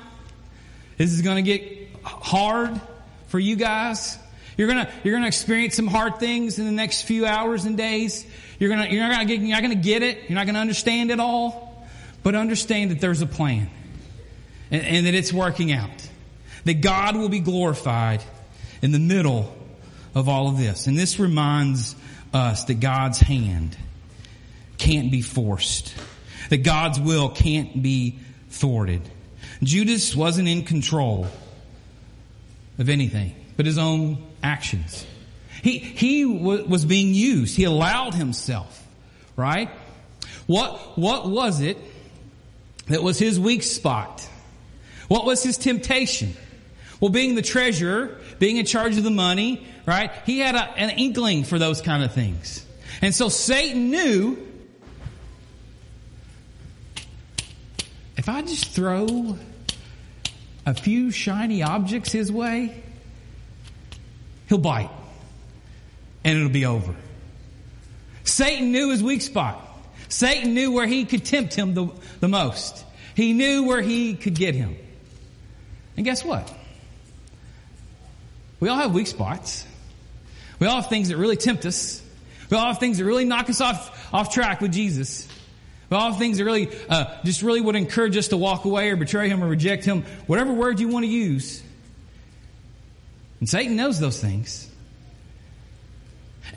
This 0.97 1.11
is 1.11 1.21
going 1.21 1.43
to 1.43 1.57
get 1.57 1.89
hard 2.03 2.79
for 3.27 3.39
you 3.39 3.55
guys. 3.55 4.17
You're 4.57 4.67
gonna 4.67 4.89
you're 5.03 5.13
gonna 5.13 5.27
experience 5.27 5.75
some 5.75 5.87
hard 5.87 6.17
things 6.19 6.59
in 6.59 6.65
the 6.65 6.71
next 6.71 7.03
few 7.03 7.25
hours 7.25 7.65
and 7.65 7.75
days. 7.75 8.25
You're 8.59 8.69
gonna 8.69 8.87
you're 8.87 9.01
not 9.01 9.11
gonna 9.11 9.25
get, 9.25 9.39
you're 9.41 9.49
not 9.49 9.61
gonna 9.61 9.75
get 9.75 10.01
it. 10.01 10.29
You're 10.29 10.35
not 10.35 10.45
gonna 10.45 10.59
understand 10.59 11.11
it 11.11 11.19
all, 11.19 11.85
but 12.23 12.35
understand 12.35 12.91
that 12.91 13.01
there's 13.01 13.21
a 13.21 13.25
plan 13.25 13.69
and, 14.71 14.83
and 14.83 15.07
that 15.07 15.13
it's 15.13 15.33
working 15.33 15.71
out. 15.71 16.09
That 16.63 16.81
God 16.81 17.15
will 17.15 17.29
be 17.29 17.39
glorified 17.39 18.23
in 18.81 18.91
the 18.91 18.99
middle 18.99 19.53
of 20.13 20.29
all 20.29 20.47
of 20.47 20.57
this. 20.57 20.87
And 20.87 20.97
this 20.97 21.19
reminds 21.19 21.95
us 22.33 22.63
that 22.65 22.75
God's 22.75 23.19
hand 23.19 23.77
can't 24.77 25.11
be 25.11 25.21
forced. 25.21 25.93
That 26.49 26.63
God's 26.63 26.99
will 26.99 27.29
can't 27.29 27.83
be 27.83 28.19
thwarted. 28.49 29.01
Judas 29.61 30.15
wasn't 30.15 30.47
in 30.47 30.63
control 30.63 31.27
of 32.77 32.89
anything 32.89 33.35
but 33.57 33.65
his 33.65 33.77
own 33.77 34.21
actions. 34.45 35.05
He, 35.63 35.79
he 35.79 36.23
w- 36.23 36.65
was 36.67 36.85
being 36.85 37.13
used. 37.13 37.57
He 37.57 37.63
allowed 37.63 38.13
himself, 38.13 38.85
right? 39.35 39.69
What, 40.45 40.97
what 40.97 41.27
was 41.27 41.61
it 41.61 41.77
that 42.87 43.01
was 43.01 43.17
his 43.17 43.39
weak 43.39 43.63
spot? 43.63 44.27
What 45.07 45.25
was 45.25 45.41
his 45.43 45.57
temptation? 45.57 46.33
Well, 46.99 47.09
being 47.09 47.35
the 47.35 47.41
treasurer, 47.41 48.17
being 48.39 48.57
in 48.57 48.65
charge 48.65 48.97
of 48.97 49.03
the 49.03 49.11
money, 49.11 49.65
right? 49.85 50.11
He 50.25 50.39
had 50.39 50.55
a, 50.55 50.63
an 50.77 50.91
inkling 50.91 51.43
for 51.43 51.57
those 51.57 51.81
kind 51.81 52.03
of 52.03 52.13
things. 52.13 52.65
And 53.01 53.13
so 53.13 53.27
Satan 53.29 53.89
knew 53.89 54.37
if 58.17 58.29
I 58.29 58.41
just 58.43 58.69
throw 58.69 59.37
a 60.65 60.73
few 60.73 61.11
shiny 61.11 61.63
objects 61.63 62.11
his 62.11 62.31
way, 62.31 62.83
he'll 64.47 64.57
bite 64.57 64.89
and 66.23 66.37
it'll 66.37 66.49
be 66.49 66.65
over. 66.65 66.95
Satan 68.23 68.71
knew 68.71 68.89
his 68.89 69.03
weak 69.03 69.21
spot. 69.21 69.61
Satan 70.09 70.53
knew 70.53 70.71
where 70.71 70.87
he 70.87 71.05
could 71.05 71.25
tempt 71.25 71.53
him 71.53 71.73
the, 71.73 71.87
the 72.19 72.27
most. 72.27 72.83
He 73.15 73.33
knew 73.33 73.63
where 73.63 73.81
he 73.81 74.15
could 74.15 74.35
get 74.35 74.55
him. 74.55 74.75
And 75.95 76.05
guess 76.05 76.23
what? 76.23 76.51
We 78.59 78.69
all 78.69 78.77
have 78.77 78.93
weak 78.93 79.07
spots. 79.07 79.65
We 80.59 80.67
all 80.67 80.81
have 80.81 80.89
things 80.89 81.09
that 81.09 81.17
really 81.17 81.37
tempt 81.37 81.65
us. 81.65 82.01
We 82.49 82.57
all 82.57 82.67
have 82.67 82.79
things 82.79 82.97
that 82.97 83.05
really 83.05 83.25
knock 83.25 83.49
us 83.49 83.61
off, 83.61 84.13
off 84.13 84.33
track 84.33 84.61
with 84.61 84.71
Jesus. 84.71 85.27
We 85.89 85.97
all 85.97 86.11
have 86.11 86.19
things 86.19 86.37
that 86.37 86.45
really, 86.45 86.69
uh, 86.89 87.17
just 87.23 87.41
really 87.41 87.61
would 87.61 87.75
encourage 87.75 88.17
us 88.17 88.29
to 88.29 88.37
walk 88.37 88.65
away 88.65 88.89
or 88.89 88.95
betray 88.95 89.29
Him 89.29 89.43
or 89.43 89.47
reject 89.47 89.85
Him, 89.85 90.03
whatever 90.27 90.53
word 90.53 90.79
you 90.79 90.87
want 90.87 91.05
to 91.05 91.11
use. 91.11 91.61
And 93.39 93.49
Satan 93.49 93.75
knows 93.75 93.99
those 93.99 94.19
things. 94.19 94.69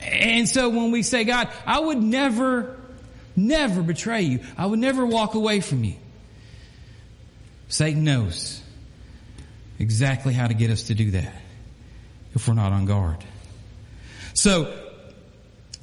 And 0.01 0.47
so 0.47 0.69
when 0.69 0.91
we 0.91 1.03
say, 1.03 1.23
God, 1.23 1.49
I 1.65 1.79
would 1.79 2.01
never, 2.01 2.77
never 3.35 3.81
betray 3.81 4.21
you. 4.21 4.39
I 4.57 4.65
would 4.65 4.79
never 4.79 5.05
walk 5.05 5.33
away 5.33 5.59
from 5.59 5.83
you. 5.83 5.95
Satan 7.67 8.03
knows 8.03 8.61
exactly 9.77 10.33
how 10.33 10.47
to 10.47 10.53
get 10.53 10.71
us 10.71 10.83
to 10.83 10.95
do 10.95 11.11
that 11.11 11.33
if 12.33 12.47
we're 12.47 12.53
not 12.53 12.71
on 12.71 12.85
guard. 12.85 13.23
So, 14.33 14.73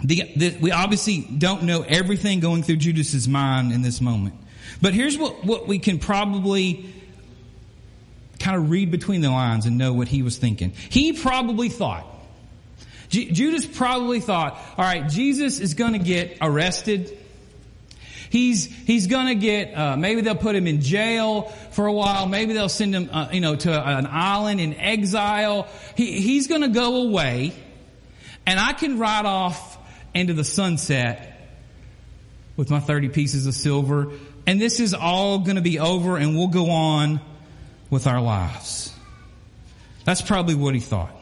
the, 0.03 0.31
the, 0.37 0.59
we 0.61 0.73
obviously 0.73 1.23
don't 1.23 1.63
know 1.63 1.83
everything 1.83 2.41
going 2.41 2.63
through 2.63 2.77
Judas's 2.77 3.27
mind 3.27 3.73
in 3.73 3.83
this 3.83 4.01
moment. 4.01 4.35
But 4.83 4.93
here's 4.95 5.17
what, 5.17 5.45
what 5.45 5.67
we 5.67 5.79
can 5.79 5.99
probably 5.99 6.93
kind 8.39 8.57
of 8.57 8.71
read 8.71 8.91
between 8.91 9.21
the 9.21 9.31
lines 9.31 9.67
and 9.67 9.79
know 9.79 9.93
what 9.93 10.09
he 10.09 10.23
was 10.23 10.37
thinking. 10.39 10.71
He 10.71 11.13
probably 11.13 11.69
thought, 11.69 12.07
J- 13.09 13.31
Judas 13.31 13.67
probably 13.67 14.21
thought, 14.21 14.59
all 14.77 14.85
right, 14.85 15.09
Jesus 15.09 15.61
is 15.61 15.75
going 15.75 15.93
to 15.93 15.99
get 15.99 16.39
arrested. 16.41 17.17
He's 18.29 18.67
he's 18.67 19.07
going 19.07 19.29
to 19.29 19.35
get 19.37 19.73
uh, 19.73 19.97
maybe 19.97 20.21
they'll 20.21 20.35
put 20.35 20.57
him 20.57 20.67
in 20.67 20.81
jail 20.81 21.43
for 21.71 21.87
a 21.87 21.93
while. 21.93 22.27
Maybe 22.27 22.53
they'll 22.53 22.69
send 22.69 22.95
him 22.95 23.09
uh, 23.13 23.29
you 23.33 23.41
know 23.41 23.55
to 23.55 23.71
an 23.73 24.07
island 24.11 24.61
in 24.61 24.75
exile. 24.75 25.69
He, 25.95 26.21
he's 26.21 26.49
going 26.49 26.63
to 26.63 26.69
go 26.69 27.07
away, 27.07 27.53
and 28.45 28.59
I 28.59 28.73
can 28.73 28.99
ride 28.99 29.27
off 29.27 29.79
into 30.13 30.35
the 30.35 30.45
sunset 30.45 31.49
with 32.57 32.69
my 32.69 32.81
thirty 32.81 33.09
pieces 33.09 33.47
of 33.47 33.55
silver, 33.55 34.11
and 34.45 34.61
this 34.61 34.81
is 34.81 34.93
all 34.93 35.39
going 35.39 35.57
to 35.57 35.63
be 35.63 35.79
over, 35.79 36.17
and 36.17 36.37
we'll 36.37 36.49
go 36.49 36.71
on 36.71 37.21
with 37.91 38.07
our 38.07 38.21
lives. 38.21 38.93
That's 40.05 40.23
probably 40.23 40.55
what 40.55 40.75
he 40.75 40.81
thought. 40.81 41.15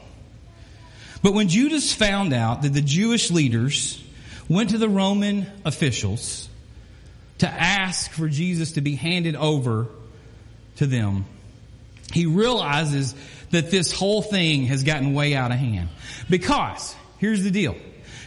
But 1.22 1.32
when 1.32 1.48
Judas 1.48 1.92
found 1.92 2.34
out 2.34 2.62
that 2.62 2.74
the 2.74 2.82
Jewish 2.82 3.30
leaders 3.30 4.02
went 4.48 4.70
to 4.70 4.78
the 4.78 4.88
Roman 4.88 5.46
officials 5.64 6.48
to 7.38 7.48
ask 7.48 8.10
for 8.10 8.28
Jesus 8.28 8.72
to 8.72 8.82
be 8.82 8.94
handed 8.94 9.34
over 9.34 9.88
to 10.76 10.86
them, 10.86 11.24
he 12.12 12.26
realizes 12.26 13.14
that 13.50 13.70
this 13.70 13.90
whole 13.92 14.20
thing 14.20 14.64
has 14.66 14.82
gotten 14.82 15.14
way 15.14 15.34
out 15.34 15.50
of 15.50 15.58
hand. 15.58 15.88
Because, 16.28 16.94
here's 17.18 17.42
the 17.42 17.50
deal. 17.50 17.76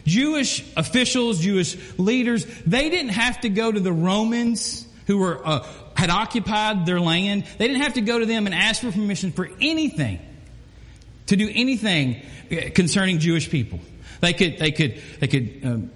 Jewish 0.06 0.64
officials, 0.76 1.40
Jewish 1.40 1.78
leaders, 2.00 2.46
they 2.66 2.90
didn't 2.90 3.12
have 3.12 3.42
to 3.42 3.50
go 3.50 3.72
to 3.72 3.80
the 3.80 3.94
Romans 3.94 4.87
who 5.08 5.18
were, 5.18 5.42
uh, 5.46 5.66
had 5.96 6.10
occupied 6.10 6.86
their 6.86 7.00
land. 7.00 7.46
They 7.58 7.68
didn't 7.68 7.82
have 7.82 7.94
to 7.94 8.02
go 8.02 8.20
to 8.20 8.26
them 8.26 8.46
and 8.46 8.54
ask 8.54 8.82
for 8.82 8.92
permission 8.92 9.32
for 9.32 9.50
anything 9.60 10.20
to 11.28 11.36
do 11.36 11.50
anything 11.52 12.22
concerning 12.76 13.20
Jewish 13.20 13.50
people. 13.50 13.80
They 14.22 14.34
could, 14.34 14.60
they 14.60 14.72
could, 14.72 15.02
they 15.20 15.28
could 15.28 15.60
um, 15.64 15.92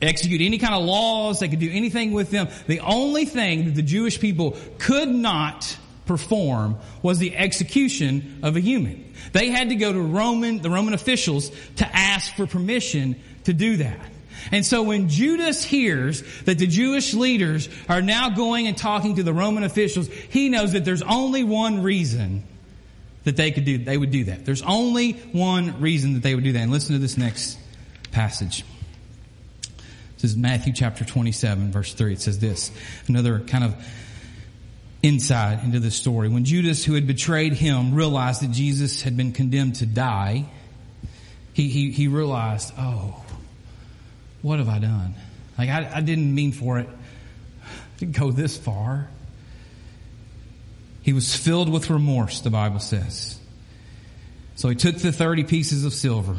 execute 0.00 0.40
any 0.40 0.58
kind 0.58 0.74
of 0.74 0.84
laws. 0.84 1.40
They 1.40 1.48
could 1.48 1.60
do 1.60 1.70
anything 1.70 2.12
with 2.12 2.30
them. 2.30 2.48
The 2.66 2.80
only 2.80 3.24
thing 3.24 3.66
that 3.66 3.74
the 3.74 3.82
Jewish 3.82 4.20
people 4.20 4.56
could 4.78 5.08
not 5.08 5.76
perform 6.06 6.78
was 7.02 7.18
the 7.18 7.36
execution 7.36 8.40
of 8.42 8.56
a 8.56 8.60
human. 8.60 9.12
They 9.32 9.48
had 9.48 9.70
to 9.70 9.74
go 9.74 9.92
to 9.92 10.00
Roman, 10.00 10.62
the 10.62 10.70
Roman 10.70 10.94
officials 10.94 11.50
to 11.76 11.96
ask 11.96 12.34
for 12.34 12.46
permission 12.46 13.16
to 13.44 13.52
do 13.52 13.78
that. 13.78 14.12
And 14.52 14.64
so 14.64 14.82
when 14.82 15.08
Judas 15.08 15.64
hears 15.64 16.22
that 16.44 16.58
the 16.58 16.66
Jewish 16.66 17.14
leaders 17.14 17.68
are 17.88 18.02
now 18.02 18.30
going 18.30 18.66
and 18.66 18.76
talking 18.76 19.16
to 19.16 19.22
the 19.22 19.32
Roman 19.32 19.64
officials, 19.64 20.08
he 20.08 20.48
knows 20.48 20.72
that 20.72 20.84
there's 20.84 21.02
only 21.02 21.44
one 21.44 21.82
reason 21.82 22.44
that 23.24 23.36
they 23.36 23.50
could 23.50 23.64
do, 23.64 23.78
they 23.78 23.98
would 23.98 24.12
do 24.12 24.24
that. 24.24 24.44
There's 24.44 24.62
only 24.62 25.12
one 25.32 25.80
reason 25.80 26.14
that 26.14 26.22
they 26.22 26.34
would 26.34 26.44
do 26.44 26.52
that. 26.52 26.60
And 26.60 26.70
listen 26.70 26.94
to 26.94 27.00
this 27.00 27.18
next 27.18 27.58
passage. 28.12 28.64
This 30.14 30.30
is 30.30 30.36
Matthew 30.36 30.72
chapter 30.72 31.04
27 31.04 31.72
verse 31.72 31.92
3. 31.92 32.12
It 32.12 32.20
says 32.20 32.38
this. 32.38 32.70
Another 33.08 33.40
kind 33.40 33.64
of 33.64 33.74
insight 35.02 35.62
into 35.64 35.80
the 35.80 35.90
story. 35.90 36.28
When 36.28 36.44
Judas, 36.44 36.84
who 36.84 36.94
had 36.94 37.06
betrayed 37.06 37.52
him, 37.52 37.94
realized 37.94 38.42
that 38.42 38.52
Jesus 38.52 39.02
had 39.02 39.16
been 39.16 39.32
condemned 39.32 39.76
to 39.76 39.86
die, 39.86 40.46
he, 41.52 41.68
he, 41.68 41.90
he 41.90 42.08
realized, 42.08 42.72
oh, 42.78 43.24
what 44.42 44.58
have 44.58 44.68
I 44.68 44.78
done? 44.78 45.14
Like, 45.58 45.70
I, 45.70 45.90
I 45.96 46.00
didn't 46.00 46.34
mean 46.34 46.52
for 46.52 46.78
it 46.78 46.88
to 47.98 48.06
go 48.06 48.30
this 48.30 48.56
far. 48.56 49.08
He 51.02 51.12
was 51.12 51.34
filled 51.34 51.68
with 51.68 51.88
remorse, 51.90 52.40
the 52.40 52.50
Bible 52.50 52.80
says. 52.80 53.38
So 54.56 54.68
he 54.68 54.74
took 54.74 54.96
the 54.96 55.12
30 55.12 55.44
pieces 55.44 55.84
of 55.84 55.92
silver, 55.92 56.36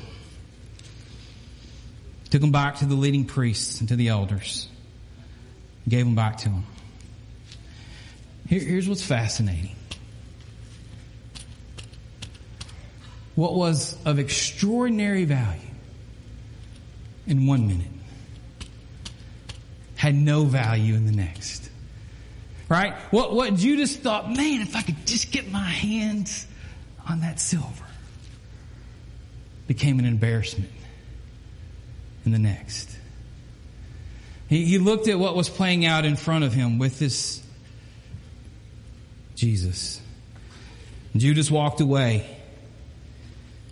took 2.30 2.42
them 2.42 2.52
back 2.52 2.78
to 2.78 2.86
the 2.86 2.96
leading 2.96 3.26
priests 3.26 3.80
and 3.80 3.90
to 3.90 3.96
the 3.96 4.10
elders, 4.10 4.68
gave 5.88 6.06
them 6.06 6.16
back 6.16 6.38
to 6.38 6.50
them. 6.50 6.66
Here, 8.48 8.60
here's 8.60 8.90
what's 8.90 9.06
fascinating. 9.06 9.76
What 13.36 13.54
was 13.54 13.96
of 14.04 14.18
extraordinary 14.18 15.26
value 15.26 15.67
in 17.28 17.46
one 17.46 17.68
minute 17.68 17.92
had 19.98 20.16
no 20.16 20.44
value 20.44 20.96
in 20.96 21.06
the 21.06 21.12
next. 21.12 21.70
Right? 22.70 22.94
What, 23.12 23.34
what 23.34 23.56
Judas 23.56 23.96
thought, 23.96 24.30
man, 24.30 24.62
if 24.62 24.76
I 24.76 24.82
could 24.82 25.06
just 25.06 25.32
get 25.32 25.52
my 25.52 25.60
hands 25.60 26.46
on 27.10 27.22
that 27.22 27.40
silver, 27.40 27.86
became 29.68 30.00
an 30.00 30.06
embarrassment 30.06 30.72
in 32.26 32.32
the 32.32 32.40
next. 32.40 32.96
He, 34.50 34.66
he 34.66 34.78
looked 34.78 35.08
at 35.08 35.18
what 35.18 35.36
was 35.36 35.50
playing 35.50 35.86
out 35.86 36.06
in 36.06 36.16
front 36.16 36.44
of 36.44 36.54
him 36.54 36.78
with 36.78 37.00
this 37.00 37.44
Jesus. 39.36 40.02
Judas 41.16 41.50
walked 41.50 41.82
away 41.82 42.38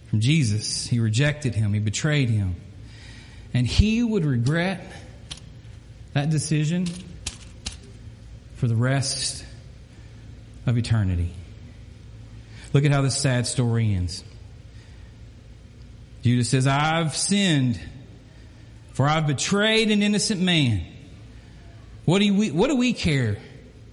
from 0.09 0.19
Jesus. 0.19 0.87
He 0.87 0.99
rejected 0.99 1.55
him. 1.55 1.73
He 1.73 1.79
betrayed 1.79 2.29
him. 2.29 2.55
And 3.55 3.65
he 3.65 4.03
would 4.03 4.25
regret 4.25 4.85
that 6.11 6.29
decision 6.29 6.87
for 8.57 8.67
the 8.67 8.75
rest 8.75 9.45
of 10.65 10.77
eternity. 10.77 11.31
Look 12.73 12.83
at 12.83 12.91
how 12.91 13.01
this 13.01 13.17
sad 13.17 13.47
story 13.47 13.93
ends. 13.93 14.25
Judas 16.21 16.49
says, 16.49 16.67
I've 16.67 17.15
sinned, 17.15 17.79
for 18.91 19.07
I've 19.07 19.25
betrayed 19.25 19.89
an 19.89 20.03
innocent 20.03 20.41
man. 20.41 20.85
What 22.03 22.19
do 22.19 22.33
we, 22.33 22.51
what 22.51 22.69
do 22.69 22.75
we 22.75 22.91
care? 22.91 23.37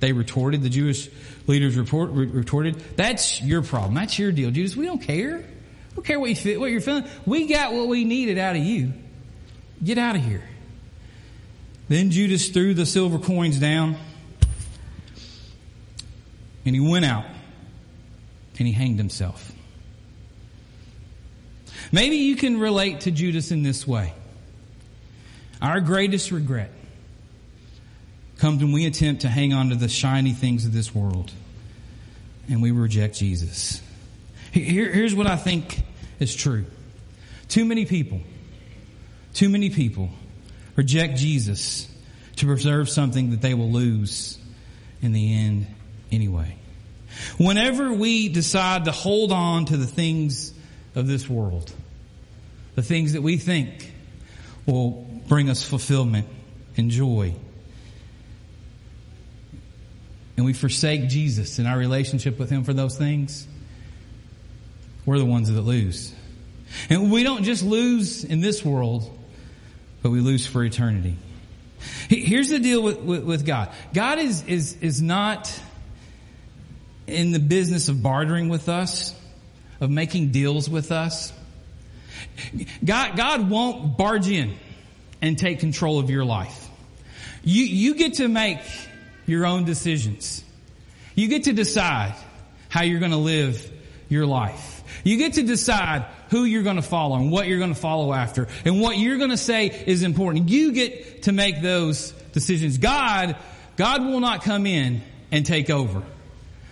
They 0.00 0.12
retorted, 0.12 0.62
the 0.62 0.70
Jewish 0.70 1.08
leaders 1.46 1.76
report, 1.76 2.10
retorted, 2.10 2.82
that's 2.96 3.40
your 3.40 3.62
problem. 3.62 3.94
That's 3.94 4.18
your 4.18 4.32
deal. 4.32 4.50
Judas, 4.50 4.74
we 4.74 4.86
don't 4.86 5.02
care. 5.02 5.36
We 5.38 5.94
don't 5.94 6.04
care 6.04 6.18
what 6.18 6.44
you 6.44 6.58
what 6.58 6.72
you're 6.72 6.80
feeling. 6.80 7.04
We 7.26 7.46
got 7.46 7.72
what 7.72 7.86
we 7.86 8.02
needed 8.02 8.38
out 8.38 8.56
of 8.56 8.62
you. 8.64 8.94
Get 9.82 9.98
out 9.98 10.16
of 10.16 10.24
here. 10.24 10.42
Then 11.88 12.10
Judas 12.10 12.48
threw 12.48 12.74
the 12.74 12.86
silver 12.86 13.18
coins 13.18 13.58
down 13.58 13.96
and 16.64 16.74
he 16.74 16.80
went 16.80 17.04
out 17.04 17.24
and 18.58 18.66
he 18.66 18.72
hanged 18.72 18.98
himself. 18.98 19.52
Maybe 21.90 22.16
you 22.16 22.36
can 22.36 22.58
relate 22.58 23.00
to 23.00 23.10
Judas 23.10 23.50
in 23.50 23.62
this 23.62 23.86
way. 23.86 24.14
Our 25.60 25.80
greatest 25.80 26.30
regret 26.30 26.70
comes 28.38 28.62
when 28.62 28.72
we 28.72 28.86
attempt 28.86 29.22
to 29.22 29.28
hang 29.28 29.52
on 29.52 29.68
to 29.70 29.76
the 29.76 29.88
shiny 29.88 30.32
things 30.32 30.64
of 30.64 30.72
this 30.72 30.94
world 30.94 31.30
and 32.48 32.62
we 32.62 32.70
reject 32.70 33.16
Jesus. 33.16 33.80
Here, 34.52 34.90
here's 34.90 35.14
what 35.14 35.26
I 35.26 35.36
think 35.36 35.82
is 36.18 36.34
true. 36.34 36.64
Too 37.48 37.64
many 37.64 37.84
people, 37.84 38.20
too 39.34 39.48
many 39.48 39.70
people 39.70 40.10
reject 40.76 41.16
Jesus 41.16 41.88
to 42.36 42.46
preserve 42.46 42.88
something 42.88 43.30
that 43.30 43.42
they 43.42 43.54
will 43.54 43.70
lose 43.70 44.38
in 45.00 45.12
the 45.12 45.34
end 45.34 45.66
anyway. 46.10 46.56
Whenever 47.38 47.92
we 47.92 48.28
decide 48.28 48.86
to 48.86 48.92
hold 48.92 49.32
on 49.32 49.66
to 49.66 49.76
the 49.76 49.86
things 49.86 50.52
of 50.94 51.06
this 51.06 51.28
world, 51.28 51.72
the 52.74 52.82
things 52.82 53.12
that 53.12 53.22
we 53.22 53.36
think 53.36 53.92
will 54.66 55.06
bring 55.28 55.50
us 55.50 55.62
fulfillment 55.62 56.26
and 56.76 56.90
joy, 56.90 57.34
and 60.36 60.46
we 60.46 60.52
forsake 60.52 61.08
Jesus 61.08 61.58
and 61.58 61.68
our 61.68 61.76
relationship 61.76 62.38
with 62.38 62.48
Him 62.48 62.64
for 62.64 62.72
those 62.72 62.96
things, 62.96 63.46
we're 65.04 65.18
the 65.18 65.24
ones 65.24 65.52
that 65.52 65.60
lose. 65.60 66.14
And 66.88 67.12
we 67.12 67.22
don't 67.22 67.44
just 67.44 67.62
lose 67.62 68.24
in 68.24 68.40
this 68.40 68.64
world, 68.64 69.18
but 70.02 70.10
we 70.10 70.20
lose 70.20 70.46
for 70.46 70.64
eternity. 70.64 71.16
Here's 72.08 72.50
the 72.50 72.58
deal 72.58 72.82
with, 72.82 73.00
with, 73.00 73.24
with, 73.24 73.46
God. 73.46 73.72
God 73.92 74.18
is, 74.18 74.44
is, 74.46 74.76
is 74.80 75.02
not 75.02 75.52
in 77.06 77.32
the 77.32 77.38
business 77.38 77.88
of 77.88 78.02
bartering 78.02 78.48
with 78.48 78.68
us, 78.68 79.14
of 79.80 79.90
making 79.90 80.30
deals 80.30 80.68
with 80.68 80.92
us. 80.92 81.32
God, 82.84 83.16
God 83.16 83.50
won't 83.50 83.96
barge 83.96 84.28
in 84.28 84.54
and 85.20 85.38
take 85.38 85.60
control 85.60 85.98
of 85.98 86.10
your 86.10 86.24
life. 86.24 86.68
You, 87.44 87.64
you 87.64 87.94
get 87.94 88.14
to 88.14 88.28
make 88.28 88.60
your 89.26 89.44
own 89.46 89.64
decisions. 89.64 90.44
You 91.14 91.28
get 91.28 91.44
to 91.44 91.52
decide 91.52 92.14
how 92.68 92.82
you're 92.82 93.00
going 93.00 93.12
to 93.12 93.16
live 93.18 93.70
your 94.08 94.26
life. 94.26 94.71
You 95.04 95.16
get 95.16 95.34
to 95.34 95.42
decide 95.42 96.06
who 96.30 96.44
you're 96.44 96.62
going 96.62 96.76
to 96.76 96.82
follow 96.82 97.16
and 97.16 97.30
what 97.30 97.46
you're 97.46 97.58
going 97.58 97.74
to 97.74 97.80
follow 97.80 98.12
after 98.12 98.48
and 98.64 98.80
what 98.80 98.98
you're 98.98 99.18
going 99.18 99.30
to 99.30 99.36
say 99.36 99.66
is 99.66 100.02
important. 100.02 100.48
You 100.48 100.72
get 100.72 101.22
to 101.24 101.32
make 101.32 101.60
those 101.60 102.12
decisions. 102.32 102.78
God, 102.78 103.36
God 103.76 104.02
will 104.04 104.20
not 104.20 104.42
come 104.42 104.66
in 104.66 105.02
and 105.30 105.44
take 105.44 105.70
over 105.70 106.02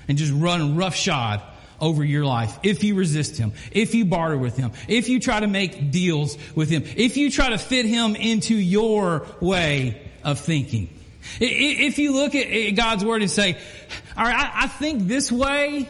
and 0.08 0.18
just 0.18 0.32
run 0.32 0.76
roughshod 0.76 1.42
over 1.80 2.04
your 2.04 2.24
life 2.24 2.58
if 2.62 2.84
you 2.84 2.94
resist 2.94 3.36
him, 3.38 3.52
if 3.72 3.94
you 3.94 4.04
barter 4.04 4.36
with 4.36 4.56
him, 4.56 4.72
if 4.86 5.08
you 5.08 5.18
try 5.18 5.40
to 5.40 5.46
make 5.46 5.90
deals 5.90 6.36
with 6.54 6.68
him, 6.68 6.84
if 6.96 7.16
you 7.16 7.30
try 7.30 7.50
to 7.50 7.58
fit 7.58 7.86
him 7.86 8.14
into 8.16 8.54
your 8.54 9.26
way 9.40 10.02
of 10.22 10.38
thinking. 10.38 10.96
If 11.38 11.98
you 11.98 12.12
look 12.12 12.34
at 12.34 12.70
God's 12.74 13.04
word 13.04 13.22
and 13.22 13.30
say, 13.30 13.56
all 14.16 14.24
right, 14.24 14.50
I 14.54 14.66
think 14.66 15.06
this 15.06 15.30
way, 15.30 15.88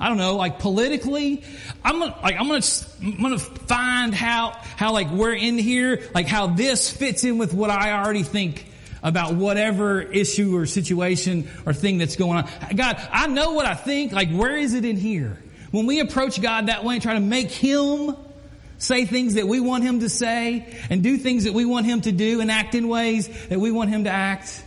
I 0.00 0.08
don't 0.08 0.18
know, 0.18 0.36
like 0.36 0.60
politically, 0.60 1.42
I'm 1.84 1.98
gonna, 1.98 2.16
like, 2.22 2.36
I'm 2.38 2.46
gonna, 2.46 2.62
I'm 3.02 3.20
gonna 3.20 3.38
find 3.38 4.14
how, 4.14 4.52
how 4.76 4.92
like 4.92 5.10
we're 5.10 5.34
in 5.34 5.58
here, 5.58 6.08
like 6.14 6.26
how 6.26 6.48
this 6.48 6.90
fits 6.90 7.24
in 7.24 7.38
with 7.38 7.52
what 7.52 7.70
I 7.70 7.92
already 7.92 8.22
think 8.22 8.66
about 9.02 9.34
whatever 9.34 10.00
issue 10.00 10.56
or 10.56 10.66
situation 10.66 11.48
or 11.66 11.72
thing 11.72 11.98
that's 11.98 12.16
going 12.16 12.38
on. 12.38 12.48
God, 12.76 12.96
I 13.10 13.26
know 13.26 13.52
what 13.52 13.66
I 13.66 13.74
think, 13.74 14.12
like 14.12 14.30
where 14.30 14.56
is 14.56 14.74
it 14.74 14.84
in 14.84 14.96
here? 14.96 15.36
When 15.70 15.86
we 15.86 16.00
approach 16.00 16.40
God 16.40 16.66
that 16.66 16.84
way 16.84 16.94
and 16.94 17.02
try 17.02 17.14
to 17.14 17.20
make 17.20 17.50
Him 17.50 18.16
say 18.78 19.04
things 19.04 19.34
that 19.34 19.46
we 19.46 19.60
want 19.60 19.82
Him 19.84 20.00
to 20.00 20.08
say 20.08 20.74
and 20.90 21.02
do 21.02 21.16
things 21.16 21.44
that 21.44 21.52
we 21.52 21.64
want 21.64 21.86
Him 21.86 22.00
to 22.02 22.12
do 22.12 22.40
and 22.40 22.50
act 22.50 22.74
in 22.74 22.88
ways 22.88 23.28
that 23.48 23.58
we 23.58 23.70
want 23.70 23.90
Him 23.90 24.04
to 24.04 24.10
act, 24.10 24.62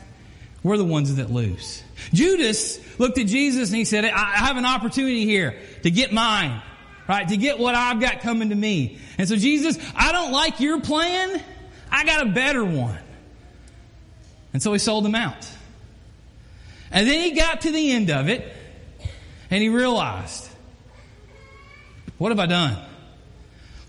we're 0.62 0.78
the 0.78 0.86
ones 0.86 1.16
that 1.16 1.32
lose. 1.32 1.82
Judas 2.14 2.80
looked 3.00 3.18
at 3.18 3.28
Jesus 3.28 3.70
and 3.70 3.78
he 3.78 3.86
said, 3.86 4.06
I 4.06 4.38
have 4.38 4.58
an 4.58 4.66
opportunity 4.66 5.26
here 5.26 5.56
to 5.84 5.92
get 5.92 6.12
mine, 6.12 6.62
right? 7.08 7.28
To 7.28 7.38
get 7.38 7.60
what 7.60 7.76
I've 7.76 8.00
got 8.00 8.22
coming 8.22 8.50
to 8.50 8.56
me. 8.56 9.00
And 9.18 9.28
so 9.28 9.36
Jesus, 9.36 9.78
I 9.96 10.12
don't 10.12 10.32
like 10.32 10.60
your 10.60 10.82
plan. 10.82 11.42
I 11.92 12.06
got 12.06 12.26
a 12.26 12.30
better 12.30 12.64
one. 12.64 13.00
And 14.54 14.62
so 14.62 14.74
he 14.74 14.80
sold 14.80 15.06
him 15.06 15.16
out. 15.16 15.48
And 16.92 17.08
then 17.08 17.22
he 17.22 17.32
got 17.32 17.62
to 17.62 17.72
the 17.72 17.92
end 17.92 18.10
of 18.10 18.28
it 18.28 18.52
and 19.50 19.62
he 19.62 19.70
realized, 19.70 20.50
what 22.18 22.30
have 22.30 22.40
I 22.40 22.46
done? 22.46 22.78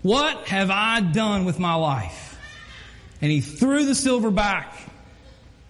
What 0.01 0.47
have 0.47 0.69
I 0.69 0.99
done 1.01 1.45
with 1.45 1.59
my 1.59 1.75
life? 1.75 2.37
And 3.21 3.31
he 3.31 3.41
threw 3.41 3.85
the 3.85 3.95
silver 3.95 4.31
back 4.31 4.77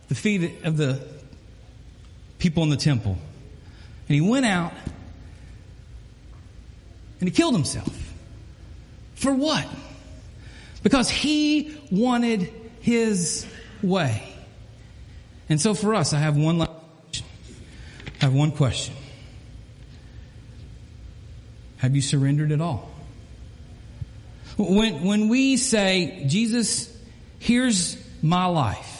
the 0.07 0.15
feet 0.15 0.63
of 0.63 0.77
the 0.77 1.07
people 2.43 2.61
in 2.61 2.69
the 2.69 2.75
temple. 2.75 3.17
And 4.09 4.15
he 4.15 4.19
went 4.19 4.45
out 4.45 4.73
and 7.21 7.29
he 7.29 7.33
killed 7.33 7.53
himself. 7.53 8.13
For 9.15 9.33
what? 9.33 9.65
Because 10.83 11.09
he 11.09 11.79
wanted 11.89 12.51
his 12.81 13.47
way. 13.81 14.27
And 15.47 15.61
so 15.61 15.73
for 15.73 15.95
us, 15.95 16.11
I 16.11 16.19
have 16.19 16.35
one 16.35 16.57
last 16.57 16.71
question. 17.05 17.25
I 18.19 18.25
have 18.25 18.33
one 18.33 18.51
question. 18.51 18.93
Have 21.77 21.95
you 21.95 22.01
surrendered 22.01 22.51
at 22.51 22.59
all? 22.59 22.91
When, 24.57 25.01
when 25.05 25.29
we 25.29 25.55
say, 25.55 26.25
Jesus, 26.27 26.93
here's 27.39 27.97
my 28.21 28.47
life. 28.47 28.92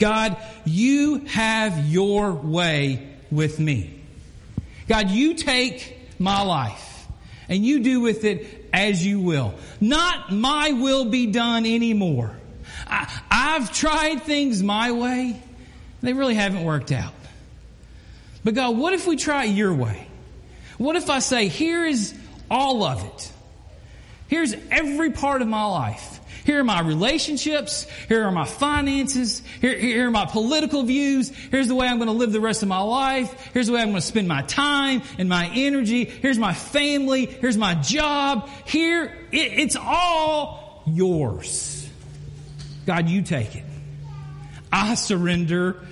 God, 0.00 0.36
you 0.64 1.18
have 1.26 1.86
your 1.86 2.32
way 2.32 3.06
with 3.30 3.60
me. 3.60 4.00
God, 4.88 5.10
you 5.10 5.34
take 5.34 5.96
my 6.18 6.42
life 6.42 7.06
and 7.48 7.64
you 7.64 7.80
do 7.80 8.00
with 8.00 8.24
it 8.24 8.68
as 8.72 9.04
you 9.06 9.20
will. 9.20 9.54
Not 9.80 10.32
my 10.32 10.72
will 10.72 11.04
be 11.04 11.26
done 11.26 11.66
anymore. 11.66 12.36
I, 12.86 13.20
I've 13.30 13.72
tried 13.72 14.22
things 14.22 14.62
my 14.62 14.90
way. 14.92 15.40
They 16.02 16.12
really 16.12 16.34
haven't 16.34 16.64
worked 16.64 16.92
out. 16.92 17.12
But 18.42 18.54
God, 18.54 18.76
what 18.76 18.94
if 18.94 19.06
we 19.06 19.16
try 19.16 19.44
your 19.44 19.74
way? 19.74 20.06
What 20.78 20.96
if 20.96 21.10
I 21.10 21.18
say, 21.18 21.48
here 21.48 21.84
is 21.84 22.14
all 22.50 22.84
of 22.84 23.04
it? 23.04 23.32
Here's 24.28 24.54
every 24.70 25.10
part 25.10 25.42
of 25.42 25.48
my 25.48 25.64
life. 25.64 26.19
Here 26.50 26.58
are 26.58 26.64
my 26.64 26.80
relationships. 26.80 27.86
Here 28.08 28.24
are 28.24 28.32
my 28.32 28.44
finances. 28.44 29.40
Here, 29.60 29.78
here 29.78 30.08
are 30.08 30.10
my 30.10 30.24
political 30.24 30.82
views. 30.82 31.28
Here's 31.28 31.68
the 31.68 31.76
way 31.76 31.86
I'm 31.86 31.98
going 31.98 32.08
to 32.08 32.12
live 32.12 32.32
the 32.32 32.40
rest 32.40 32.62
of 32.62 32.68
my 32.68 32.80
life. 32.80 33.32
Here's 33.54 33.68
the 33.68 33.74
way 33.74 33.80
I'm 33.80 33.90
going 33.90 34.00
to 34.00 34.06
spend 34.06 34.26
my 34.26 34.42
time 34.42 35.02
and 35.16 35.28
my 35.28 35.48
energy. 35.54 36.06
Here's 36.06 36.38
my 36.38 36.52
family. 36.52 37.26
Here's 37.26 37.56
my 37.56 37.76
job. 37.76 38.48
Here, 38.64 39.16
it, 39.30 39.60
it's 39.60 39.76
all 39.76 40.82
yours. 40.88 41.88
God, 42.84 43.08
you 43.08 43.22
take 43.22 43.54
it. 43.54 43.64
I 44.72 44.96
surrender 44.96 45.86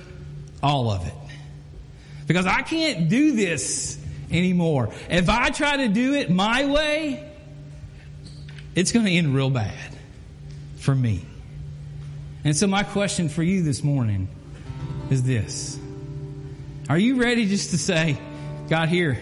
all 0.61 0.91
of 0.91 1.07
it. 1.07 1.15
Because 2.27 2.47
I 2.47 2.63
can't 2.63 3.09
do 3.09 3.31
this 3.37 3.97
anymore. 4.29 4.93
If 5.09 5.29
I 5.29 5.51
try 5.51 5.77
to 5.77 5.89
do 5.89 6.15
it 6.15 6.33
my 6.33 6.65
way, 6.65 7.33
it's 8.75 8.91
going 8.91 9.07
to 9.07 9.13
end 9.13 9.37
real 9.37 9.51
bad 9.51 9.98
for 10.79 10.95
me. 10.95 11.25
And 12.45 12.57
so 12.57 12.67
my 12.67 12.83
question 12.83 13.29
for 13.29 13.43
you 13.43 13.63
this 13.63 13.83
morning 13.83 14.29
is 15.11 15.23
this. 15.23 15.79
Are 16.89 16.99
you 16.99 17.21
ready 17.21 17.47
just 17.47 17.71
to 17.71 17.79
say, 17.79 18.17
God, 18.69 18.89
here, 18.89 19.19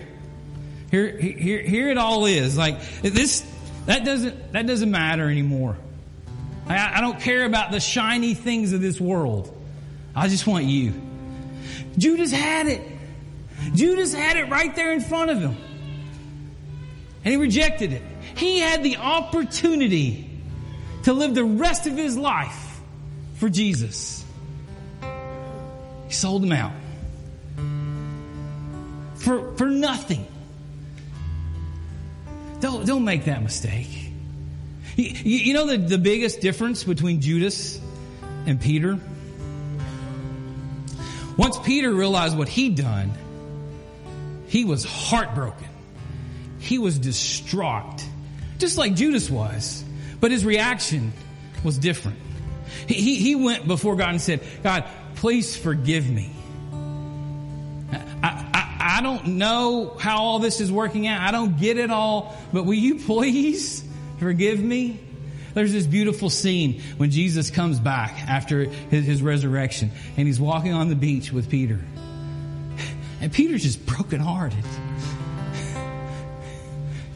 here, 0.91 1.19
here, 1.19 1.63
here 1.63 1.89
it 1.91 1.99
all 1.99 2.27
is. 2.27 2.57
Like 2.57 2.81
this, 3.03 3.45
that 3.87 4.05
doesn't, 4.05 4.53
that 4.53 4.67
doesn't 4.67 4.91
matter 4.91 5.29
anymore. 5.29 5.77
I, 6.69 6.99
I 6.99 7.01
don't 7.01 7.21
care 7.21 7.45
about 7.45 7.73
the 7.73 7.81
shiny 7.81 8.35
things 8.35 8.73
of 8.73 8.81
this 8.81 9.01
world. 9.01 9.53
I 10.15 10.29
just 10.29 10.47
want 10.47 10.65
you. 10.65 10.95
Judas 11.99 12.31
had 12.31 12.67
it. 12.67 12.83
Judas 13.75 14.15
had 14.15 14.37
it 14.37 14.49
right 14.49 14.75
there 14.77 14.93
in 14.93 15.01
front 15.01 15.31
of 15.31 15.39
him. 15.39 15.57
And 17.25 17.33
he 17.33 17.37
rejected 17.37 17.93
it. 17.93 18.03
He 18.37 18.61
had 18.61 18.83
the 18.83 18.99
opportunity 18.99 20.26
to 21.07 21.13
live 21.13 21.37
the 21.37 21.45
rest 21.45 21.87
of 21.87 21.97
his 21.97 22.19
life 22.19 22.81
for 23.37 23.49
Jesus. 23.49 24.25
He 26.09 26.13
sold 26.13 26.43
him 26.43 26.51
out 26.51 26.73
for, 29.15 29.55
for 29.55 29.67
nothing. 29.67 30.27
Don't, 32.59 32.85
don't 32.85 33.05
make 33.05 33.27
that 33.27 33.41
mistake. 33.41 33.87
You, 34.97 35.13
you 35.23 35.55
know 35.55 35.67
the, 35.67 35.77
the 35.77 35.99
biggest 35.99 36.41
difference 36.41 36.83
between 36.83 37.21
Judas 37.21 37.81
and 38.47 38.61
Peter? 38.61 38.99
Once 41.37 41.57
Peter 41.61 41.93
realized 41.93 42.37
what 42.37 42.49
he'd 42.49 42.75
done, 42.75 43.13
he 44.49 44.65
was 44.65 44.83
heartbroken. 44.83 45.69
He 46.59 46.79
was 46.79 46.99
distraught, 46.99 48.05
just 48.59 48.77
like 48.77 48.97
Judas 48.97 49.31
was. 49.31 49.85
But 50.27 50.33
his 50.33 50.45
reaction 50.45 51.13
was 51.63 51.79
different. 51.79 52.19
He, 52.89 53.15
he 53.15 53.37
went 53.37 53.69
before 53.69 53.95
God 53.95 54.11
and 54.11 54.21
said, 54.21 54.43
God, 54.61 54.83
please 55.15 55.57
forgive 55.57 56.11
me. 56.11 56.33
I, 57.13 58.45
I, 58.53 58.97
I 58.99 59.03
don't 59.03 59.39
know 59.39 59.97
how 60.01 60.19
all 60.19 60.41
this 60.41 60.61
is 60.61 60.73
working 60.73 61.07
out. 61.07 61.21
I 61.21 61.31
don't 61.31 61.61
get 61.61 61.79
it 61.79 61.93
all, 61.93 62.37
but 62.53 62.65
will 62.65 62.75
you 62.75 62.99
please 62.99 63.85
forgive 64.19 64.59
me? 64.59 64.99
There's 65.55 65.73
this 65.73 65.87
beautiful 65.87 66.29
scene 66.29 66.83
when 66.97 67.13
Jesus 67.13 67.51
comes 67.51 67.79
back 67.79 68.29
after 68.29 68.65
his, 68.65 69.07
his 69.07 69.23
resurrection 69.23 69.93
and 70.17 70.27
he's 70.27 70.41
walking 70.41 70.73
on 70.73 70.89
the 70.89 70.97
beach 70.97 71.31
with 71.31 71.49
Peter. 71.49 71.79
And 73.21 73.33
Peter's 73.33 73.63
just 73.63 73.87
brokenhearted. 73.87 74.59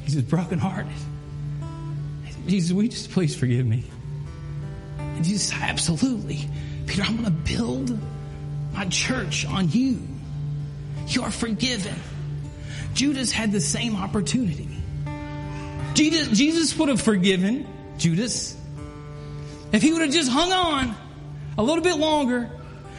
He's 0.04 0.14
just 0.14 0.28
brokenhearted. 0.28 0.92
Jesus, 2.50 2.72
will 2.72 2.82
you 2.82 2.88
just 2.88 3.12
please 3.12 3.36
forgive 3.36 3.64
me? 3.64 3.84
And 4.98 5.24
Jesus 5.24 5.52
absolutely. 5.54 6.48
Peter, 6.86 7.02
I'm 7.02 7.22
going 7.22 7.24
to 7.24 7.54
build 7.56 7.96
my 8.72 8.86
church 8.86 9.46
on 9.46 9.70
you. 9.70 10.00
You 11.06 11.22
are 11.22 11.30
forgiven. 11.30 11.94
Judas 12.92 13.30
had 13.30 13.52
the 13.52 13.60
same 13.60 13.94
opportunity. 13.94 14.68
Jesus, 15.94 16.36
Jesus 16.36 16.76
would 16.76 16.88
have 16.88 17.00
forgiven 17.00 17.68
Judas 17.98 18.56
if 19.70 19.80
he 19.80 19.92
would 19.92 20.02
have 20.02 20.10
just 20.10 20.28
hung 20.28 20.50
on 20.50 20.96
a 21.56 21.62
little 21.62 21.84
bit 21.84 21.98
longer. 21.98 22.50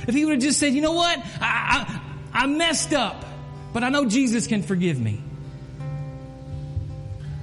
If 0.08 0.16
he 0.16 0.24
would 0.24 0.36
have 0.36 0.42
just 0.42 0.60
said, 0.60 0.74
you 0.74 0.82
know 0.82 0.94
what? 0.94 1.20
I, 1.42 2.02
I, 2.32 2.44
I 2.44 2.46
messed 2.48 2.94
up, 2.94 3.26
but 3.74 3.84
I 3.84 3.90
know 3.90 4.06
Jesus 4.06 4.48
can 4.48 4.64
forgive 4.64 4.98
me. 4.98 5.22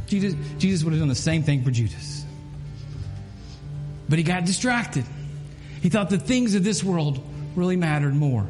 Jesus, 0.08 0.34
Jesus 0.58 0.84
would 0.84 0.92
have 0.92 1.00
done 1.00 1.08
the 1.08 1.14
same 1.14 1.42
thing 1.42 1.62
for 1.62 1.70
Judas. 1.70 2.24
But 4.08 4.18
he 4.18 4.24
got 4.24 4.44
distracted. 4.44 5.04
He 5.82 5.90
thought 5.90 6.10
the 6.10 6.18
things 6.18 6.54
of 6.54 6.64
this 6.64 6.82
world 6.82 7.22
really 7.54 7.76
mattered 7.76 8.14
more 8.14 8.46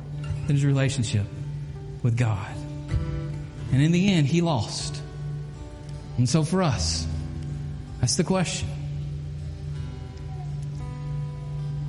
than 0.46 0.56
his 0.56 0.64
relationship 0.64 1.26
with 2.02 2.16
God. 2.16 2.48
And 3.72 3.82
in 3.82 3.92
the 3.92 4.12
end, 4.12 4.26
he 4.26 4.40
lost. 4.40 5.02
And 6.16 6.28
so 6.28 6.42
for 6.42 6.62
us, 6.62 7.06
that's 8.00 8.16
the 8.16 8.24
question. 8.24 8.68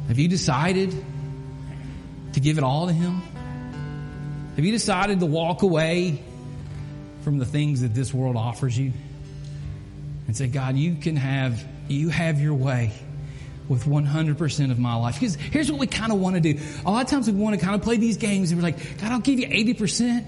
Have 0.07 0.17
you 0.17 0.27
decided 0.27 0.91
to 2.33 2.39
give 2.39 2.57
it 2.57 2.63
all 2.63 2.87
to 2.87 2.93
Him? 2.93 3.21
Have 4.55 4.65
you 4.65 4.71
decided 4.71 5.19
to 5.19 5.27
walk 5.27 5.61
away 5.61 6.23
from 7.21 7.37
the 7.37 7.45
things 7.45 7.81
that 7.81 7.93
this 7.93 8.13
world 8.13 8.35
offers 8.35 8.77
you 8.77 8.91
and 10.29 10.37
say, 10.37 10.45
God, 10.45 10.75
you 10.75 10.93
can 10.93 11.15
have, 11.15 11.65
you 11.87 12.09
have 12.09 12.39
your 12.39 12.53
way 12.53 12.91
with 13.67 13.85
100% 13.85 14.69
of 14.69 14.77
my 14.77 14.93
life. 14.93 15.15
Because 15.15 15.33
here's 15.33 15.71
what 15.71 15.79
we 15.79 15.87
kind 15.87 16.11
of 16.11 16.19
want 16.19 16.35
to 16.35 16.39
do. 16.39 16.59
A 16.85 16.91
lot 16.91 17.03
of 17.03 17.09
times 17.09 17.27
we 17.27 17.35
want 17.35 17.59
to 17.59 17.65
kind 17.65 17.73
of 17.73 17.81
play 17.81 17.97
these 17.97 18.17
games 18.17 18.51
and 18.51 18.61
we're 18.61 18.67
like, 18.67 18.99
God, 18.99 19.11
I'll 19.11 19.21
give 19.21 19.39
you 19.39 19.47
80%. 19.47 20.23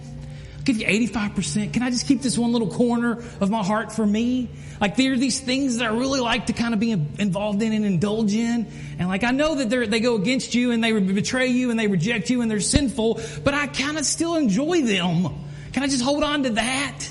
I'll 0.57 0.63
give 0.63 0.77
you 0.77 0.87
85%. 0.87 1.71
Can 1.73 1.83
I 1.83 1.91
just 1.91 2.07
keep 2.07 2.23
this 2.23 2.35
one 2.35 2.51
little 2.51 2.71
corner 2.71 3.23
of 3.39 3.51
my 3.51 3.63
heart 3.63 3.91
for 3.91 4.03
me? 4.03 4.49
Like 4.79 4.95
there 4.95 5.13
are 5.13 5.17
these 5.17 5.39
things 5.39 5.77
that 5.77 5.91
I 5.91 5.95
really 5.95 6.19
like 6.19 6.47
to 6.47 6.53
kind 6.53 6.73
of 6.73 6.79
be 6.79 6.89
involved 6.89 7.61
in 7.61 7.71
and 7.71 7.85
indulge 7.85 8.33
in. 8.33 8.65
And 8.97 9.07
like 9.07 9.23
I 9.23 9.29
know 9.29 9.53
that 9.53 9.69
they 9.69 9.99
go 9.99 10.15
against 10.15 10.55
you 10.55 10.71
and 10.71 10.83
they 10.83 10.93
betray 10.99 11.49
you 11.49 11.69
and 11.69 11.79
they 11.79 11.85
reject 11.85 12.31
you 12.31 12.41
and 12.41 12.49
they're 12.49 12.59
sinful, 12.59 13.21
but 13.43 13.53
I 13.53 13.67
kind 13.67 13.99
of 13.99 14.05
still 14.07 14.33
enjoy 14.33 14.81
them. 14.81 15.27
Can 15.73 15.83
I 15.83 15.87
just 15.87 16.01
hold 16.03 16.23
on 16.23 16.41
to 16.41 16.49
that? 16.49 17.05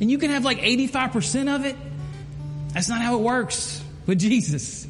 And 0.00 0.10
you 0.10 0.18
can 0.18 0.28
have 0.28 0.44
like 0.44 0.58
85% 0.58 1.54
of 1.54 1.64
it. 1.64 1.76
That's 2.72 2.88
not 2.88 3.00
how 3.00 3.16
it 3.16 3.22
works 3.22 3.82
with 4.06 4.18
Jesus. 4.18 4.86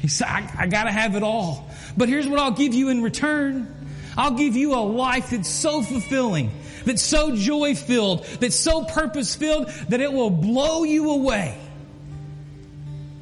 He 0.00 0.08
said, 0.08 0.26
I, 0.26 0.50
I 0.58 0.66
gotta 0.66 0.90
have 0.90 1.14
it 1.14 1.22
all. 1.22 1.70
But 1.96 2.08
here's 2.08 2.26
what 2.26 2.38
I'll 2.38 2.52
give 2.52 2.74
you 2.74 2.88
in 2.88 3.02
return. 3.02 3.72
I'll 4.16 4.34
give 4.34 4.56
you 4.56 4.74
a 4.74 4.82
life 4.82 5.30
that's 5.30 5.48
so 5.48 5.82
fulfilling, 5.82 6.50
that's 6.84 7.02
so 7.02 7.34
joy 7.36 7.74
filled, 7.74 8.24
that's 8.40 8.56
so 8.56 8.84
purpose 8.84 9.34
filled 9.34 9.68
that 9.88 10.00
it 10.00 10.12
will 10.12 10.30
blow 10.30 10.84
you 10.84 11.10
away. 11.10 11.58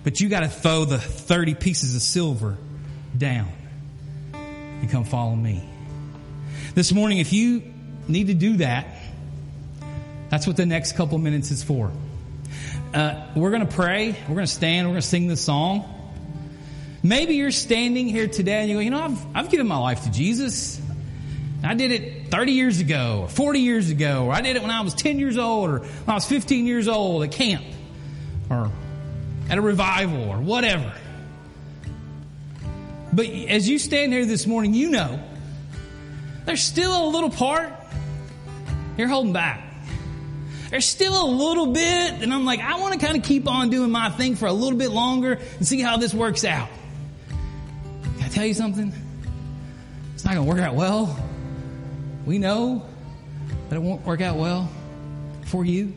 But 0.03 0.21
you 0.21 0.29
gotta 0.29 0.49
throw 0.49 0.85
the 0.85 0.99
30 0.99 1.55
pieces 1.55 1.95
of 1.95 2.03
silver 2.03 2.57
down 3.17 3.53
and 4.33 4.91
come 4.91 5.05
follow 5.05 5.37
me. 5.37 5.63
This 6.75 6.93
morning, 6.93 7.19
if 7.19 7.33
you 7.33 7.63
need 8.09 8.29
to 8.29 8.35
do 8.35 8.57
that, 8.59 8.87
that's 10.31 10.47
what 10.47 10.57
the 10.57 10.67
next 10.67 10.93
couple 10.93 11.19
minutes 11.19 11.51
is 11.51 11.63
for. 11.63 11.93
Uh, 12.93 13.25
we're 13.37 13.51
going 13.51 13.67
to 13.67 13.73
pray. 13.73 14.17
We're 14.29 14.35
going 14.35 14.47
to 14.47 14.53
stand. 14.53 14.89
We're 14.89 14.95
going 14.95 15.03
to 15.03 15.07
sing 15.07 15.29
the 15.29 15.37
song. 15.37 15.85
Maybe 17.03 17.37
you're 17.37 17.53
standing 17.53 18.09
here 18.09 18.27
today 18.27 18.61
and 18.61 18.69
you 18.69 18.77
go, 18.77 18.81
you 18.81 18.91
know, 18.91 19.01
I've, 19.01 19.37
I've 19.37 19.51
given 19.51 19.69
my 19.69 19.79
life 19.79 20.05
to 20.05 20.11
Jesus. 20.11 20.81
I 21.63 21.75
did 21.75 21.93
it 21.93 22.31
30 22.31 22.53
years 22.53 22.81
ago, 22.81 23.21
or 23.23 23.29
40 23.29 23.61
years 23.61 23.91
ago, 23.91 24.27
or 24.27 24.33
I 24.33 24.41
did 24.41 24.57
it 24.57 24.63
when 24.63 24.71
I 24.71 24.81
was 24.81 24.95
10 24.95 25.19
years 25.19 25.37
old, 25.37 25.71
or 25.71 25.79
when 25.81 26.09
I 26.09 26.15
was 26.15 26.27
15 26.27 26.67
years 26.67 26.89
old 26.89 27.23
at 27.23 27.33
camp, 27.33 27.65
or 28.49 28.71
at 29.49 29.59
a 29.59 29.61
revival, 29.61 30.31
or 30.31 30.39
whatever. 30.39 30.93
But 33.13 33.27
as 33.27 33.69
you 33.69 33.79
stand 33.79 34.13
here 34.13 34.25
this 34.25 34.47
morning, 34.47 34.73
you 34.73 34.91
know 34.91 35.23
there's 36.47 36.63
still 36.63 37.07
a 37.07 37.09
little 37.11 37.31
part 37.31 37.73
you're 38.97 39.09
holding 39.09 39.33
back. 39.33 39.70
There's 40.71 40.85
still 40.85 41.25
a 41.25 41.29
little 41.29 41.67
bit, 41.67 42.23
and 42.23 42.33
I'm 42.33 42.45
like, 42.45 42.61
I 42.61 42.79
want 42.79 42.99
to 42.99 43.05
kind 43.05 43.19
of 43.19 43.25
keep 43.25 43.49
on 43.49 43.71
doing 43.71 43.91
my 43.91 44.09
thing 44.09 44.37
for 44.37 44.47
a 44.47 44.53
little 44.53 44.79
bit 44.79 44.91
longer 44.91 45.33
and 45.33 45.67
see 45.67 45.81
how 45.81 45.97
this 45.97 46.15
works 46.15 46.45
out 46.45 46.69
Can 48.15 48.23
I 48.23 48.29
tell 48.29 48.47
you 48.47 48.55
something? 48.55 48.93
It's 50.15 50.25
not 50.25 50.35
going 50.35 50.47
to 50.47 50.55
work 50.55 50.61
out 50.61 50.77
well. 50.77 51.19
We 52.25 52.39
know 52.39 52.87
that 53.69 53.77
it 53.77 53.83
won't 53.83 54.07
work 54.07 54.21
out 54.21 54.37
well 54.37 54.71
for 55.47 55.65
you 55.65 55.93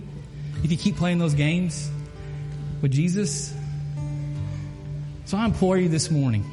if 0.63 0.71
you 0.71 0.77
keep 0.77 0.95
playing 0.95 1.19
those 1.19 1.35
games 1.35 1.91
with 2.81 2.91
Jesus. 2.91 3.53
So 5.25 5.37
I 5.37 5.45
implore 5.45 5.77
you 5.77 5.87
this 5.87 6.09
morning, 6.09 6.49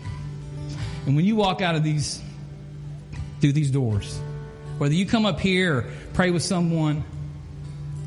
and 1.07 1.17
when 1.17 1.25
you 1.25 1.37
walk 1.37 1.63
out 1.63 1.75
of 1.75 1.83
these, 1.83 2.21
through 3.41 3.53
these 3.53 3.71
doors, 3.71 4.21
whether 4.77 4.95
you 4.95 5.07
come 5.07 5.25
up 5.25 5.41
here 5.41 5.79
or 5.79 5.91
pray 6.13 6.31
with 6.31 6.43
someone 6.43 7.03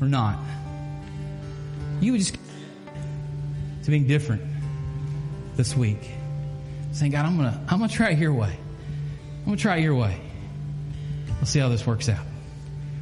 or 0.00 0.08
not, 0.08 0.38
you 2.00 2.12
would 2.12 2.20
just 2.20 2.36
to 3.84 3.90
being 3.90 4.06
different 4.06 4.42
this 5.56 5.76
week 5.76 6.10
saying, 6.92 7.12
God, 7.12 7.26
I'm 7.26 7.36
gonna, 7.36 7.60
I'm 7.68 7.78
gonna 7.78 7.92
try 7.92 8.10
your 8.10 8.32
way. 8.32 8.56
I'm 9.40 9.44
gonna 9.44 9.56
try 9.56 9.76
your 9.76 9.94
way. 9.94 10.18
We'll 11.36 11.46
see 11.46 11.58
how 11.58 11.68
this 11.68 11.86
works 11.86 12.08
out. 12.08 12.24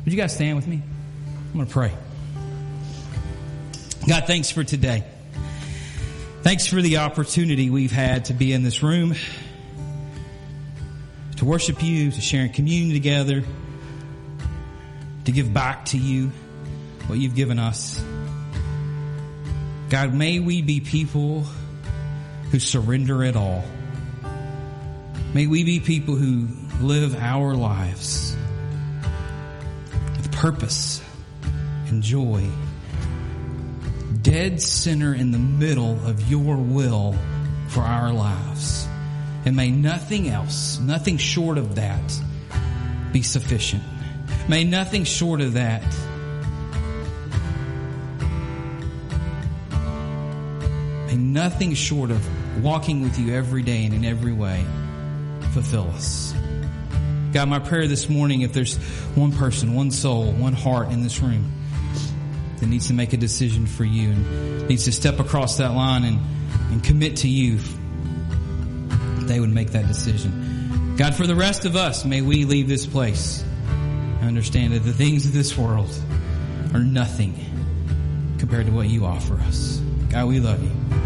Would 0.04 0.12
you 0.12 0.18
guys 0.18 0.34
stand 0.34 0.56
with 0.56 0.66
me? 0.66 0.82
I'm 1.52 1.58
gonna 1.58 1.70
pray. 1.70 1.92
God, 4.08 4.24
thanks 4.26 4.50
for 4.50 4.64
today. 4.64 5.04
Thanks 6.42 6.66
for 6.66 6.82
the 6.82 6.96
opportunity 6.96 7.70
we've 7.70 7.92
had 7.92 8.24
to 8.24 8.32
be 8.32 8.52
in 8.52 8.64
this 8.64 8.82
room, 8.82 9.14
to 11.36 11.44
worship 11.44 11.84
you, 11.84 12.10
to 12.10 12.20
share 12.20 12.44
in 12.44 12.52
communion 12.52 12.92
together, 12.92 13.44
to 15.26 15.32
give 15.32 15.54
back 15.54 15.84
to 15.86 15.98
you 15.98 16.32
what 17.12 17.20
you've 17.20 17.34
given 17.34 17.58
us. 17.58 18.02
God, 19.90 20.14
may 20.14 20.40
we 20.40 20.62
be 20.62 20.80
people 20.80 21.42
who 22.50 22.58
surrender 22.58 23.22
it 23.22 23.36
all. 23.36 23.62
May 25.34 25.46
we 25.46 25.62
be 25.62 25.78
people 25.78 26.16
who 26.16 26.48
live 26.80 27.14
our 27.16 27.54
lives 27.54 28.34
with 30.16 30.32
purpose 30.32 31.02
and 31.88 32.02
joy. 32.02 32.48
Dead 34.22 34.62
center 34.62 35.12
in 35.12 35.32
the 35.32 35.38
middle 35.38 36.02
of 36.06 36.30
your 36.30 36.56
will 36.56 37.14
for 37.68 37.82
our 37.82 38.10
lives. 38.10 38.88
And 39.44 39.54
may 39.54 39.70
nothing 39.70 40.30
else, 40.30 40.78
nothing 40.78 41.18
short 41.18 41.58
of 41.58 41.74
that 41.74 42.20
be 43.12 43.20
sufficient. 43.20 43.82
May 44.48 44.64
nothing 44.64 45.04
short 45.04 45.42
of 45.42 45.52
that 45.52 45.84
may 51.12 51.18
nothing 51.18 51.74
short 51.74 52.10
of 52.10 52.64
walking 52.64 53.02
with 53.02 53.18
you 53.18 53.34
every 53.34 53.62
day 53.62 53.84
and 53.84 53.92
in 53.92 54.04
every 54.04 54.32
way 54.32 54.64
fulfill 55.52 55.88
us. 55.90 56.34
God, 57.32 57.48
my 57.48 57.58
prayer 57.58 57.86
this 57.86 58.08
morning, 58.08 58.40
if 58.40 58.54
there's 58.54 58.76
one 59.14 59.32
person, 59.32 59.74
one 59.74 59.90
soul, 59.90 60.32
one 60.32 60.54
heart 60.54 60.88
in 60.88 61.02
this 61.02 61.20
room 61.20 61.52
that 62.58 62.66
needs 62.66 62.86
to 62.88 62.94
make 62.94 63.12
a 63.12 63.18
decision 63.18 63.66
for 63.66 63.84
you 63.84 64.10
and 64.10 64.68
needs 64.68 64.84
to 64.84 64.92
step 64.92 65.20
across 65.20 65.58
that 65.58 65.74
line 65.74 66.04
and, 66.04 66.18
and 66.70 66.82
commit 66.82 67.16
to 67.18 67.28
you, 67.28 67.58
they 69.26 69.38
would 69.38 69.52
make 69.52 69.72
that 69.72 69.86
decision. 69.86 70.94
God, 70.96 71.14
for 71.14 71.26
the 71.26 71.36
rest 71.36 71.66
of 71.66 71.76
us, 71.76 72.06
may 72.06 72.22
we 72.22 72.46
leave 72.46 72.68
this 72.68 72.86
place 72.86 73.44
and 74.20 74.28
understand 74.28 74.72
that 74.72 74.80
the 74.80 74.92
things 74.94 75.26
of 75.26 75.34
this 75.34 75.58
world 75.58 75.94
are 76.72 76.82
nothing 76.82 77.34
compared 78.38 78.66
to 78.66 78.72
what 78.72 78.88
you 78.88 79.04
offer 79.04 79.34
us. 79.34 79.78
God, 80.10 80.26
we 80.28 80.40
love 80.40 80.62
you. 80.62 81.01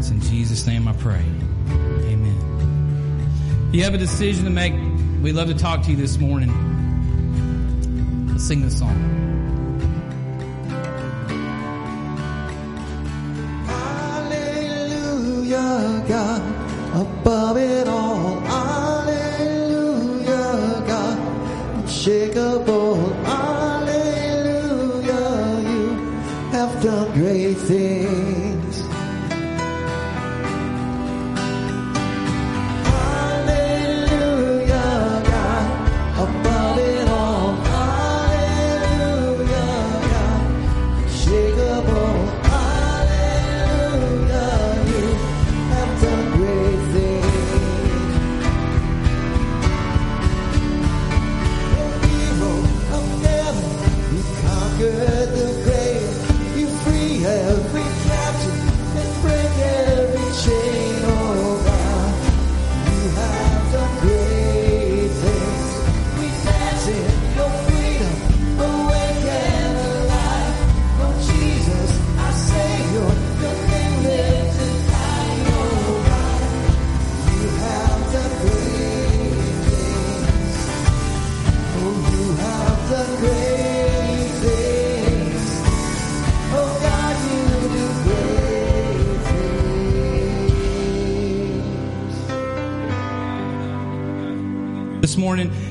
It's 0.00 0.08
in 0.08 0.22
Jesus' 0.22 0.66
name 0.66 0.88
I 0.88 0.94
pray. 0.94 1.22
Amen. 1.68 3.28
If 3.68 3.74
you 3.74 3.84
have 3.84 3.92
a 3.92 3.98
decision 3.98 4.46
to 4.46 4.50
make, 4.50 4.72
we'd 5.22 5.34
love 5.34 5.48
to 5.48 5.54
talk 5.54 5.82
to 5.82 5.90
you 5.90 5.96
this 5.98 6.16
morning. 6.16 6.48
Let's 8.28 8.48
sing 8.48 8.62
this 8.62 8.78
song. 8.78 8.96
Hallelujah, 13.66 15.58
God, 16.08 16.40
above 16.96 17.49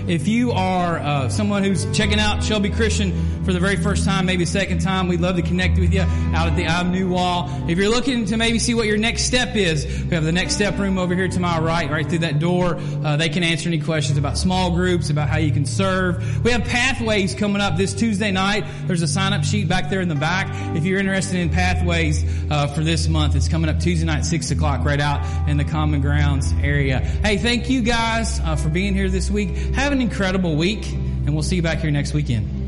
If 0.09 0.27
you 0.27 0.51
are 0.53 0.98
uh, 1.19 1.29
someone 1.29 1.63
who's 1.63 1.85
checking 1.95 2.19
out 2.19 2.41
Shelby 2.41 2.69
Christian 2.69 3.43
for 3.43 3.51
the 3.51 3.59
very 3.59 3.75
first 3.75 4.05
time, 4.05 4.25
maybe 4.25 4.45
second 4.45 4.79
time, 4.79 5.07
we'd 5.07 5.19
love 5.19 5.35
to 5.35 5.41
connect 5.41 5.77
with 5.77 5.93
you 5.93 6.01
out 6.01 6.47
at 6.47 6.55
the 6.55 6.89
New 6.89 7.09
Wall. 7.09 7.49
If 7.67 7.77
you're 7.77 7.89
looking 7.89 8.25
to 8.25 8.37
maybe 8.37 8.59
see 8.59 8.73
what 8.73 8.85
your 8.85 8.97
next 8.97 9.23
step 9.23 9.55
is, 9.55 9.85
we 9.85 10.15
have 10.15 10.23
the 10.23 10.31
next 10.31 10.55
step 10.55 10.77
room 10.77 10.97
over 10.97 11.13
here 11.15 11.27
to 11.27 11.39
my 11.39 11.59
right, 11.59 11.89
right 11.89 12.07
through 12.07 12.19
that 12.19 12.39
door. 12.39 12.77
Uh, 13.03 13.17
they 13.17 13.27
can 13.27 13.43
answer 13.43 13.67
any 13.67 13.79
questions 13.79 14.17
about 14.17 14.37
small 14.37 14.71
groups, 14.71 15.09
about 15.09 15.27
how 15.29 15.37
you 15.37 15.51
can 15.51 15.65
serve. 15.65 16.43
We 16.43 16.51
have 16.51 16.63
pathways 16.63 17.35
coming 17.35 17.61
up 17.61 17.75
this 17.75 17.93
Tuesday 17.93 18.31
night. 18.31 18.65
There's 18.85 19.01
a 19.01 19.07
sign 19.07 19.33
up 19.33 19.43
sheet 19.43 19.67
back 19.67 19.89
there 19.89 20.01
in 20.01 20.07
the 20.07 20.15
back. 20.15 20.47
If 20.77 20.85
you're 20.85 20.99
interested 20.99 21.37
in 21.39 21.49
pathways 21.49 22.23
uh, 22.49 22.67
for 22.67 22.81
this 22.81 23.07
month, 23.07 23.35
it's 23.35 23.49
coming 23.49 23.69
up 23.69 23.79
Tuesday 23.79 24.05
night, 24.05 24.25
six 24.25 24.51
o'clock, 24.51 24.85
right 24.85 25.01
out 25.01 25.49
in 25.49 25.57
the 25.57 25.65
Common 25.65 26.01
Grounds 26.01 26.53
area. 26.61 26.99
Hey, 26.99 27.37
thank 27.37 27.69
you 27.69 27.81
guys 27.81 28.39
uh, 28.41 28.55
for 28.55 28.69
being 28.69 28.93
here 28.93 29.09
this 29.09 29.29
week. 29.29 29.49
Have 29.73 29.91
an 29.91 30.01
incredible 30.01 30.55
week, 30.55 30.85
and 31.29 31.35
we'll 31.35 31.43
see 31.43 31.57
you 31.57 31.61
back 31.61 31.77
here 31.77 31.91
next 31.91 32.15
weekend. 32.15 32.58